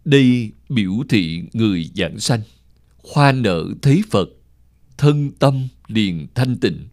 [0.05, 2.41] Đây biểu thị người giảng sanh,
[2.97, 4.29] khoa nợ thấy Phật,
[4.97, 6.87] thân tâm liền thanh tịnh.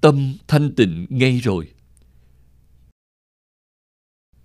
[0.00, 1.72] Tâm thanh tịnh ngay rồi.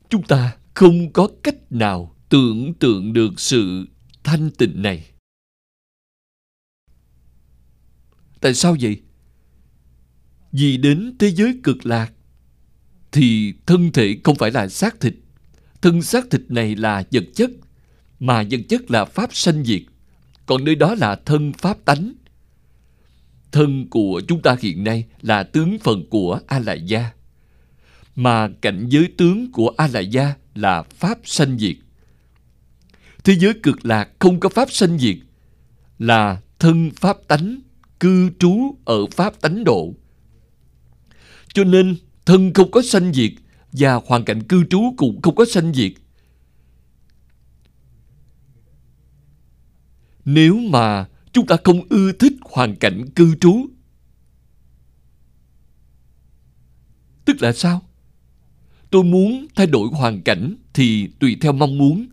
[0.09, 3.85] Chúng ta không có cách nào tưởng tượng được sự
[4.23, 5.11] thanh tịnh này.
[8.41, 9.01] Tại sao vậy?
[10.51, 12.13] Vì đến thế giới cực lạc
[13.11, 15.13] thì thân thể không phải là xác thịt.
[15.81, 17.51] Thân xác thịt này là vật chất,
[18.19, 19.81] mà vật chất là pháp sanh diệt.
[20.45, 22.13] Còn nơi đó là thân pháp tánh.
[23.51, 27.11] Thân của chúng ta hiện nay là tướng phần của A La gia.
[28.15, 31.75] Mà cảnh giới tướng của A La gia là pháp sanh diệt.
[33.23, 35.17] Thế giới cực lạc không có pháp sanh diệt,
[35.99, 37.59] là thân pháp tánh
[37.99, 39.93] cư trú ở pháp tánh độ
[41.53, 41.95] cho nên
[42.27, 43.31] thân không có sanh diệt
[43.71, 45.91] và hoàn cảnh cư trú cũng không có sanh diệt.
[50.25, 53.67] Nếu mà chúng ta không ưa thích hoàn cảnh cư trú,
[57.25, 57.81] tức là sao?
[58.89, 62.07] Tôi muốn thay đổi hoàn cảnh thì tùy theo mong muốn.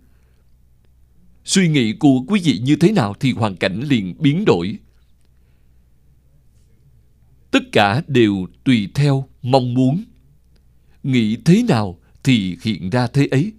[1.45, 4.79] Suy nghĩ của quý vị như thế nào thì hoàn cảnh liền biến đổi
[7.55, 10.05] tất cả đều tùy theo mong muốn.
[11.03, 13.53] Nghĩ thế nào thì hiện ra thế ấy.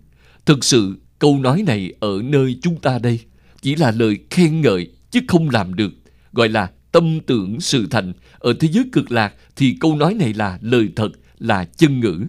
[0.45, 3.19] Thực sự, câu nói này ở nơi chúng ta đây
[3.61, 5.93] chỉ là lời khen ngợi chứ không làm được,
[6.31, 8.13] gọi là tâm tưởng sự thành.
[8.39, 12.25] Ở thế giới cực lạc thì câu nói này là lời thật, là chân ngữ.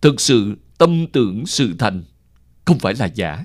[0.00, 2.04] Thực sự, tâm tưởng sự thành
[2.64, 3.44] không phải là giả.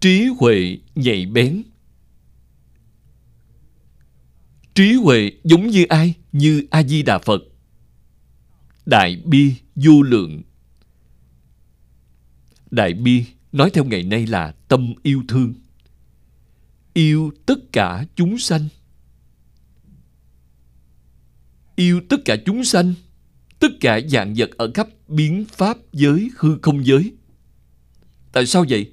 [0.00, 1.62] Trí huệ nhạy bén
[4.76, 6.14] trí huệ giống như ai?
[6.32, 7.42] Như a di đà phật.
[8.86, 10.42] Đại bi vô lượng.
[12.70, 15.54] Đại bi nói theo ngày nay là tâm yêu thương.
[16.94, 18.68] Yêu tất cả chúng sanh.
[21.76, 22.94] Yêu tất cả chúng sanh,
[23.58, 27.12] tất cả dạng vật ở khắp biến pháp giới, hư không giới.
[28.32, 28.92] Tại sao vậy?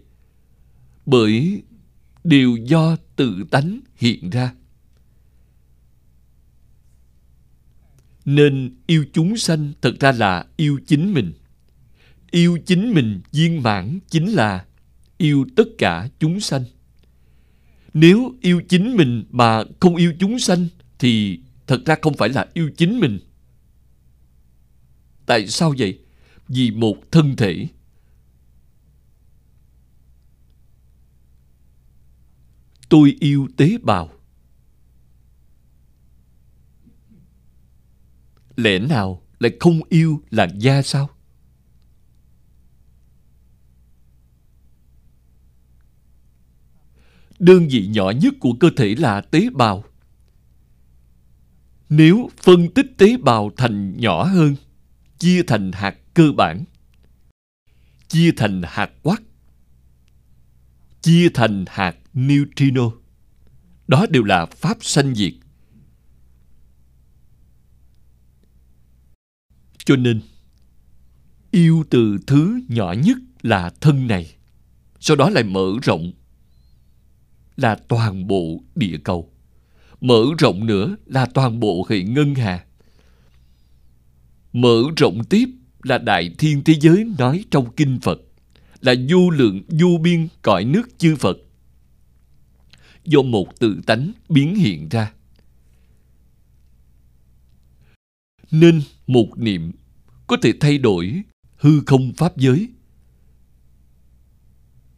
[1.05, 1.61] Bởi
[2.23, 4.53] đều do tự tánh hiện ra.
[8.25, 11.33] Nên yêu chúng sanh thật ra là yêu chính mình.
[12.31, 14.65] Yêu chính mình viên mãn chính là
[15.17, 16.63] yêu tất cả chúng sanh.
[17.93, 20.67] Nếu yêu chính mình mà không yêu chúng sanh
[20.99, 23.19] thì thật ra không phải là yêu chính mình.
[25.25, 25.99] Tại sao vậy?
[26.47, 27.67] Vì một thân thể.
[32.89, 34.11] Tôi yêu tế bào.
[38.55, 41.09] Lẽ nào lại không yêu làn da sao?
[47.39, 49.83] Đơn vị nhỏ nhất của cơ thể là tế bào.
[51.89, 54.55] Nếu phân tích tế bào thành nhỏ hơn,
[55.19, 56.63] chia thành hạt cơ bản,
[58.07, 59.21] chia thành hạt quắc
[61.03, 62.91] chia thành hạt neutrino,
[63.87, 65.33] đó đều là pháp sanh diệt.
[69.85, 70.21] Cho nên,
[71.51, 74.35] yêu từ thứ nhỏ nhất là thân này.
[74.99, 76.11] Sau đó lại mở rộng
[77.55, 79.31] là toàn bộ địa cầu.
[80.01, 82.65] Mở rộng nữa là toàn bộ hệ ngân hà.
[84.53, 85.45] Mở rộng tiếp
[85.83, 88.19] là đại thiên thế giới nói trong kinh phật,
[88.81, 91.37] là vô lượng vô biên cõi nước chư phật.
[93.05, 95.13] Do một tự tánh biến hiện ra.
[98.51, 99.71] Nên một niệm
[100.27, 101.23] có thể thay đổi
[101.57, 102.69] hư không pháp giới.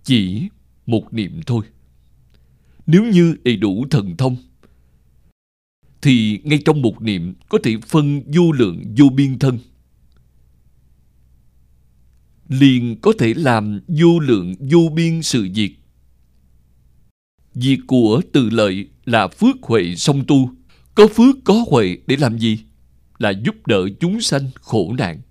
[0.03, 0.47] Chỉ
[0.85, 1.65] một niệm thôi.
[2.87, 4.37] Nếu như đầy đủ thần thông,
[6.01, 9.59] thì ngay trong một niệm có thể phân vô lượng vô biên thân.
[12.49, 15.75] Liền có thể làm vô lượng vô biên sự việc.
[17.53, 20.49] Việc của từ lợi là phước huệ song tu.
[20.95, 22.59] Có phước có huệ để làm gì?
[23.17, 25.21] Là giúp đỡ chúng sanh khổ nạn.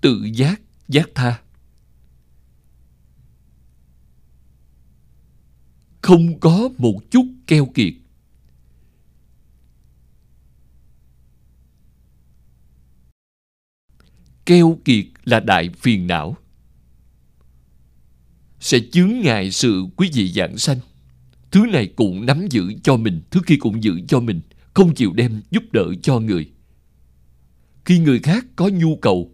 [0.00, 1.42] Tự giác giác tha.
[6.02, 7.94] Không có một chút keo kiệt.
[14.46, 16.36] Keo kiệt là đại phiền não.
[18.60, 20.78] Sẽ chướng ngại sự quý vị giảng sanh
[21.52, 24.40] thứ này cũng nắm giữ cho mình, thứ kia cũng giữ cho mình,
[24.74, 26.50] không chịu đem giúp đỡ cho người.
[27.84, 29.30] Khi người khác có nhu cầu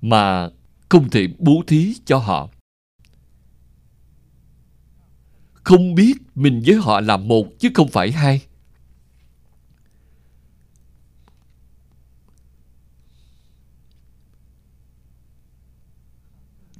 [0.00, 0.50] mà
[0.88, 2.50] không thể bố thí cho họ,
[5.52, 8.42] không biết mình với họ là một chứ không phải hai.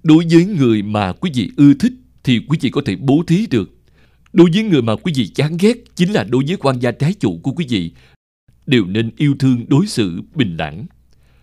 [0.03, 1.93] Đối với người mà quý vị ưa thích
[2.25, 3.76] thì quý vị có thể bố thí được
[4.37, 7.15] đối với người mà quý vị chán ghét chính là đối với quan gia trái
[7.21, 7.93] chủ của quý vị.
[8.67, 10.87] Đều nên yêu thương đối xử bình đẳng.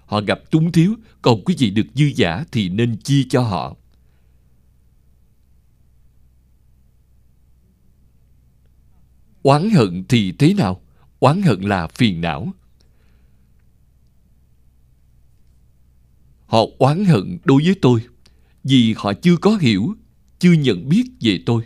[0.05, 3.75] Họ gặp túng thiếu, còn quý vị được dư giả thì nên chia cho họ.
[9.43, 10.81] Oán hận thì thế nào?
[11.19, 12.53] Oán hận là phiền não.
[16.45, 18.01] Họ oán hận đối với tôi
[18.63, 19.95] vì họ chưa có hiểu,
[20.39, 21.63] chưa nhận biết về tôi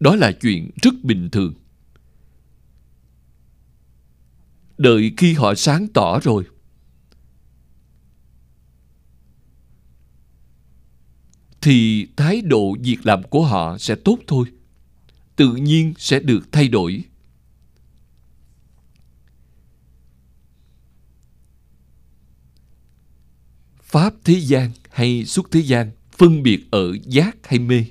[0.00, 1.54] đó là chuyện rất bình thường.
[4.78, 6.44] Đợi khi họ sáng tỏ rồi,
[11.60, 14.46] thì thái độ việc làm của họ sẽ tốt thôi.
[15.36, 17.04] Tự nhiên sẽ được thay đổi.
[23.82, 27.84] Pháp thế gian hay xuất thế gian phân biệt ở giác hay mê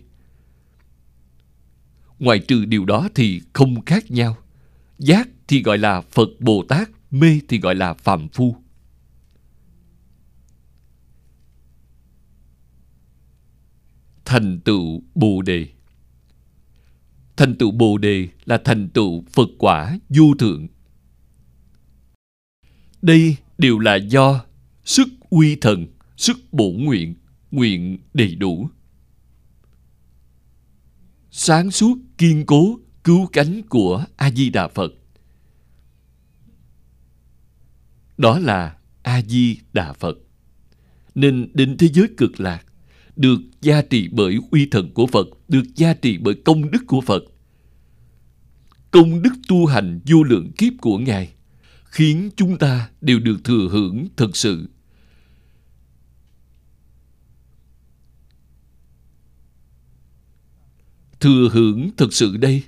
[2.19, 4.37] ngoài trừ điều đó thì không khác nhau.
[4.99, 8.55] Giác thì gọi là phật bồ tát, mê thì gọi là phàm phu.
[14.25, 15.67] Thành tựu bồ đề.
[17.37, 20.67] Thành tựu bồ đề là thành tựu phật quả vô thượng.
[23.01, 24.45] Đây đều là do
[24.83, 25.87] sức uy thần,
[26.17, 27.15] sức bổ nguyện
[27.51, 28.69] nguyện đầy đủ
[31.39, 34.93] sáng suốt kiên cố cứu cánh của a di đà phật
[38.17, 40.17] đó là a di đà phật
[41.15, 42.67] nên đến thế giới cực lạc
[43.17, 47.01] được gia trì bởi uy thần của Phật, được gia trì bởi công đức của
[47.01, 47.23] Phật.
[48.91, 51.29] Công đức tu hành vô lượng kiếp của Ngài
[51.85, 54.69] khiến chúng ta đều được thừa hưởng thật sự.
[61.19, 62.63] Thừa hưởng thật sự đây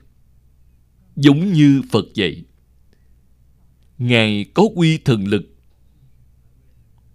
[1.16, 2.46] giống như Phật vậy
[3.98, 5.56] Ngài có uy thần lực,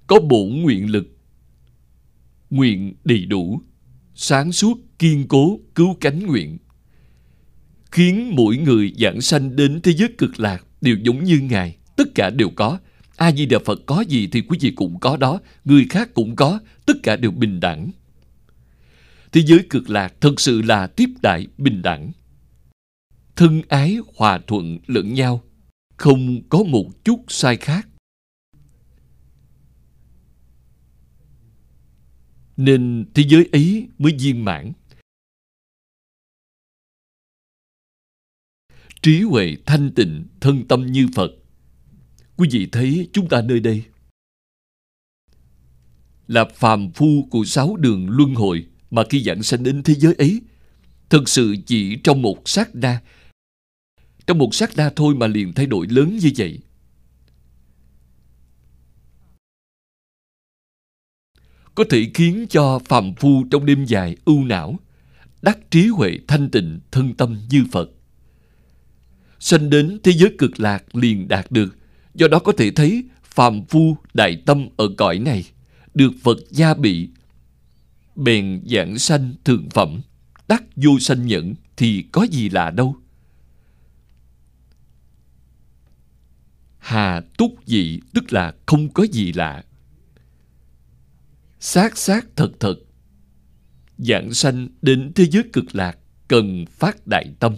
[0.06, 1.18] có bổn nguyện lực,
[2.50, 3.62] nguyện đầy đủ,
[4.14, 6.58] sáng suốt, kiên cố, cứu cánh nguyện.
[7.92, 12.14] Khiến mỗi người giảng sanh đến thế giới cực lạc đều giống như Ngài, tất
[12.14, 12.78] cả đều có.
[13.16, 16.96] A-di-đà Phật có gì thì quý vị cũng có đó, người khác cũng có, tất
[17.02, 17.90] cả đều bình đẳng.
[19.34, 22.12] Thế giới cực lạc thật sự là tiếp đại bình đẳng.
[23.36, 25.42] Thân ái hòa thuận lẫn nhau,
[25.96, 27.88] không có một chút sai khác.
[32.56, 34.72] nên thế giới ấy mới viên mãn
[39.02, 41.30] trí huệ thanh tịnh thân tâm như phật
[42.36, 43.84] quý vị thấy chúng ta nơi đây
[46.26, 50.14] là phàm phu của sáu đường luân hồi mà khi dẫn sanh đến thế giới
[50.14, 50.40] ấy
[51.08, 53.00] thực sự chỉ trong một sát na
[54.26, 56.60] trong một sát na thôi mà liền thay đổi lớn như vậy
[61.74, 64.78] có thể khiến cho phàm phu trong đêm dài ưu não,
[65.42, 67.90] đắc trí huệ thanh tịnh thân tâm như Phật.
[69.38, 71.76] Sanh đến thế giới cực lạc liền đạt được,
[72.14, 75.44] do đó có thể thấy phàm phu đại tâm ở cõi này,
[75.94, 77.08] được Phật gia bị,
[78.16, 80.00] bèn giảng sanh thượng phẩm,
[80.48, 82.96] đắc vô sanh nhẫn thì có gì lạ đâu.
[86.78, 89.64] Hà túc dị tức là không có gì lạ.
[91.60, 92.74] Xác xác thật thật.
[93.98, 97.56] Giảng sanh đến thế giới cực lạc cần phát đại tâm.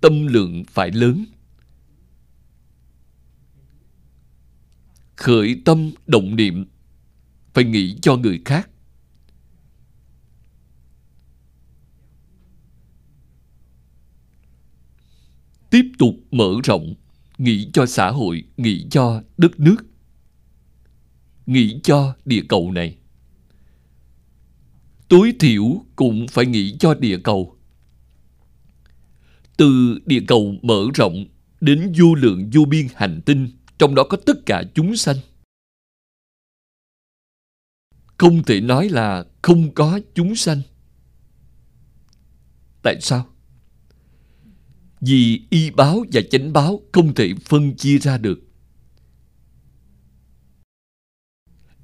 [0.00, 1.24] Tâm lượng phải lớn.
[5.16, 6.66] Khởi tâm động niệm.
[7.54, 8.70] Phải nghĩ cho người khác.
[15.70, 16.94] Tiếp tục mở rộng
[17.38, 19.76] nghĩ cho xã hội nghĩ cho đất nước
[21.46, 22.96] nghĩ cho địa cầu này.
[25.08, 27.56] Tối thiểu cũng phải nghĩ cho địa cầu.
[29.56, 31.26] Từ địa cầu mở rộng
[31.60, 33.48] đến vô lượng vô biên hành tinh,
[33.78, 35.16] trong đó có tất cả chúng sanh.
[38.16, 40.62] Không thể nói là không có chúng sanh.
[42.82, 43.26] Tại sao?
[45.00, 48.50] Vì y báo và chánh báo không thể phân chia ra được.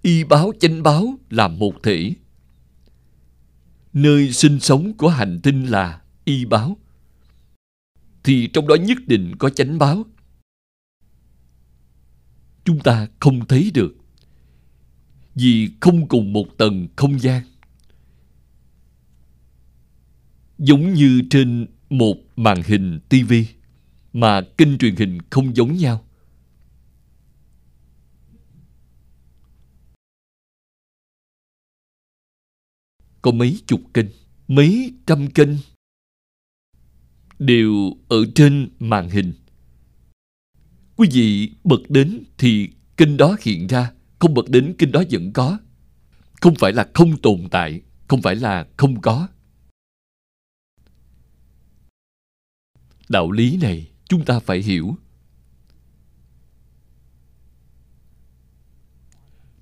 [0.06, 2.14] y báo, chánh báo là một thể.
[3.93, 6.76] Nơi sinh sống của hành tinh là y báo.
[8.24, 10.05] Thì trong đó nhất định có chánh báo.
[12.64, 13.97] Chúng ta không thấy được.
[15.34, 17.43] Vì không cùng một tầng không gian.
[20.59, 23.46] Giống như trên một màn hình tivi
[24.12, 26.06] mà kênh truyền hình không giống nhau
[33.26, 34.06] có mấy chục kênh,
[34.48, 35.48] mấy trăm kênh
[37.38, 39.32] đều ở trên màn hình.
[40.96, 45.32] Quý vị bật đến thì kênh đó hiện ra, không bật đến kênh đó vẫn
[45.32, 45.58] có.
[46.40, 49.28] Không phải là không tồn tại, không phải là không có.
[53.09, 54.97] Đạo lý này chúng ta phải hiểu.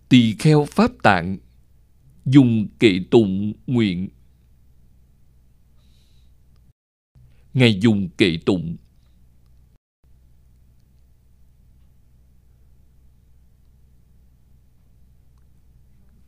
[0.09, 1.39] Tỳ kheo Pháp Tạng
[2.25, 4.09] dùng kệ tụng nguyện.
[7.55, 8.77] Ngài dùng kệ tụng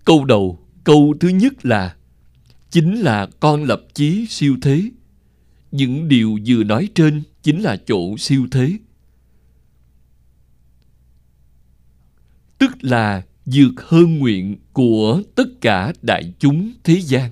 [0.04, 1.96] Câu đầu, câu thứ nhất là
[2.70, 4.90] Chính là con lập chí siêu thế.
[5.70, 8.78] Những điều vừa nói trên chính là chỗ siêu thế.
[12.58, 17.30] Tức là vượt hơn nguyện của tất cả đại chúng thế gian.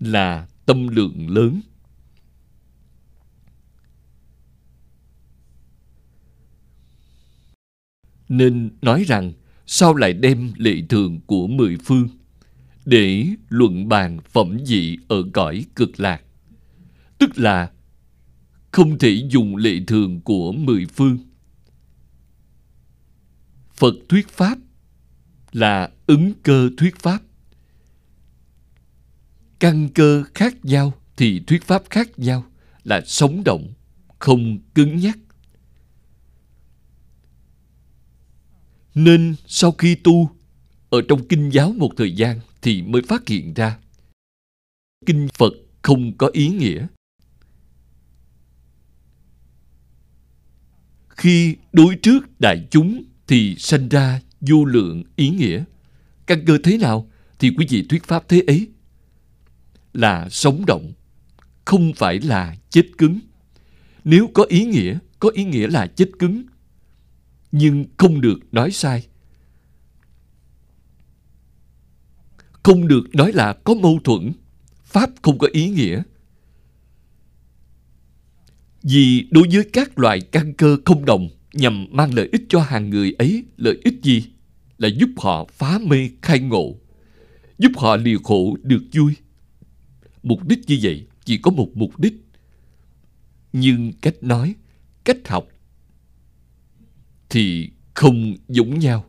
[0.00, 1.60] là tâm lượng lớn
[8.28, 9.32] nên nói rằng,
[9.66, 12.08] sao lại đem lệ thường của mười phương
[12.84, 16.22] để luận bàn phẩm vị ở cõi cực lạc?
[17.18, 17.70] Tức là,
[18.72, 21.18] không thể dùng lệ thường của mười phương.
[23.74, 24.58] Phật thuyết pháp
[25.52, 27.22] là ứng cơ thuyết pháp.
[29.58, 32.44] Căn cơ khác nhau thì thuyết pháp khác nhau
[32.84, 33.72] là sống động,
[34.18, 35.18] không cứng nhắc.
[38.96, 40.30] Nên sau khi tu,
[40.90, 43.78] ở trong kinh giáo một thời gian thì mới phát hiện ra.
[45.06, 45.52] Kinh phật
[45.82, 46.86] không có ý nghĩa.
[51.08, 55.64] Khi đối trước đại chúng thì sanh ra vô lượng ý nghĩa.
[56.26, 58.68] Căn cơ thế nào thì quý vị thuyết pháp thế ấy?
[59.92, 60.92] Là sống động,
[61.64, 63.18] không phải là chết cứng.
[64.04, 66.42] Nếu có ý nghĩa, có ý nghĩa là chết cứng
[67.58, 69.06] nhưng không được nói sai.
[72.62, 74.32] Không được nói là có mâu thuẫn.
[74.84, 76.02] Pháp không có ý nghĩa.
[78.82, 82.90] Vì đối với các loại căn cơ không đồng nhằm mang lợi ích cho hàng
[82.90, 84.24] người ấy, lợi ích gì?
[84.78, 86.74] Là giúp họ phá mê khai ngộ,
[87.58, 89.14] giúp họ liều khổ được vui.
[90.22, 92.14] Mục đích như vậy chỉ có một mục đích.
[93.52, 94.54] Nhưng cách nói,
[95.04, 95.48] cách học
[97.30, 99.04] thì không giống nhau.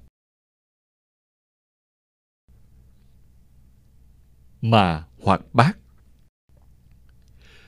[4.61, 5.77] Mà hoạt bát.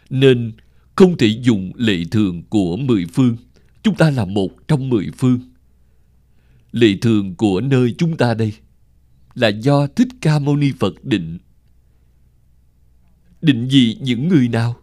[0.10, 0.54] Nên
[0.96, 3.38] không thể dùng lệ thường của mười phương,
[3.84, 5.40] chúng ta là một trong mười phương.
[6.72, 8.54] Lệ thường của nơi chúng ta đây
[9.34, 11.38] là do thích ca mâu ni phật định.
[13.42, 14.82] Định gì những người nào?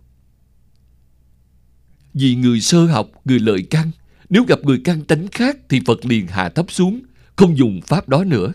[2.14, 3.90] Vì người sơ học, người lợi căn
[4.28, 7.03] nếu gặp người căn tánh khác thì phật liền hạ thấp xuống,
[7.36, 8.53] không dùng pháp đó nữa.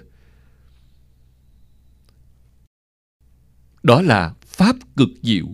[3.83, 5.45] Đó là pháp cực diệu.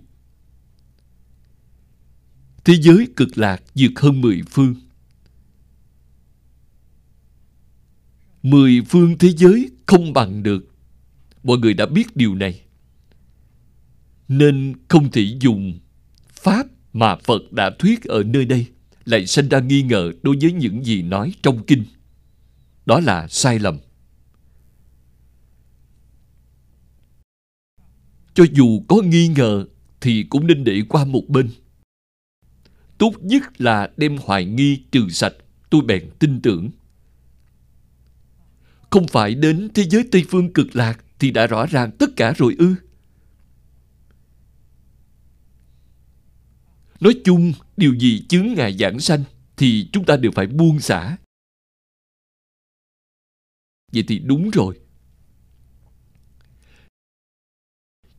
[2.64, 4.74] Thế giới cực lạc vượt hơn mười phương.
[8.42, 10.74] Mười phương thế giới không bằng được.
[11.42, 12.60] Mọi người đã biết điều này.
[14.28, 15.78] Nên không thể dùng
[16.30, 18.66] pháp mà Phật đã thuyết ở nơi đây
[19.08, 21.84] lại sinh ra nghi ngờ đối với những gì nói trong kinh.
[22.86, 23.78] Đó là sai lầm.
[28.34, 29.66] Cho dù có nghi ngờ
[30.00, 31.50] thì cũng nên để qua một bên.
[32.98, 35.34] Tốt nhất là đem hoài nghi trừ sạch,
[35.70, 36.70] tôi bèn tin tưởng.
[38.90, 42.34] Không phải đến thế giới Tây Phương cực lạc thì đã rõ ràng tất cả
[42.36, 42.74] rồi ư.
[47.00, 49.24] Nói chung, điều gì chướng ngại giảng sanh
[49.56, 51.16] thì chúng ta đều phải buông xả.
[53.92, 54.80] Vậy thì đúng rồi.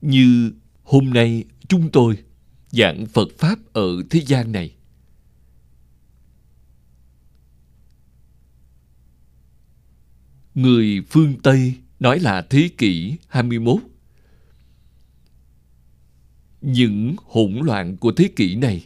[0.01, 0.53] Như
[0.83, 2.23] hôm nay chúng tôi
[2.71, 4.75] giảng Phật Pháp ở thế gian này.
[10.53, 13.79] Người phương Tây nói là thế kỷ 21
[16.61, 18.85] những hỗn loạn của thế kỷ này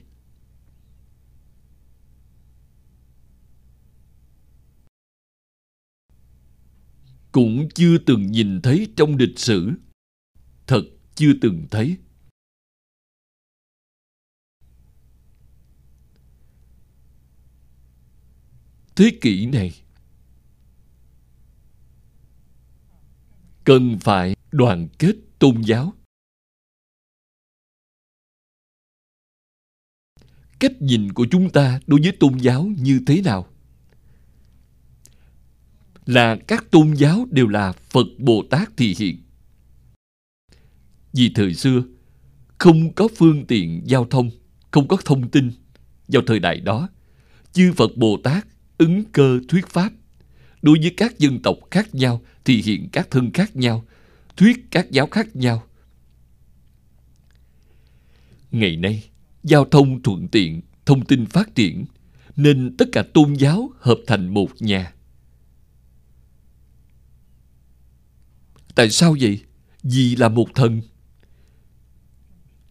[7.34, 9.72] cũng chưa từng nhìn thấy trong lịch sử.
[10.68, 10.84] Thật
[11.16, 11.98] chưa từng thấy.
[18.96, 19.72] Thế kỷ này,
[23.64, 25.94] cần phải đoàn kết tôn giáo.
[30.60, 33.53] Cách nhìn của chúng ta đối với tôn giáo như thế nào?
[36.06, 39.18] Là các tôn giáo đều là phật bồ tát thị hiện.
[41.14, 41.84] Vì thời xưa,
[42.58, 44.30] không có phương tiện giao thông,
[44.72, 45.52] không có thông tin,
[46.08, 46.90] vào thời đại đó,
[47.54, 48.48] chư phật bồ tát
[48.78, 49.92] ứng cơ thuyết pháp.
[50.62, 53.86] Đối với các dân tộc khác nhau thì hiện các thân khác nhau,
[54.38, 55.64] thuyết các giáo khác nhau.
[58.52, 59.04] Ngày nay,
[59.44, 61.86] giao thông thuận tiện, thông tin phát triển,
[62.36, 64.94] nên tất cả tôn giáo hợp thành một nhà.
[68.76, 69.40] Tại sao vậy?
[69.84, 70.82] Vì là một thần.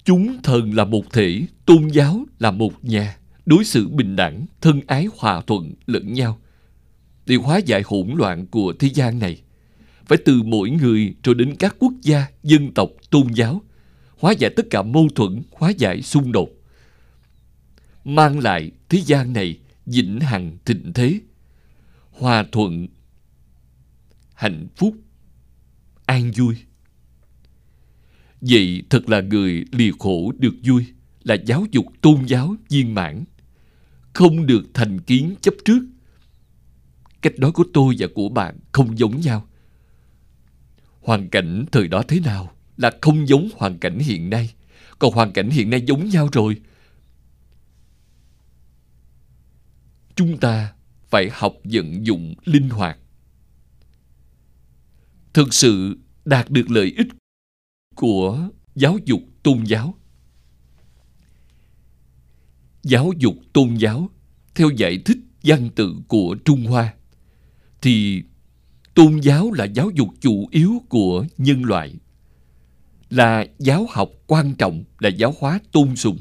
[0.04, 3.16] Chúng thần là một thể, tôn giáo là một nhà.
[3.46, 6.38] Đối xử bình đẳng, thân ái, hòa thuận lẫn nhau.
[7.26, 9.42] Để hóa giải hỗn loạn của thế gian này
[10.06, 13.62] phải từ mỗi người cho đến các quốc gia, dân tộc, tôn giáo,
[14.18, 16.48] hóa giải tất cả mâu thuẫn, hóa giải xung đột.
[18.04, 21.20] Mang lại thế gian này vĩnh hằng thịnh thế,
[22.10, 22.88] hòa thuận,
[24.34, 24.94] hạnh phúc
[26.12, 26.56] an vui.
[28.40, 30.86] Vậy thật là người lìa khổ được vui
[31.22, 33.24] là giáo dục tôn giáo viên mãn,
[34.12, 35.80] không được thành kiến chấp trước.
[37.20, 39.46] Cách nói của tôi và của bạn không giống nhau.
[41.00, 44.54] Hoàn cảnh thời đó thế nào là không giống hoàn cảnh hiện nay,
[44.98, 46.56] còn hoàn cảnh hiện nay giống nhau rồi.
[50.14, 50.72] Chúng ta
[51.10, 52.98] phải học vận dụng linh hoạt.
[55.34, 57.08] Thực sự đạt được lợi ích
[57.94, 59.94] của giáo dục tôn giáo.
[62.82, 64.10] Giáo dục tôn giáo,
[64.54, 66.94] theo giải thích văn tự của trung hoa,
[67.82, 68.22] thì
[68.94, 71.94] tôn giáo là giáo dục chủ yếu của nhân loại,
[73.10, 76.18] là giáo học quan trọng, là giáo hóa tôn sùng.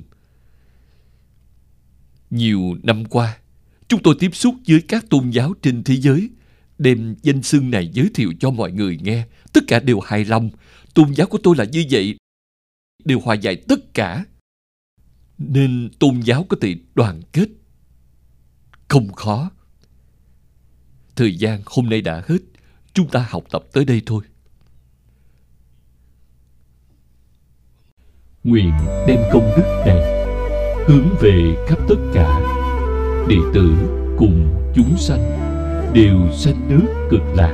[2.30, 3.38] Nhiều năm qua,
[3.88, 6.30] chúng tôi tiếp xúc với các tôn giáo trên thế giới
[6.81, 10.49] đem danh xưng này giới thiệu cho mọi người nghe, tất cả đều hài lòng.
[10.93, 12.15] Tôn giáo của tôi là như vậy,
[13.03, 14.25] đều hòa giải tất cả.
[15.37, 17.47] Nên tôn giáo có thể đoàn kết.
[18.87, 19.51] Không khó.
[21.15, 22.37] Thời gian hôm nay đã hết,
[22.93, 24.23] chúng ta học tập tới đây thôi.
[28.43, 28.71] Nguyện
[29.07, 30.25] đem công đức này
[30.87, 32.39] hướng về khắp tất cả
[33.29, 33.71] đệ tử
[34.17, 35.51] cùng chúng sanh
[35.93, 37.53] đều sanh nước cực lạc,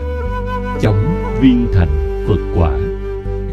[0.82, 2.72] chóng viên thành phật quả,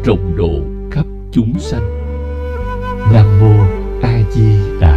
[0.05, 0.51] rộng độ
[0.91, 1.99] khắp chúng sanh.
[3.13, 3.63] Nam mô
[4.01, 4.94] a di đà